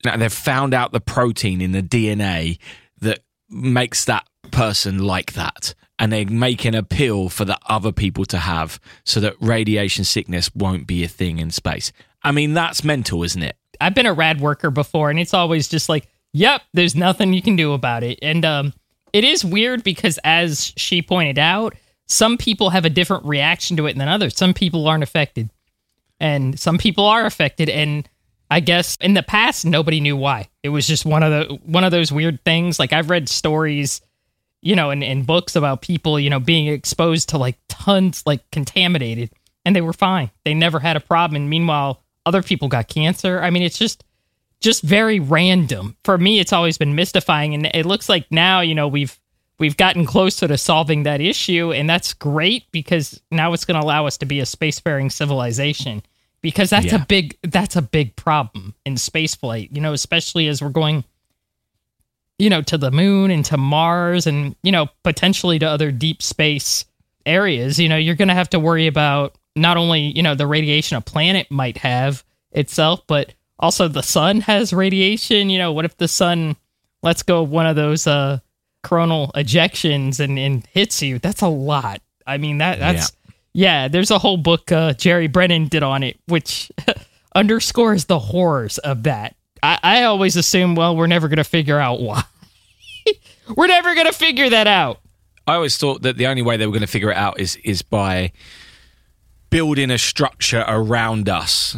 Now 0.04 0.16
they've 0.16 0.32
found 0.32 0.74
out 0.74 0.92
the 0.92 1.00
protein 1.00 1.60
in 1.60 1.72
the 1.72 1.82
DNA 1.82 2.58
that 3.00 3.20
makes 3.48 4.04
that 4.06 4.26
person 4.50 4.98
like 4.98 5.34
that. 5.34 5.74
And 5.98 6.12
they 6.12 6.24
make 6.24 6.64
an 6.64 6.74
appeal 6.74 7.28
for 7.28 7.44
the 7.44 7.58
other 7.66 7.92
people 7.92 8.24
to 8.26 8.38
have 8.38 8.80
so 9.04 9.20
that 9.20 9.36
radiation 9.40 10.04
sickness 10.04 10.52
won't 10.54 10.86
be 10.86 11.04
a 11.04 11.08
thing 11.08 11.38
in 11.38 11.50
space. 11.50 11.92
I 12.24 12.32
mean, 12.32 12.54
that's 12.54 12.82
mental, 12.82 13.22
isn't 13.22 13.42
it? 13.42 13.56
I've 13.80 13.94
been 13.94 14.06
a 14.06 14.12
rad 14.12 14.40
worker 14.40 14.70
before, 14.70 15.10
and 15.10 15.18
it's 15.18 15.34
always 15.34 15.68
just 15.68 15.88
like, 15.88 16.08
yep, 16.32 16.62
there's 16.72 16.96
nothing 16.96 17.32
you 17.32 17.42
can 17.42 17.56
do 17.56 17.72
about 17.72 18.02
it. 18.02 18.18
And 18.20 18.44
um, 18.44 18.72
it 19.12 19.24
is 19.24 19.44
weird 19.44 19.84
because, 19.84 20.18
as 20.24 20.72
she 20.76 21.02
pointed 21.02 21.38
out, 21.38 21.74
some 22.12 22.36
people 22.36 22.70
have 22.70 22.84
a 22.84 22.90
different 22.90 23.24
reaction 23.24 23.76
to 23.78 23.86
it 23.86 23.96
than 23.96 24.06
others. 24.06 24.36
Some 24.36 24.52
people 24.52 24.86
aren't 24.86 25.02
affected, 25.02 25.50
and 26.20 26.60
some 26.60 26.76
people 26.76 27.06
are 27.06 27.24
affected. 27.24 27.70
And 27.70 28.06
I 28.50 28.60
guess 28.60 28.96
in 29.00 29.14
the 29.14 29.22
past, 29.22 29.64
nobody 29.64 29.98
knew 29.98 30.16
why. 30.16 30.50
It 30.62 30.68
was 30.68 30.86
just 30.86 31.06
one 31.06 31.22
of 31.22 31.30
the 31.30 31.54
one 31.64 31.84
of 31.84 31.90
those 31.90 32.12
weird 32.12 32.44
things. 32.44 32.78
Like 32.78 32.92
I've 32.92 33.08
read 33.08 33.30
stories, 33.30 34.02
you 34.60 34.76
know, 34.76 34.90
in, 34.90 35.02
in 35.02 35.22
books 35.22 35.56
about 35.56 35.80
people, 35.80 36.20
you 36.20 36.28
know, 36.28 36.38
being 36.38 36.66
exposed 36.66 37.30
to 37.30 37.38
like 37.38 37.56
tons, 37.70 38.22
like 38.26 38.48
contaminated, 38.50 39.30
and 39.64 39.74
they 39.74 39.80
were 39.80 39.94
fine. 39.94 40.30
They 40.44 40.52
never 40.52 40.80
had 40.80 40.96
a 40.96 41.00
problem. 41.00 41.36
And 41.36 41.48
meanwhile, 41.48 42.02
other 42.26 42.42
people 42.42 42.68
got 42.68 42.88
cancer. 42.88 43.40
I 43.40 43.48
mean, 43.48 43.62
it's 43.62 43.78
just 43.78 44.04
just 44.60 44.82
very 44.82 45.18
random. 45.18 45.96
For 46.04 46.18
me, 46.18 46.40
it's 46.40 46.52
always 46.52 46.76
been 46.76 46.94
mystifying, 46.94 47.54
and 47.54 47.66
it 47.72 47.86
looks 47.86 48.10
like 48.10 48.30
now, 48.30 48.60
you 48.60 48.74
know, 48.74 48.86
we've 48.86 49.18
we've 49.58 49.76
gotten 49.76 50.04
closer 50.06 50.48
to 50.48 50.58
solving 50.58 51.04
that 51.04 51.20
issue, 51.20 51.72
and 51.72 51.88
that's 51.88 52.14
great 52.14 52.64
because 52.72 53.20
now 53.30 53.52
it's 53.52 53.64
going 53.64 53.80
to 53.80 53.84
allow 53.86 54.06
us 54.06 54.18
to 54.18 54.26
be 54.26 54.40
a 54.40 54.44
spacefaring 54.44 55.10
civilization. 55.10 56.02
Because 56.40 56.70
that's 56.70 56.86
Yeah. 56.86 56.96
a 57.02 57.06
big 57.06 57.36
that's 57.44 57.76
a 57.76 57.82
big 57.82 58.16
problem 58.16 58.74
in 58.84 58.94
spaceflight. 58.94 59.68
You 59.72 59.80
know, 59.80 59.92
especially 59.92 60.48
as 60.48 60.60
we're 60.60 60.70
going, 60.70 61.04
you 62.38 62.50
know, 62.50 62.62
to 62.62 62.76
the 62.76 62.90
moon 62.90 63.30
and 63.30 63.44
to 63.44 63.56
Mars, 63.56 64.26
and 64.26 64.56
you 64.64 64.72
know, 64.72 64.88
potentially 65.04 65.58
to 65.60 65.66
other 65.66 65.92
deep 65.92 66.20
space 66.20 66.84
areas. 67.24 67.78
You 67.78 67.88
know, 67.88 67.96
you're 67.96 68.16
going 68.16 68.28
to 68.28 68.34
have 68.34 68.50
to 68.50 68.58
worry 68.58 68.88
about 68.88 69.36
not 69.54 69.76
only 69.76 70.00
you 70.16 70.22
know 70.22 70.34
the 70.34 70.46
radiation 70.48 70.96
a 70.96 71.00
planet 71.00 71.48
might 71.50 71.76
have 71.78 72.24
itself, 72.50 73.02
but 73.06 73.32
also 73.60 73.86
the 73.86 74.02
sun 74.02 74.40
has 74.40 74.72
radiation. 74.72 75.48
You 75.48 75.58
know, 75.58 75.72
what 75.72 75.84
if 75.84 75.96
the 75.98 76.08
sun 76.08 76.56
lets 77.04 77.22
go 77.22 77.42
of 77.42 77.50
one 77.50 77.66
of 77.66 77.76
those 77.76 78.08
uh, 78.08 78.40
coronal 78.82 79.30
ejections 79.34 80.20
and, 80.20 80.38
and 80.38 80.66
hits 80.66 81.02
you? 81.02 81.18
That's 81.18 81.42
a 81.42 81.48
lot. 81.48 82.00
I 82.26 82.38
mean 82.38 82.58
that 82.58 82.78
that's 82.78 83.12
yeah. 83.52 83.88
there's 83.88 84.10
a 84.10 84.18
whole 84.18 84.36
book 84.36 84.70
uh, 84.70 84.94
Jerry 84.94 85.26
Brennan 85.26 85.68
did 85.68 85.82
on 85.82 86.02
it, 86.02 86.18
which 86.26 86.70
underscores 87.34 88.06
the 88.06 88.18
horrors 88.18 88.78
of 88.78 89.04
that. 89.04 89.36
I, 89.62 89.78
I 89.82 90.02
always 90.04 90.36
assume, 90.36 90.74
well, 90.74 90.96
we're 90.96 91.06
never 91.06 91.28
to 91.28 91.44
figure 91.44 91.78
out 91.78 92.00
why. 92.00 92.22
we're 93.56 93.66
never 93.68 93.94
to 94.06 94.12
figure 94.12 94.50
that 94.50 94.66
out. 94.66 95.00
I 95.46 95.54
always 95.54 95.76
thought 95.76 96.02
that 96.02 96.16
the 96.16 96.26
only 96.26 96.42
way 96.42 96.56
they 96.56 96.66
were 96.66 96.78
to 96.78 96.86
figure 96.86 97.10
it 97.10 97.16
out 97.16 97.40
is 97.40 97.56
is 97.56 97.82
by 97.82 98.32
building 99.50 99.90
a 99.90 99.98
structure 99.98 100.64
around 100.66 101.28
us 101.28 101.76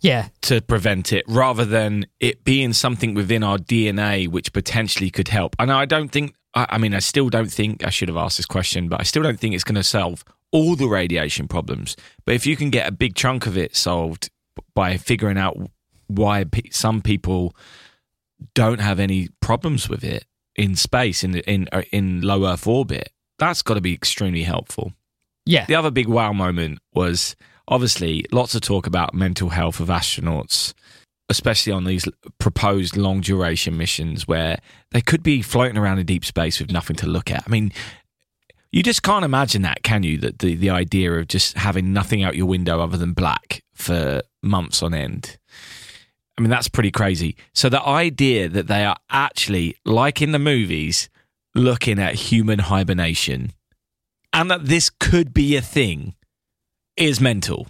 Yeah, 0.00 0.28
to 0.42 0.60
prevent 0.60 1.12
it 1.12 1.24
rather 1.28 1.64
than 1.64 2.06
it 2.20 2.44
being 2.44 2.72
something 2.72 3.14
within 3.14 3.42
our 3.42 3.58
DNA 3.58 4.28
which 4.28 4.52
potentially 4.52 5.10
could 5.10 5.28
help. 5.28 5.54
And 5.58 5.70
I 5.70 5.84
don't 5.84 6.08
think, 6.08 6.34
I, 6.54 6.66
I 6.70 6.78
mean, 6.78 6.94
I 6.94 7.00
still 7.00 7.28
don't 7.28 7.52
think 7.52 7.84
I 7.84 7.90
should 7.90 8.08
have 8.08 8.16
asked 8.16 8.38
this 8.38 8.46
question, 8.46 8.88
but 8.88 9.00
I 9.00 9.04
still 9.04 9.22
don't 9.22 9.38
think 9.38 9.54
it's 9.54 9.64
going 9.64 9.74
to 9.74 9.84
solve 9.84 10.24
all 10.52 10.74
the 10.74 10.88
radiation 10.88 11.48
problems. 11.48 11.96
But 12.24 12.34
if 12.34 12.46
you 12.46 12.56
can 12.56 12.70
get 12.70 12.88
a 12.88 12.92
big 12.92 13.14
chunk 13.14 13.46
of 13.46 13.58
it 13.58 13.76
solved 13.76 14.30
by 14.74 14.96
figuring 14.96 15.38
out 15.38 15.56
why 16.06 16.44
pe- 16.44 16.70
some 16.70 17.02
people 17.02 17.54
don't 18.54 18.80
have 18.80 18.98
any 18.98 19.28
problems 19.40 19.88
with 19.88 20.02
it, 20.02 20.24
in 20.56 20.76
space 20.76 21.24
in 21.24 21.36
in 21.36 21.68
uh, 21.72 21.82
in 21.90 22.20
low 22.20 22.46
Earth 22.46 22.66
orbit. 22.66 23.12
That's 23.38 23.62
got 23.62 23.74
to 23.74 23.80
be 23.80 23.94
extremely 23.94 24.42
helpful. 24.42 24.92
Yeah. 25.46 25.64
The 25.64 25.74
other 25.74 25.90
big 25.90 26.06
wow 26.06 26.32
moment 26.32 26.80
was 26.92 27.34
obviously 27.70 28.26
lots 28.32 28.54
of 28.54 28.60
talk 28.60 28.86
about 28.86 29.14
mental 29.14 29.48
health 29.50 29.80
of 29.80 29.88
astronauts, 29.88 30.74
especially 31.30 31.72
on 31.72 31.84
these 31.84 32.06
proposed 32.38 32.96
long 32.96 33.20
duration 33.20 33.76
missions 33.76 34.26
where 34.28 34.58
they 34.90 35.00
could 35.00 35.22
be 35.22 35.40
floating 35.40 35.78
around 35.78 35.98
in 35.98 36.06
deep 36.06 36.24
space 36.24 36.60
with 36.60 36.72
nothing 36.72 36.96
to 36.96 37.06
look 37.06 37.30
at. 37.30 37.44
I 37.46 37.50
mean, 37.50 37.72
you 38.72 38.82
just 38.82 39.02
can't 39.02 39.24
imagine 39.24 39.62
that, 39.62 39.82
can 39.82 40.02
you? 40.02 40.18
That 40.18 40.40
the, 40.40 40.54
the 40.54 40.70
idea 40.70 41.12
of 41.12 41.28
just 41.28 41.56
having 41.56 41.92
nothing 41.92 42.22
out 42.22 42.36
your 42.36 42.46
window 42.46 42.80
other 42.80 42.96
than 42.96 43.12
black 43.12 43.62
for 43.72 44.22
months 44.42 44.82
on 44.82 44.92
end. 44.92 45.38
I 46.36 46.42
mean, 46.42 46.50
that's 46.50 46.68
pretty 46.68 46.90
crazy. 46.90 47.36
So 47.52 47.68
the 47.68 47.82
idea 47.82 48.48
that 48.48 48.66
they 48.66 48.84
are 48.84 48.96
actually, 49.10 49.76
like 49.84 50.22
in 50.22 50.32
the 50.32 50.38
movies, 50.38 51.08
looking 51.54 51.98
at 51.98 52.14
human 52.14 52.60
hibernation 52.60 53.52
and 54.32 54.50
that 54.50 54.66
this 54.66 54.88
could 54.88 55.34
be 55.34 55.56
a 55.56 55.60
thing 55.60 56.14
is 56.96 57.20
mental. 57.20 57.68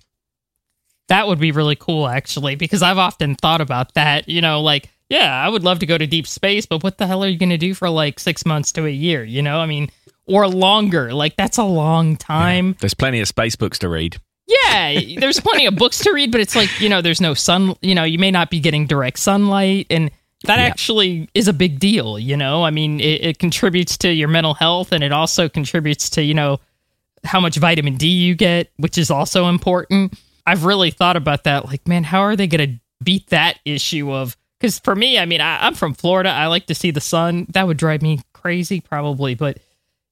That 1.08 1.26
would 1.26 1.40
be 1.40 1.50
really 1.50 1.76
cool, 1.76 2.06
actually, 2.06 2.54
because 2.54 2.82
I've 2.82 2.98
often 2.98 3.34
thought 3.34 3.60
about 3.60 3.94
that. 3.94 4.28
You 4.28 4.40
know, 4.40 4.60
like, 4.60 4.88
yeah, 5.08 5.34
I 5.44 5.48
would 5.48 5.64
love 5.64 5.80
to 5.80 5.86
go 5.86 5.98
to 5.98 6.06
deep 6.06 6.26
space, 6.26 6.66
but 6.66 6.82
what 6.84 6.98
the 6.98 7.06
hell 7.06 7.24
are 7.24 7.28
you 7.28 7.38
going 7.38 7.50
to 7.50 7.58
do 7.58 7.74
for 7.74 7.90
like 7.90 8.20
six 8.20 8.46
months 8.46 8.70
to 8.72 8.86
a 8.86 8.90
year? 8.90 9.24
You 9.24 9.42
know, 9.42 9.58
I 9.58 9.66
mean, 9.66 9.90
or 10.26 10.46
longer. 10.48 11.12
Like, 11.12 11.36
that's 11.36 11.58
a 11.58 11.64
long 11.64 12.16
time. 12.16 12.76
There's 12.78 12.94
plenty 12.94 13.20
of 13.20 13.26
space 13.26 13.56
books 13.56 13.78
to 13.80 13.88
read. 13.88 14.18
Yeah, 14.46 15.00
there's 15.18 15.40
plenty 15.40 15.66
of 15.66 15.76
books 15.76 15.98
to 16.00 16.12
read, 16.12 16.32
but 16.32 16.40
it's 16.40 16.56
like, 16.56 16.80
you 16.80 16.88
know, 16.88 17.00
there's 17.02 17.20
no 17.20 17.34
sun, 17.34 17.74
you 17.82 17.94
know, 17.94 18.02
you 18.04 18.18
may 18.18 18.30
not 18.32 18.50
be 18.50 18.58
getting 18.58 18.86
direct 18.86 19.18
sunlight. 19.18 19.86
And 19.90 20.10
that 20.44 20.58
Yeah. 20.58 20.64
actually 20.66 21.28
is 21.34 21.46
a 21.46 21.52
big 21.52 21.78
deal, 21.78 22.18
you 22.18 22.36
know? 22.36 22.64
I 22.64 22.70
mean, 22.70 22.98
it, 22.98 23.24
it 23.24 23.38
contributes 23.38 23.96
to 23.98 24.12
your 24.12 24.26
mental 24.28 24.54
health 24.54 24.90
and 24.90 25.04
it 25.04 25.12
also 25.12 25.48
contributes 25.48 26.10
to, 26.10 26.22
you 26.22 26.34
know, 26.34 26.58
how 27.24 27.40
much 27.40 27.56
vitamin 27.56 27.96
D 27.96 28.08
you 28.08 28.34
get, 28.34 28.70
which 28.76 28.98
is 28.98 29.10
also 29.10 29.48
important. 29.48 30.14
I've 30.46 30.64
really 30.64 30.90
thought 30.90 31.16
about 31.16 31.44
that. 31.44 31.66
Like, 31.66 31.86
man, 31.86 32.04
how 32.04 32.20
are 32.20 32.36
they 32.36 32.46
going 32.46 32.68
to 32.68 32.80
beat 33.04 33.28
that 33.28 33.58
issue 33.64 34.12
of, 34.12 34.36
because 34.58 34.78
for 34.78 34.94
me, 34.94 35.18
I 35.18 35.26
mean, 35.26 35.40
I, 35.40 35.66
I'm 35.66 35.74
from 35.74 35.94
Florida. 35.94 36.30
I 36.30 36.46
like 36.46 36.66
to 36.66 36.74
see 36.74 36.90
the 36.90 37.00
sun. 37.00 37.46
That 37.50 37.66
would 37.66 37.76
drive 37.76 38.02
me 38.02 38.20
crazy, 38.32 38.80
probably. 38.80 39.34
But 39.34 39.58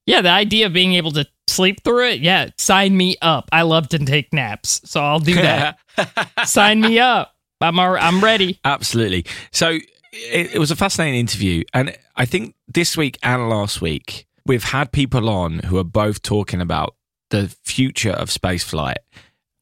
yeah, 0.07 0.21
the 0.23 0.31
idea 0.31 0.67
of 0.67 0.73
being 0.73 0.95
able 0.95 1.13
to 1.13 1.27
sleep 1.47 1.83
through 1.83 2.09
it, 2.09 2.21
yeah, 2.21 2.51
sign 2.59 2.97
me 2.97 3.17
up. 3.21 3.49
I 3.53 3.63
love 3.63 3.89
to 3.91 3.99
take 3.99 4.33
naps, 4.33 4.81
so 4.85 5.03
I'll 5.03 5.19
do 5.19 5.35
that. 5.35 5.79
sign 6.47 6.81
me 6.81 6.99
up. 6.99 7.35
I'm 7.61 7.79
al- 7.79 7.97
I'm 7.97 8.23
ready. 8.23 8.59
Absolutely. 8.65 9.27
So 9.51 9.79
it, 10.13 10.55
it 10.55 10.59
was 10.59 10.71
a 10.71 10.77
fascinating 10.77 11.21
interview. 11.21 11.65
And 11.75 11.97
I 12.17 12.25
think 12.25 12.55
this 12.69 12.97
week 12.97 13.19
and 13.23 13.49
last 13.49 13.81
week, 13.81 14.27
we've 14.47 14.65
had 14.65 14.93
people 14.93 15.29
on 15.29 15.61
who 15.61 15.79
are 15.79 15.85
both 15.85 16.23
talking 16.23 16.61
about 16.61 16.95
the 17.31 17.55
future 17.65 18.11
of 18.13 18.29
spaceflight 18.31 18.97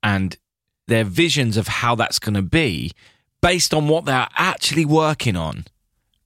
and 0.02 0.36
their 0.88 1.04
visions 1.04 1.56
of 1.56 1.66
how 1.68 1.94
that's 1.94 2.18
going 2.18 2.34
to 2.34 2.42
be 2.42 2.92
based 3.42 3.74
on 3.74 3.88
what 3.88 4.04
they're 4.04 4.28
actually 4.36 4.84
working 4.84 5.36
on 5.36 5.64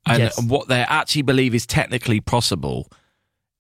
and 0.07 0.19
Yes. 0.25 0.43
what 0.43 0.69
they 0.69 0.81
actually 0.83 1.23
believe 1.23 1.55
is 1.55 1.67
technically 1.67 2.21
possible 2.21 2.89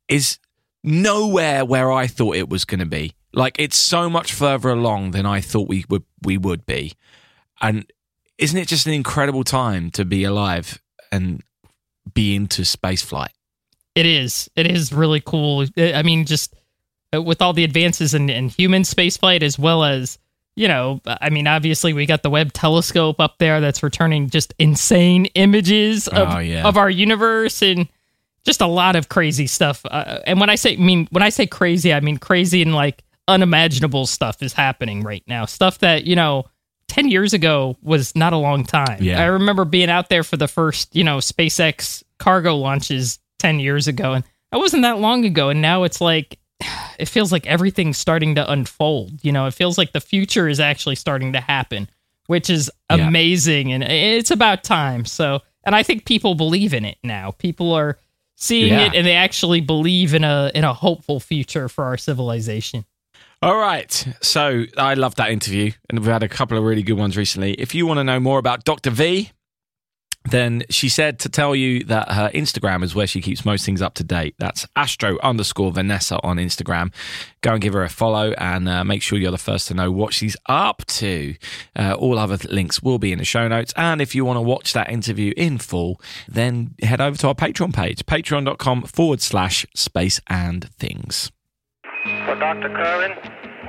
is 0.08 0.38
nowhere 0.82 1.64
where 1.64 1.90
I 1.92 2.06
thought 2.06 2.36
it 2.36 2.48
was 2.48 2.64
going 2.64 2.80
to 2.80 2.86
be. 2.86 3.14
Like 3.32 3.56
it's 3.58 3.76
so 3.76 4.10
much 4.10 4.32
further 4.32 4.70
along 4.70 5.12
than 5.12 5.24
I 5.26 5.40
thought 5.40 5.68
we 5.68 5.84
would 5.88 6.04
we 6.22 6.36
would 6.36 6.66
be. 6.66 6.94
And 7.60 7.90
isn't 8.38 8.58
it 8.58 8.68
just 8.68 8.86
an 8.86 8.92
incredible 8.94 9.44
time 9.44 9.90
to 9.92 10.04
be 10.04 10.24
alive 10.24 10.80
and 11.12 11.42
be 12.12 12.34
into 12.34 12.64
space 12.64 13.02
flight? 13.02 13.32
It 13.94 14.06
is. 14.06 14.50
It 14.56 14.66
is 14.66 14.92
really 14.92 15.20
cool. 15.20 15.66
I 15.76 16.02
mean, 16.02 16.24
just 16.24 16.54
with 17.12 17.42
all 17.42 17.52
the 17.52 17.64
advances 17.64 18.14
in, 18.14 18.28
in 18.30 18.48
human 18.48 18.82
spaceflight, 18.82 19.42
as 19.42 19.58
well 19.58 19.84
as, 19.84 20.18
you 20.56 20.68
know, 20.68 21.00
I 21.06 21.30
mean, 21.30 21.46
obviously 21.46 21.92
we 21.92 22.06
got 22.06 22.22
the 22.22 22.30
Webb 22.30 22.52
telescope 22.52 23.20
up 23.20 23.38
there 23.38 23.60
that's 23.60 23.82
returning 23.82 24.30
just 24.30 24.54
insane 24.58 25.26
images 25.34 26.06
of, 26.08 26.28
Oh, 26.34 26.38
yeah. 26.38 26.66
of 26.66 26.76
our 26.76 26.90
universe 26.90 27.62
and 27.62 27.88
just 28.44 28.60
a 28.60 28.66
lot 28.66 28.96
of 28.96 29.08
crazy 29.08 29.46
stuff. 29.46 29.84
Uh, 29.84 30.20
and 30.26 30.40
when 30.40 30.50
I 30.50 30.54
say, 30.54 30.74
I 30.74 30.76
mean, 30.76 31.08
when 31.10 31.22
I 31.22 31.28
say 31.28 31.46
crazy, 31.46 31.92
I 31.92 32.00
mean 32.00 32.16
crazy 32.18 32.62
and 32.62 32.74
like 32.74 33.02
unimaginable 33.28 34.06
stuff 34.06 34.42
is 34.42 34.52
happening 34.52 35.02
right 35.02 35.22
now. 35.26 35.44
Stuff 35.46 35.78
that, 35.80 36.04
you 36.04 36.16
know, 36.16 36.44
10 36.88 37.08
years 37.08 37.32
ago 37.32 37.76
was 37.82 38.16
not 38.16 38.32
a 38.32 38.36
long 38.36 38.64
time. 38.64 38.98
Yeah. 39.00 39.22
I 39.22 39.26
remember 39.26 39.64
being 39.64 39.88
out 39.90 40.08
there 40.08 40.24
for 40.24 40.36
the 40.36 40.48
first, 40.48 40.94
you 40.96 41.04
know, 41.04 41.18
SpaceX 41.18 42.02
cargo 42.18 42.56
launches 42.56 43.18
10 43.38 43.60
years 43.60 43.86
ago 43.86 44.12
and 44.14 44.24
that 44.50 44.58
wasn't 44.58 44.82
that 44.82 44.98
long 44.98 45.24
ago 45.24 45.48
and 45.50 45.62
now 45.62 45.84
it's 45.84 46.00
like 46.00 46.38
it 47.00 47.08
feels 47.08 47.32
like 47.32 47.46
everything's 47.46 47.98
starting 47.98 48.34
to 48.36 48.50
unfold. 48.50 49.12
You 49.24 49.32
know, 49.32 49.46
it 49.46 49.54
feels 49.54 49.78
like 49.78 49.92
the 49.92 50.00
future 50.00 50.48
is 50.48 50.60
actually 50.60 50.96
starting 50.96 51.32
to 51.32 51.40
happen, 51.40 51.88
which 52.26 52.50
is 52.50 52.70
Yeah. 52.90 53.08
amazing 53.08 53.72
and 53.72 53.82
it's 53.84 54.30
about 54.30 54.62
time. 54.64 55.04
So, 55.04 55.40
and 55.64 55.74
I 55.74 55.82
think 55.82 56.04
people 56.04 56.34
believe 56.34 56.74
in 56.74 56.84
it 56.84 56.98
now. 57.02 57.30
People 57.32 57.72
are 57.72 57.98
seeing 58.36 58.72
Yeah. 58.72 58.86
it 58.86 58.94
and 58.94 59.06
they 59.06 59.14
actually 59.16 59.60
believe 59.60 60.14
in 60.14 60.24
a 60.24 60.50
in 60.54 60.64
a 60.64 60.72
hopeful 60.72 61.20
future 61.20 61.68
for 61.68 61.84
our 61.84 61.96
civilization. 61.98 62.84
All 63.42 63.56
right. 63.56 63.92
So 64.20 64.64
I 64.76 64.94
love 64.94 65.14
that 65.14 65.30
interview, 65.30 65.72
and 65.88 65.98
we've 65.98 66.08
had 66.12 66.22
a 66.22 66.28
couple 66.28 66.58
of 66.58 66.64
really 66.64 66.82
good 66.82 66.98
ones 66.98 67.16
recently. 67.16 67.52
If 67.54 67.74
you 67.74 67.86
want 67.86 67.98
to 67.98 68.04
know 68.04 68.20
more 68.20 68.38
about 68.38 68.64
Dr. 68.64 68.90
V, 68.90 69.30
then 70.30 70.62
she 70.70 70.88
said 70.88 71.18
to 71.20 71.28
tell 71.28 71.54
you 71.54 71.84
that 71.84 72.12
her 72.12 72.30
Instagram 72.34 72.82
is 72.82 72.94
where 72.94 73.06
she 73.06 73.20
keeps 73.20 73.44
most 73.44 73.64
things 73.64 73.82
up 73.82 73.94
to 73.94 74.04
date. 74.04 74.34
That's 74.38 74.66
astro 74.76 75.18
underscore 75.22 75.72
Vanessa 75.72 76.20
on 76.22 76.36
Instagram. 76.36 76.92
Go 77.42 77.52
and 77.52 77.60
give 77.60 77.72
her 77.74 77.82
a 77.82 77.88
follow 77.88 78.32
and 78.32 78.68
uh, 78.68 78.84
make 78.84 79.02
sure 79.02 79.18
you're 79.18 79.30
the 79.30 79.38
first 79.38 79.68
to 79.68 79.74
know 79.74 79.90
what 79.90 80.14
she's 80.14 80.36
up 80.46 80.84
to. 80.86 81.34
Uh, 81.76 81.94
all 81.94 82.18
other 82.18 82.38
links 82.48 82.82
will 82.82 82.98
be 82.98 83.12
in 83.12 83.18
the 83.18 83.24
show 83.24 83.48
notes. 83.48 83.72
And 83.76 84.00
if 84.00 84.14
you 84.14 84.24
want 84.24 84.36
to 84.36 84.42
watch 84.42 84.72
that 84.72 84.90
interview 84.90 85.32
in 85.36 85.58
full, 85.58 86.00
then 86.28 86.74
head 86.82 87.00
over 87.00 87.16
to 87.18 87.28
our 87.28 87.34
Patreon 87.34 87.74
page, 87.74 88.04
patreon.com 88.06 88.82
forward 88.82 89.20
slash 89.20 89.66
space 89.74 90.20
and 90.28 90.68
things. 90.74 91.32
For 92.24 92.34
Dr. 92.36 92.68
Curran, 92.68 93.12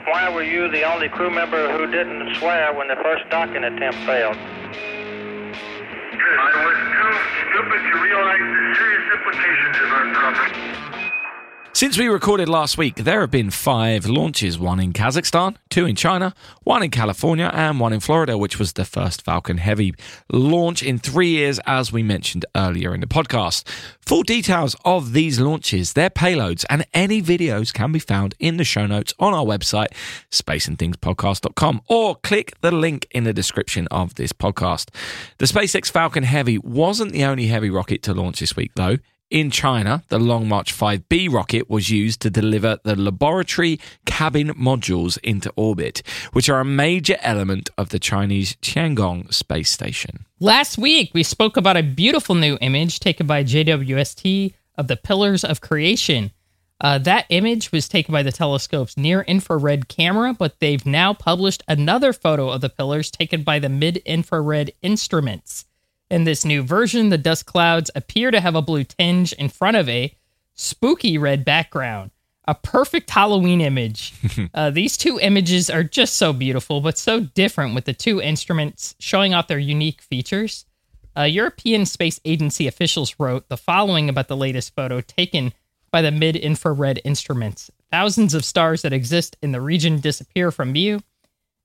why 0.08 0.30
were 0.30 0.44
you 0.44 0.70
the 0.70 0.84
only 0.84 1.10
crew 1.10 1.30
member 1.30 1.72
who 1.78 1.90
didn't 1.92 2.36
swear 2.36 2.74
when 2.74 2.88
the 2.88 2.96
first 3.04 3.24
docking 3.30 3.64
attempt 3.64 4.00
failed? 4.06 4.38
I 6.22 6.66
was 6.66 6.78
too 6.78 7.14
stupid 7.50 7.82
to 7.82 7.96
realize 8.04 8.40
the 8.40 8.76
serious 8.78 9.06
implications 9.14 9.78
of 9.86 9.90
our 9.94 10.06
problem. 10.14 10.72
Since 11.74 11.98
we 11.98 12.10
recorded 12.10 12.50
last 12.50 12.78
week, 12.78 12.96
there 12.96 13.22
have 13.22 13.32
been 13.32 13.50
five 13.50 14.06
launches 14.06 14.60
one 14.60 14.80
in 14.80 14.92
Kazakhstan, 14.92 15.56
two 15.70 15.86
in 15.86 15.96
China, 15.96 16.36
one 16.64 16.84
in 16.84 16.92
California, 16.92 17.50
and 17.54 17.80
one 17.80 17.94
in 17.94 18.02
Florida, 18.02 18.38
which 18.38 18.60
was 18.60 18.74
the 18.74 18.84
first 18.84 19.24
Falcon 19.24 19.58
Heavy 19.58 19.96
launch 20.32 20.84
in 20.84 21.00
three 21.00 21.30
years, 21.30 21.60
as 21.66 21.92
we 21.92 22.04
mentioned 22.04 22.46
earlier 22.56 22.94
in 22.94 23.00
the 23.00 23.08
podcast. 23.08 23.64
Full 24.06 24.24
details 24.24 24.76
of 24.84 25.14
these 25.14 25.40
launches, 25.40 25.94
their 25.94 26.10
payloads, 26.10 26.66
and 26.70 26.86
any 26.94 27.22
videos 27.22 27.74
can 27.74 27.94
be 27.94 28.00
found 28.00 28.36
in 28.38 28.58
the 28.58 28.66
show 28.66 28.86
notes 28.86 29.14
on 29.18 29.34
our 29.34 29.46
website, 29.46 29.94
spaceandthingspodcast.com, 30.30 31.82
or 31.88 32.16
click 32.18 32.54
the 32.60 32.72
link 32.72 33.08
in 33.12 33.24
the 33.24 33.34
description 33.34 33.88
of 33.90 34.16
this 34.16 34.34
podcast. 34.34 34.90
The 35.38 35.46
SpaceX 35.46 35.90
Falcon 35.90 36.24
Heavy 36.24 36.58
wasn't 36.58 37.14
the 37.14 37.24
only 37.24 37.48
heavy 37.48 37.70
rocket 37.70 38.04
to 38.04 38.14
launch 38.14 38.42
this 38.42 38.58
week, 38.58 38.74
though. 38.76 38.98
In 39.32 39.50
China, 39.50 40.04
the 40.10 40.20
Long 40.20 40.50
March 40.50 40.78
5B 40.78 41.32
rocket 41.32 41.70
was 41.70 41.90
used 41.90 42.20
to 42.20 42.30
deliver 42.30 42.80
the 42.84 42.98
laboratory 42.98 43.80
cabin 44.06 44.50
modules 44.56 45.18
into 45.24 45.54
orbit, 45.56 46.04
which 46.34 46.50
are 46.50 46.60
a 46.60 46.66
major 46.66 47.16
element 47.22 47.70
of 47.78 47.90
the 47.90 47.98
Chinese 47.98 48.58
Tiangong 48.58 49.34
space 49.34 49.70
station. 49.70 50.26
Last 50.42 50.78
week, 50.78 51.12
we 51.14 51.24
spoke 51.24 51.56
about 51.56 51.78
a 51.78 51.82
beautiful 51.82 52.36
new 52.36 52.58
image 52.60 53.00
taken 53.00 53.26
by 53.26 53.46
JWST 53.46 54.54
of 54.76 54.90
the 54.90 54.98
Pillars 54.98 55.46
of 55.46 55.62
Creation. 55.62 56.32
Uh, 56.82 56.98
that 56.98 57.26
image 57.30 57.72
was 57.72 57.88
taken 57.88 58.12
by 58.12 58.24
the 58.24 58.34
telescope's 58.34 58.98
near 58.98 59.22
infrared 59.22 59.88
camera, 59.88 60.34
but 60.38 60.60
they've 60.60 60.86
now 60.86 61.14
published 61.14 61.64
another 61.70 62.12
photo 62.12 62.50
of 62.50 62.60
the 62.60 62.70
pillars 62.70 63.10
taken 63.10 63.44
by 63.44 63.60
the 63.60 63.70
mid 63.70 63.96
infrared 63.98 64.74
instruments. 64.82 65.64
In 66.12 66.26
this 66.26 66.44
new 66.44 66.62
version, 66.62 67.08
the 67.08 67.18
dust 67.18 67.46
clouds 67.46 67.90
appear 67.96 68.32
to 68.32 68.42
have 68.42 68.54
a 68.54 68.62
blue 68.62 68.84
tinge 68.84 69.32
in 69.32 69.48
front 69.48 69.78
of 69.78 69.88
a 69.88 70.14
spooky 70.56 71.18
red 71.18 71.46
background. 71.46 72.12
A 72.46 72.54
perfect 72.54 73.10
Halloween 73.10 73.62
image. 73.62 74.14
uh, 74.54 74.72
these 74.72 74.98
two 74.98 75.22
images 75.22 75.70
are 75.70 75.86
just 75.86 76.18
so 76.18 76.34
beautiful, 76.34 76.82
but 76.82 76.98
so 76.98 77.22
different 77.22 77.76
with 77.76 77.86
the 77.86 77.94
two 77.94 78.22
instruments 78.22 78.94
showing 79.00 79.34
off 79.34 79.48
their 79.48 79.58
unique 79.58 80.02
features. 80.02 80.66
Uh, 81.16 81.22
European 81.22 81.86
Space 81.86 82.20
Agency 82.26 82.68
officials 82.68 83.16
wrote 83.18 83.48
the 83.48 83.56
following 83.56 84.10
about 84.10 84.28
the 84.28 84.36
latest 84.36 84.76
photo 84.76 85.00
taken 85.00 85.54
by 85.92 86.02
the 86.02 86.12
mid 86.12 86.36
infrared 86.36 87.00
instruments. 87.06 87.72
Thousands 87.90 88.34
of 88.34 88.44
stars 88.44 88.82
that 88.82 88.92
exist 88.92 89.38
in 89.42 89.54
the 89.54 89.62
region 89.62 90.02
disappear 90.02 90.52
from 90.52 90.74
view, 90.74 91.04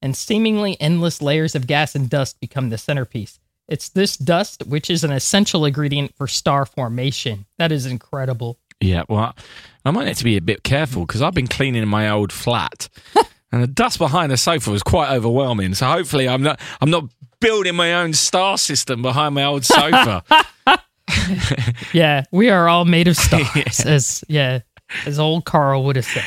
and 0.00 0.16
seemingly 0.16 0.80
endless 0.80 1.20
layers 1.20 1.56
of 1.56 1.66
gas 1.66 1.96
and 1.96 2.08
dust 2.08 2.38
become 2.38 2.68
the 2.68 2.78
centerpiece. 2.78 3.40
It's 3.68 3.88
this 3.88 4.16
dust, 4.16 4.66
which 4.66 4.90
is 4.90 5.02
an 5.04 5.10
essential 5.10 5.64
ingredient 5.64 6.14
for 6.16 6.26
star 6.26 6.64
formation. 6.66 7.46
That 7.58 7.72
is 7.72 7.86
incredible. 7.86 8.58
Yeah, 8.80 9.04
well, 9.08 9.34
I 9.84 9.90
might 9.90 10.04
need 10.04 10.16
to 10.16 10.24
be 10.24 10.36
a 10.36 10.42
bit 10.42 10.62
careful 10.62 11.06
because 11.06 11.22
I've 11.22 11.34
been 11.34 11.46
cleaning 11.46 11.86
my 11.88 12.08
old 12.10 12.32
flat, 12.32 12.88
and 13.52 13.62
the 13.62 13.66
dust 13.66 13.98
behind 13.98 14.30
the 14.30 14.36
sofa 14.36 14.70
was 14.70 14.82
quite 14.82 15.10
overwhelming. 15.10 15.74
So 15.74 15.86
hopefully, 15.86 16.28
I'm 16.28 16.42
not 16.42 16.60
I'm 16.80 16.90
not 16.90 17.04
building 17.40 17.74
my 17.74 17.94
own 17.94 18.12
star 18.12 18.58
system 18.58 19.02
behind 19.02 19.34
my 19.34 19.44
old 19.44 19.64
sofa. 19.64 20.22
Yeah, 21.92 22.24
we 22.30 22.50
are 22.50 22.68
all 22.68 22.84
made 22.84 23.08
of 23.08 23.16
stars, 23.16 23.80
as 23.80 24.24
yeah, 24.28 24.60
as 25.06 25.18
old 25.18 25.44
Carl 25.44 25.84
would 25.84 25.96
have 25.96 26.04
said. 26.04 26.24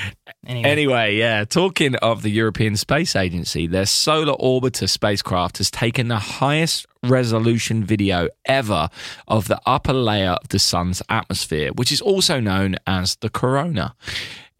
Anyway, 0.48 0.70
Anyway, 0.70 1.16
yeah, 1.18 1.44
talking 1.44 1.96
of 1.98 2.22
the 2.22 2.30
European 2.30 2.78
Space 2.78 3.16
Agency, 3.16 3.68
their 3.68 3.86
Solar 3.86 4.34
Orbiter 4.34 4.90
spacecraft 4.90 5.58
has 5.58 5.70
taken 5.70 6.08
the 6.08 6.18
highest 6.18 6.86
resolution 7.04 7.84
video 7.84 8.30
ever 8.46 8.90
of 9.28 9.50
the 9.50 9.60
upper 9.66 9.94
layer 9.94 10.32
of 10.32 10.48
the 10.50 10.60
sun's 10.60 11.02
atmosphere, 11.10 11.72
which 11.74 11.92
is 11.92 12.00
also 12.00 12.40
known 12.40 12.78
as 12.88 13.18
the 13.18 13.30
corona. 13.30 13.96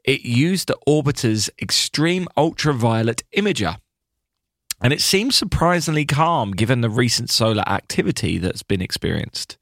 It 0.04 0.22
used 0.22 0.68
the 0.68 0.78
orbiter's 0.86 1.50
extreme 1.62 2.28
ultraviolet 2.36 3.24
imager. 3.36 3.78
And 4.82 4.94
it 4.94 5.02
seems 5.02 5.36
surprisingly 5.36 6.06
calm 6.06 6.52
given 6.52 6.82
the 6.82 6.90
recent 6.90 7.30
solar 7.30 7.68
activity 7.68 8.38
that's 8.38 8.64
been 8.64 8.82
experienced. 8.82 9.58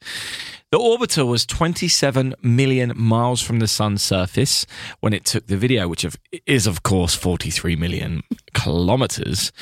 The 0.70 0.80
orbiter 0.80 1.26
was 1.26 1.46
27 1.46 2.36
million 2.42 2.92
miles 2.94 3.42
from 3.42 3.60
the 3.60 3.70
sun's 3.70 4.04
surface 4.04 4.66
when 5.00 5.14
it 5.14 5.24
took 5.24 5.48
the 5.48 5.56
video, 5.56 5.88
which 5.88 6.06
is, 6.46 6.68
of 6.68 6.84
course, 6.84 7.16
43 7.16 7.78
million 7.78 8.22
kilometers. 8.54 9.54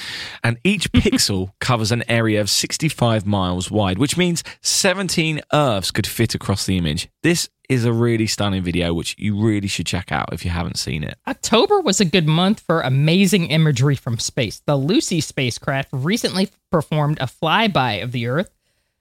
And 0.43 0.57
each 0.63 0.91
pixel 0.93 1.51
covers 1.61 1.91
an 1.91 2.03
area 2.09 2.41
of 2.41 2.49
65 2.49 3.23
miles 3.27 3.69
wide, 3.69 3.99
which 3.99 4.17
means 4.17 4.43
17 4.61 5.41
Earths 5.53 5.91
could 5.91 6.07
fit 6.07 6.33
across 6.33 6.65
the 6.65 6.75
image. 6.75 7.07
This 7.21 7.49
is 7.69 7.85
a 7.85 7.93
really 7.93 8.25
stunning 8.25 8.63
video, 8.63 8.91
which 8.91 9.15
you 9.19 9.39
really 9.39 9.67
should 9.67 9.85
check 9.85 10.11
out 10.11 10.33
if 10.33 10.43
you 10.43 10.49
haven't 10.49 10.79
seen 10.79 11.03
it. 11.03 11.19
October 11.27 11.81
was 11.81 12.01
a 12.01 12.05
good 12.05 12.27
month 12.27 12.61
for 12.61 12.81
amazing 12.81 13.51
imagery 13.51 13.95
from 13.95 14.17
space. 14.17 14.63
The 14.65 14.75
Lucy 14.75 15.21
spacecraft 15.21 15.89
recently 15.91 16.49
performed 16.71 17.19
a 17.19 17.25
flyby 17.25 18.01
of 18.01 18.11
the 18.11 18.25
Earth 18.25 18.54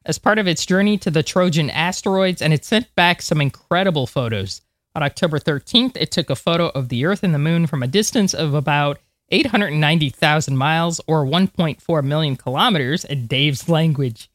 as 0.04 0.18
part 0.18 0.38
of 0.38 0.46
its 0.46 0.66
journey 0.66 0.98
to 0.98 1.10
the 1.10 1.22
Trojan 1.22 1.70
asteroids, 1.70 2.42
and 2.42 2.52
it 2.52 2.64
sent 2.64 2.94
back 2.94 3.22
some 3.22 3.40
incredible 3.40 4.06
photos. 4.06 4.60
On 4.94 5.02
October 5.02 5.38
13th, 5.38 5.96
it 5.96 6.10
took 6.10 6.30
a 6.30 6.36
photo 6.36 6.68
of 6.68 6.88
the 6.88 7.04
Earth 7.04 7.22
and 7.22 7.34
the 7.34 7.38
Moon 7.38 7.66
from 7.66 7.82
a 7.82 7.88
distance 7.88 8.32
of 8.32 8.54
about 8.54 8.98
890,000 9.30 10.56
miles 10.56 11.00
or 11.06 11.24
1.4 11.24 12.04
million 12.04 12.36
kilometers 12.36 13.04
in 13.04 13.26
Dave's 13.26 13.68
language. 13.68 14.30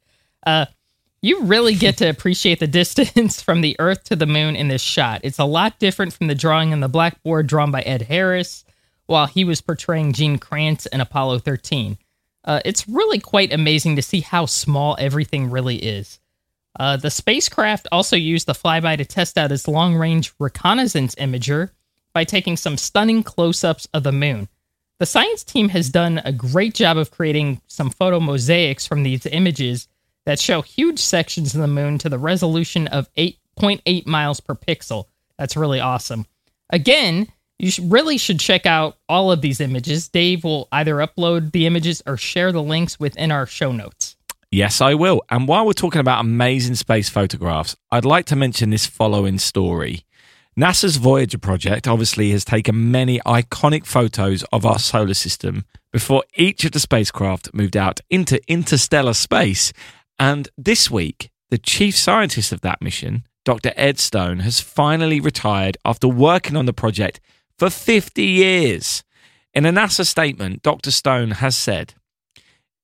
Uh, 0.46 0.66
you 1.22 1.44
really 1.44 1.76
get 1.76 1.98
to 1.98 2.10
appreciate 2.10 2.60
the 2.60 2.68
distance 2.82 3.42
from 3.42 3.62
the 3.62 3.76
Earth 3.80 4.04
to 4.06 4.16
the 4.16 4.26
moon 4.26 4.56
in 4.56 4.68
this 4.68 4.82
shot. 4.82 5.22
It's 5.24 5.40
a 5.40 5.46
lot 5.46 5.80
different 5.80 6.14
from 6.14 6.28
the 6.28 6.36
drawing 6.36 6.74
on 6.74 6.80
the 6.80 6.90
blackboard 6.90 7.48
drawn 7.48 7.72
by 7.72 7.82
Ed 7.82 8.04
Harris 8.04 8.66
while 9.06 9.28
he 9.28 9.44
was 9.44 9.62
portraying 9.62 10.14
Gene 10.14 10.38
Kranz 10.38 10.86
in 10.88 11.02
Apollo 11.02 11.40
13. 11.40 11.98
Uh, 12.44 12.62
it's 12.66 12.88
really 12.88 13.20
quite 13.20 13.54
amazing 13.54 13.96
to 13.96 14.02
see 14.02 14.22
how 14.22 14.46
small 14.46 14.96
everything 15.00 15.50
really 15.50 15.78
is. 15.78 16.20
Uh, 16.80 16.98
the 16.98 17.12
spacecraft 17.12 17.88
also 17.92 18.16
used 18.16 18.48
the 18.48 18.54
flyby 18.54 18.98
to 18.98 19.06
test 19.06 19.38
out 19.38 19.52
its 19.52 19.68
long 19.68 19.96
range 19.96 20.34
reconnaissance 20.40 21.16
imager 21.16 21.72
by 22.14 22.24
taking 22.24 22.56
some 22.56 22.78
stunning 22.78 23.24
close 23.24 23.64
ups 23.64 23.88
of 23.94 24.04
the 24.04 24.12
moon. 24.12 24.48
The 25.00 25.06
science 25.06 25.44
team 25.44 25.70
has 25.70 25.90
done 25.90 26.22
a 26.24 26.32
great 26.32 26.74
job 26.74 26.98
of 26.98 27.12
creating 27.12 27.62
some 27.68 27.90
photo 27.90 28.20
mosaics 28.20 28.86
from 28.86 29.04
these 29.04 29.26
images 29.26 29.88
that 30.26 30.40
show 30.40 30.62
huge 30.62 31.00
sections 31.00 31.56
of 31.56 31.62
the 31.62 31.68
moon 31.68 31.98
to 32.00 32.10
the 32.10 32.18
resolution 32.18 32.88
of 32.88 33.14
8.8 33.16 34.06
miles 34.06 34.40
per 34.40 34.56
pixel. 34.56 35.06
That's 35.38 35.56
really 35.56 35.80
awesome. 35.80 36.26
Again, 36.70 37.28
you 37.60 37.72
really 37.84 38.18
should 38.18 38.40
check 38.40 38.66
out 38.66 38.98
all 39.10 39.32
of 39.32 39.42
these 39.42 39.60
images. 39.60 40.08
Dave 40.08 40.44
will 40.44 40.70
either 40.72 40.96
upload 40.96 41.52
the 41.52 41.66
images 41.68 42.02
or 42.08 42.16
share 42.16 42.52
the 42.52 42.64
links 42.64 43.00
within 43.00 43.32
our 43.32 43.46
show 43.46 43.72
notes. 43.72 44.16
Yes, 44.50 44.82
I 44.82 44.96
will. 44.96 45.22
And 45.30 45.48
while 45.48 45.66
we're 45.66 45.74
talking 45.74 46.02
about 46.02 46.22
amazing 46.22 46.76
space 46.76 47.10
photographs, 47.10 47.76
I'd 47.92 48.06
like 48.06 48.26
to 48.28 48.36
mention 48.36 48.72
this 48.72 48.88
following 48.88 49.38
story. 49.38 50.06
NASA's 50.58 50.96
Voyager 50.98 51.38
project 51.38 51.88
obviously 51.88 52.32
has 52.32 52.44
taken 52.44 52.92
many 52.92 53.20
iconic 53.20 53.86
photos 53.86 54.44
of 54.52 54.66
our 54.66 54.80
solar 54.80 55.14
system 55.14 55.66
before 55.92 56.24
each 56.36 56.66
of 56.66 56.72
the 56.72 56.80
spacecraft 56.80 57.54
moved 57.54 57.78
out 57.78 58.00
into 58.10 58.42
interstellar 58.48 59.14
space. 59.14 59.72
And 60.18 60.50
this 60.58 60.90
week, 60.90 61.30
the 61.50 61.58
chief 61.58 61.96
scientist 61.96 62.52
of 62.52 62.62
that 62.62 62.82
mission, 62.82 63.26
Dr. 63.46 63.72
Ed 63.76 64.00
Stone, 64.00 64.40
has 64.40 64.60
finally 64.60 65.20
retired 65.20 65.78
after 65.86 66.08
working 66.08 66.56
on 66.56 66.66
the 66.66 66.74
project 66.74 67.20
for 67.60 67.70
50 67.70 68.24
years. 68.24 69.04
In 69.54 69.66
a 69.66 69.72
NASA 69.72 70.06
statement, 70.06 70.64
Dr. 70.64 70.92
Stone 70.92 71.32
has 71.32 71.58
said, 71.58 71.94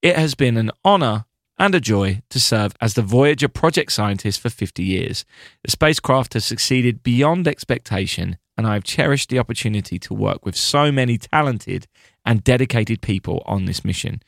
It 0.01 0.17
has 0.17 0.35
been 0.35 0.57
an 0.57 0.71
honor 0.83 1.25
and 1.57 1.73
a 1.73 1.79
joy 1.79 2.21
to 2.29 2.39
serve 2.39 2.73
as 2.81 2.93
the 2.93 3.01
Voyager 3.01 3.47
project 3.47 3.93
scientist 3.93 4.41
for 4.41 4.49
50 4.49 4.83
years. 4.83 5.23
The 5.63 5.71
spacecraft 5.71 6.33
has 6.33 6.43
succeeded 6.43 7.01
beyond 7.03 7.47
expectation, 7.47 8.37
and 8.57 8.67
I 8.67 8.73
have 8.73 8.83
cherished 8.83 9.29
the 9.29 9.39
opportunity 9.39 9.97
to 9.99 10.13
work 10.13 10.45
with 10.45 10.57
so 10.57 10.91
many 10.91 11.17
talented 11.17 11.87
and 12.25 12.43
dedicated 12.43 13.01
people 13.01 13.41
on 13.45 13.63
this 13.63 13.85
mission. 13.85 14.21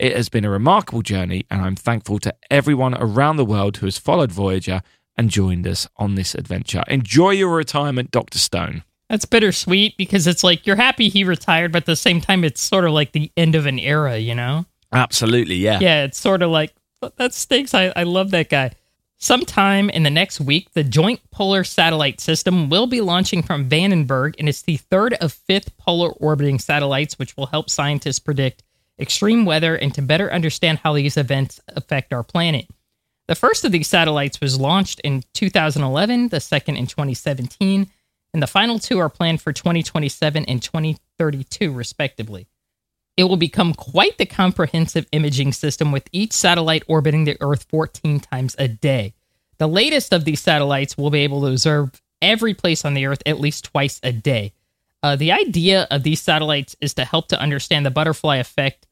It 0.00 0.16
has 0.16 0.28
been 0.28 0.44
a 0.44 0.50
remarkable 0.50 1.02
journey, 1.02 1.46
and 1.48 1.62
I'm 1.62 1.76
thankful 1.76 2.18
to 2.20 2.34
everyone 2.50 2.94
around 2.94 3.36
the 3.36 3.44
world 3.44 3.76
who 3.76 3.86
has 3.86 3.98
followed 3.98 4.32
Voyager 4.32 4.82
and 5.16 5.30
joined 5.30 5.68
us 5.68 5.86
on 5.96 6.16
this 6.16 6.34
adventure. 6.34 6.82
Enjoy 6.88 7.30
your 7.30 7.54
retirement, 7.54 8.10
Dr. 8.10 8.40
Stone. 8.40 8.82
That's 9.12 9.26
bittersweet 9.26 9.98
because 9.98 10.26
it's 10.26 10.42
like 10.42 10.66
you're 10.66 10.74
happy 10.74 11.10
he 11.10 11.22
retired, 11.22 11.70
but 11.70 11.82
at 11.82 11.86
the 11.86 11.96
same 11.96 12.22
time, 12.22 12.44
it's 12.44 12.62
sort 12.62 12.86
of 12.86 12.92
like 12.92 13.12
the 13.12 13.30
end 13.36 13.54
of 13.54 13.66
an 13.66 13.78
era, 13.78 14.16
you 14.16 14.34
know? 14.34 14.64
Absolutely, 14.90 15.56
yeah. 15.56 15.80
Yeah, 15.82 16.04
it's 16.04 16.18
sort 16.18 16.40
of 16.40 16.50
like 16.50 16.72
that 17.18 17.34
stinks. 17.34 17.74
I, 17.74 17.92
I 17.94 18.04
love 18.04 18.30
that 18.30 18.48
guy. 18.48 18.70
Sometime 19.18 19.90
in 19.90 20.02
the 20.02 20.08
next 20.08 20.40
week, 20.40 20.72
the 20.72 20.82
Joint 20.82 21.20
Polar 21.30 21.62
Satellite 21.62 22.22
System 22.22 22.70
will 22.70 22.86
be 22.86 23.02
launching 23.02 23.42
from 23.42 23.68
Vandenberg, 23.68 24.34
and 24.38 24.48
it's 24.48 24.62
the 24.62 24.78
third 24.78 25.12
of 25.20 25.34
fifth 25.34 25.76
polar 25.76 26.12
orbiting 26.12 26.58
satellites, 26.58 27.18
which 27.18 27.36
will 27.36 27.46
help 27.46 27.68
scientists 27.68 28.18
predict 28.18 28.62
extreme 28.98 29.44
weather 29.44 29.76
and 29.76 29.92
to 29.92 30.00
better 30.00 30.32
understand 30.32 30.78
how 30.78 30.94
these 30.94 31.18
events 31.18 31.60
affect 31.68 32.14
our 32.14 32.22
planet. 32.22 32.66
The 33.28 33.34
first 33.34 33.66
of 33.66 33.72
these 33.72 33.88
satellites 33.88 34.40
was 34.40 34.58
launched 34.58 35.00
in 35.00 35.22
2011, 35.34 36.28
the 36.28 36.40
second 36.40 36.76
in 36.76 36.86
2017, 36.86 37.90
and 38.32 38.42
the 38.42 38.46
final 38.46 38.78
two 38.78 38.98
are 38.98 39.08
planned 39.08 39.42
for 39.42 39.52
2027 39.52 40.44
and 40.46 40.62
2032, 40.62 41.72
respectively. 41.72 42.48
It 43.16 43.24
will 43.24 43.36
become 43.36 43.74
quite 43.74 44.16
the 44.16 44.26
comprehensive 44.26 45.06
imaging 45.12 45.52
system 45.52 45.92
with 45.92 46.08
each 46.12 46.32
satellite 46.32 46.82
orbiting 46.88 47.24
the 47.24 47.36
Earth 47.40 47.66
14 47.68 48.20
times 48.20 48.56
a 48.58 48.68
day. 48.68 49.14
The 49.58 49.66
latest 49.66 50.12
of 50.12 50.24
these 50.24 50.40
satellites 50.40 50.96
will 50.96 51.10
be 51.10 51.20
able 51.20 51.42
to 51.42 51.48
observe 51.48 52.00
every 52.22 52.54
place 52.54 52.84
on 52.84 52.94
the 52.94 53.06
Earth 53.06 53.22
at 53.26 53.40
least 53.40 53.64
twice 53.64 54.00
a 54.02 54.12
day. 54.12 54.52
Uh, 55.02 55.16
the 55.16 55.32
idea 55.32 55.86
of 55.90 56.04
these 56.04 56.22
satellites 56.22 56.76
is 56.80 56.94
to 56.94 57.04
help 57.04 57.28
to 57.28 57.40
understand 57.40 57.84
the 57.84 57.90
butterfly 57.90 58.36
effect 58.36 58.86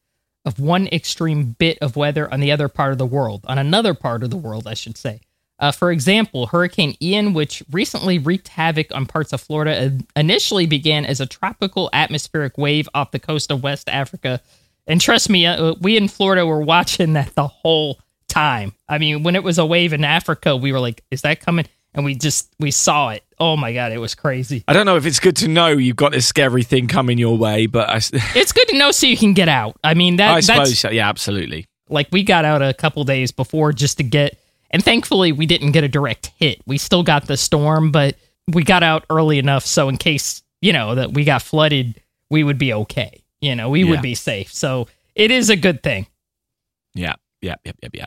of 0.45 0.59
one 0.59 0.87
extreme 0.87 1.55
bit 1.57 1.77
of 1.79 1.95
weather 1.95 2.31
on 2.31 2.41
the 2.41 2.51
other 2.51 2.67
part 2.67 2.91
of 2.91 2.97
the 2.97 3.05
world, 3.05 3.45
on 3.47 3.57
another 3.57 3.93
part 3.93 4.23
of 4.23 4.29
the 4.29 4.37
world, 4.37 4.67
I 4.67 4.73
should 4.73 4.97
say. 4.97 5.21
Uh, 5.61 5.71
for 5.71 5.91
example, 5.91 6.47
Hurricane 6.47 6.97
Ian, 7.01 7.33
which 7.33 7.61
recently 7.71 8.17
wreaked 8.17 8.47
havoc 8.47 8.87
on 8.93 9.05
parts 9.05 9.31
of 9.31 9.39
Florida, 9.39 9.85
uh, 9.85 10.19
initially 10.19 10.65
began 10.65 11.05
as 11.05 11.21
a 11.21 11.27
tropical 11.27 11.87
atmospheric 11.93 12.57
wave 12.57 12.89
off 12.95 13.11
the 13.11 13.19
coast 13.19 13.51
of 13.51 13.61
West 13.61 13.87
Africa. 13.87 14.41
And 14.87 14.99
trust 14.99 15.29
me, 15.29 15.45
uh, 15.45 15.75
we 15.79 15.97
in 15.97 16.07
Florida 16.07 16.47
were 16.47 16.61
watching 16.63 17.13
that 17.13 17.35
the 17.35 17.47
whole 17.47 17.99
time. 18.27 18.73
I 18.89 18.97
mean, 18.97 19.21
when 19.21 19.35
it 19.35 19.43
was 19.43 19.59
a 19.59 19.65
wave 19.65 19.93
in 19.93 20.03
Africa, 20.03 20.57
we 20.57 20.71
were 20.71 20.79
like, 20.79 21.03
is 21.11 21.21
that 21.21 21.41
coming? 21.41 21.67
And 21.93 22.05
we 22.05 22.15
just, 22.15 22.51
we 22.59 22.71
saw 22.71 23.09
it. 23.09 23.23
Oh 23.37 23.55
my 23.55 23.71
God, 23.71 23.91
it 23.91 23.99
was 23.99 24.15
crazy. 24.15 24.63
I 24.67 24.73
don't 24.73 24.87
know 24.87 24.95
if 24.95 25.05
it's 25.05 25.19
good 25.19 25.35
to 25.37 25.47
know 25.47 25.67
you've 25.67 25.95
got 25.95 26.13
this 26.13 26.25
scary 26.25 26.63
thing 26.63 26.87
coming 26.87 27.19
your 27.19 27.37
way, 27.37 27.67
but 27.67 27.87
I, 27.87 27.97
It's 28.35 28.51
good 28.51 28.67
to 28.69 28.77
know 28.77 28.91
so 28.91 29.05
you 29.05 29.17
can 29.17 29.33
get 29.33 29.49
out. 29.49 29.77
I 29.83 29.93
mean, 29.93 30.15
that, 30.15 30.31
I 30.31 30.39
suppose, 30.39 30.79
so. 30.79 30.89
yeah, 30.89 31.07
absolutely. 31.07 31.67
like 31.89 32.07
we 32.11 32.23
got 32.23 32.45
out 32.45 32.63
a 32.63 32.73
couple 32.73 33.03
days 33.03 33.31
before 33.31 33.73
just 33.73 33.97
to 33.97 34.03
get 34.03 34.40
and 34.71 34.83
thankfully 34.83 35.31
we 35.31 35.45
didn't 35.45 35.71
get 35.71 35.83
a 35.83 35.87
direct 35.87 36.31
hit. 36.37 36.61
We 36.65 36.77
still 36.77 37.03
got 37.03 37.27
the 37.27 37.37
storm 37.37 37.91
but 37.91 38.15
we 38.51 38.63
got 38.63 38.83
out 38.83 39.05
early 39.09 39.37
enough 39.39 39.65
so 39.65 39.87
in 39.89 39.97
case 39.97 40.41
you 40.61 40.73
know 40.73 40.95
that 40.95 41.13
we 41.13 41.23
got 41.23 41.41
flooded 41.41 42.01
we 42.29 42.43
would 42.43 42.57
be 42.57 42.73
okay. 42.73 43.23
You 43.41 43.55
know 43.55 43.69
we 43.69 43.83
Yeah. 43.83 43.91
would 43.91 44.01
be 44.01 44.15
safe. 44.15 44.51
So 44.53 44.87
it 45.15 45.31
is 45.31 45.49
a 45.49 45.55
good 45.55 45.83
thing. 45.83 46.07
Yeah, 46.93 47.15
yeah, 47.41 47.55
yeah, 47.65 47.71
yeah, 47.83 47.89
yeah. 47.93 48.05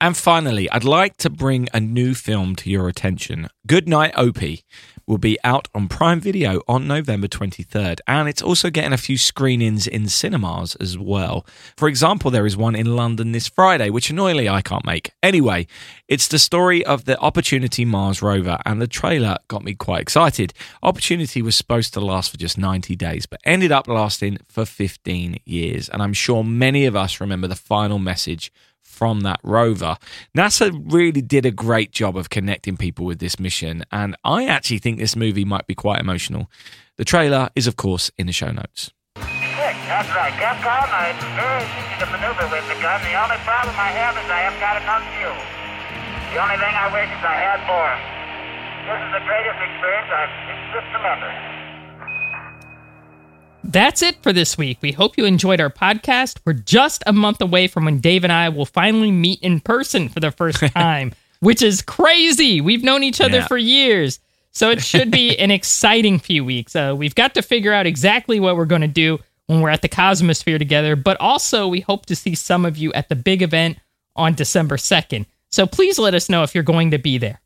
And 0.00 0.16
finally, 0.16 0.68
I'd 0.70 0.82
like 0.84 1.16
to 1.18 1.30
bring 1.30 1.68
a 1.72 1.78
new 1.78 2.14
film 2.14 2.56
to 2.56 2.70
your 2.70 2.88
attention. 2.88 3.48
Good 3.68 3.88
Night 3.88 4.12
Oppy 4.14 4.64
will 5.12 5.18
be 5.18 5.38
out 5.44 5.68
on 5.74 5.88
Prime 5.88 6.20
Video 6.20 6.62
on 6.66 6.88
November 6.88 7.28
23rd, 7.28 8.00
and 8.06 8.30
it's 8.30 8.40
also 8.40 8.70
getting 8.70 8.94
a 8.94 8.96
few 8.96 9.18
screenings 9.18 9.86
in 9.86 10.08
cinemas 10.08 10.74
as 10.76 10.96
well. 10.96 11.44
For 11.76 11.86
example, 11.86 12.30
there 12.30 12.46
is 12.46 12.56
one 12.56 12.74
in 12.74 12.96
London 12.96 13.32
this 13.32 13.46
Friday, 13.46 13.90
which 13.90 14.08
annoyingly 14.08 14.48
I 14.48 14.62
can't 14.62 14.86
make. 14.86 15.12
Anyway, 15.22 15.66
it's 16.08 16.28
the 16.28 16.38
story 16.38 16.82
of 16.86 17.04
the 17.04 17.18
Opportunity 17.20 17.84
Mars 17.84 18.22
rover, 18.22 18.56
and 18.64 18.80
the 18.80 18.86
trailer 18.86 19.36
got 19.48 19.62
me 19.62 19.74
quite 19.74 20.00
excited. 20.00 20.54
Opportunity 20.82 21.42
was 21.42 21.56
supposed 21.56 21.92
to 21.92 22.00
last 22.00 22.30
for 22.30 22.38
just 22.38 22.56
90 22.56 22.96
days, 22.96 23.26
but 23.26 23.38
ended 23.44 23.70
up 23.70 23.88
lasting 23.88 24.38
for 24.48 24.64
15 24.64 25.40
years, 25.44 25.90
and 25.90 26.02
I'm 26.02 26.14
sure 26.14 26.42
many 26.42 26.86
of 26.86 26.96
us 26.96 27.20
remember 27.20 27.48
the 27.48 27.54
final 27.54 27.98
message 27.98 28.50
from 28.82 29.20
that 29.20 29.40
rover. 29.42 29.96
NASA 30.36 30.72
really 30.92 31.22
did 31.22 31.46
a 31.46 31.50
great 31.50 31.92
job 31.92 32.16
of 32.16 32.30
connecting 32.30 32.76
people 32.76 33.04
with 33.04 33.18
this 33.18 33.38
mission, 33.38 33.84
and 33.90 34.16
I 34.24 34.46
actually 34.46 34.78
think 34.78 34.98
this 34.98 35.16
movie 35.16 35.44
might 35.44 35.66
be 35.66 35.74
quite 35.74 36.00
emotional. 36.00 36.50
The 36.96 37.04
trailer 37.04 37.50
is, 37.54 37.66
of 37.66 37.76
course, 37.76 38.10
in 38.18 38.26
the 38.26 38.32
show 38.32 38.50
notes. 38.50 38.92
That's 39.92 40.08
right. 40.16 40.32
Capcom, 40.40 40.88
it's 41.12 41.20
very 41.36 41.68
easy 41.68 41.94
to 42.00 42.06
maneuver 42.08 42.48
with 42.48 42.64
the 42.64 42.80
gun. 42.80 42.96
The 43.04 43.12
only 43.12 43.36
problem 43.44 43.76
I 43.76 43.92
have 43.92 44.16
is 44.16 44.24
I 44.24 44.48
haven't 44.48 44.58
got 44.58 44.80
enough 44.80 45.04
fuel. 45.20 45.36
The 46.32 46.40
only 46.40 46.56
thing 46.56 46.72
I 46.72 46.88
wish 46.88 47.12
is 47.12 47.20
I 47.20 47.36
had 47.36 47.60
more. 47.68 47.92
This 48.88 48.98
is 48.98 49.10
the 49.12 49.22
greatest 49.28 49.60
experience 49.60 50.08
I've 50.08 50.32
just 50.72 50.88
remembered. 50.96 51.61
That's 53.64 54.02
it 54.02 54.22
for 54.22 54.32
this 54.32 54.58
week. 54.58 54.78
We 54.82 54.92
hope 54.92 55.16
you 55.16 55.24
enjoyed 55.24 55.60
our 55.60 55.70
podcast. 55.70 56.38
We're 56.44 56.52
just 56.54 57.02
a 57.06 57.12
month 57.12 57.40
away 57.40 57.68
from 57.68 57.84
when 57.84 58.00
Dave 58.00 58.24
and 58.24 58.32
I 58.32 58.48
will 58.48 58.66
finally 58.66 59.10
meet 59.10 59.40
in 59.40 59.60
person 59.60 60.08
for 60.08 60.20
the 60.20 60.30
first 60.32 60.60
time, 60.74 61.12
which 61.40 61.62
is 61.62 61.80
crazy. 61.82 62.60
We've 62.60 62.82
known 62.82 63.02
each 63.02 63.20
other 63.20 63.38
Yeah. 63.38 63.46
for 63.46 63.56
years. 63.56 64.18
So 64.50 64.70
it 64.70 64.82
should 64.82 65.10
be 65.10 65.38
an 65.38 65.50
exciting 65.58 66.18
few 66.18 66.44
weeks. 66.44 66.74
Uh, 66.76 66.94
we've 66.96 67.14
got 67.14 67.34
to 67.34 67.42
figure 67.42 67.72
out 67.72 67.86
exactly 67.86 68.40
what 68.40 68.56
we're 68.56 68.64
going 68.66 68.82
to 68.82 68.88
do 68.88 69.18
when 69.46 69.60
we're 69.60 69.70
at 69.70 69.82
the 69.82 69.88
Cosmosphere 69.88 70.58
together, 70.58 70.96
but 70.96 71.16
also 71.20 71.68
we 71.68 71.80
hope 71.80 72.06
to 72.06 72.16
see 72.16 72.34
some 72.34 72.64
of 72.64 72.76
you 72.76 72.92
at 72.92 73.08
the 73.08 73.16
big 73.16 73.42
event 73.42 73.78
on 74.16 74.34
December 74.34 74.76
2nd. 74.76 75.24
So 75.50 75.66
please 75.66 75.98
let 75.98 76.14
us 76.14 76.28
know 76.28 76.42
if 76.42 76.54
you're 76.54 76.64
going 76.64 76.90
to 76.90 76.98
be 76.98 77.18
there. 77.18 77.40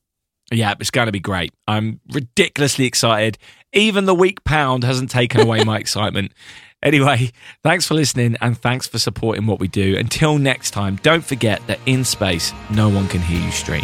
Yeah, 0.53 0.75
it's 0.79 0.91
going 0.93 1.07
to 1.07 1.13
be 1.13 1.19
great. 1.21 1.53
I'm 1.67 1.99
ridiculously 2.13 2.85
excited. 2.87 3.37
Even 3.73 4.05
the 4.05 4.15
weak 4.15 4.45
pound 4.45 4.85
hasn't 4.85 5.11
taken 5.11 5.41
away 5.41 5.65
my 5.65 5.79
excitement. 5.79 6.33
Anyway, 6.83 7.33
thanks 7.63 7.87
for 7.87 7.95
listening 7.95 8.37
and 8.43 8.57
thanks 8.57 8.87
for 8.87 8.99
supporting 8.99 9.47
what 9.47 9.59
we 9.59 9.67
do. 9.67 9.97
Until 9.97 10.39
next 10.39 10.73
time, 10.73 10.97
don't 10.97 11.25
forget 11.25 11.67
that 11.67 11.81
in 11.87 12.05
space, 12.05 12.53
no 12.71 12.89
one 12.91 13.09
can 13.09 13.23
hear 13.23 13.41
you 13.41 13.51
stream. 13.51 13.83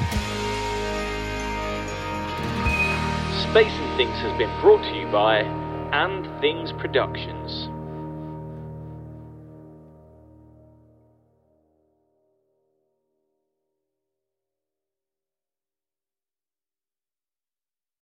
Space 3.50 3.72
and 3.72 3.96
Things 3.96 4.14
has 4.20 4.36
been 4.38 4.60
brought 4.60 4.82
to 4.82 4.94
you 4.94 5.10
by 5.10 5.38
And 5.92 6.26
Things 6.40 6.70
Productions. 6.72 7.71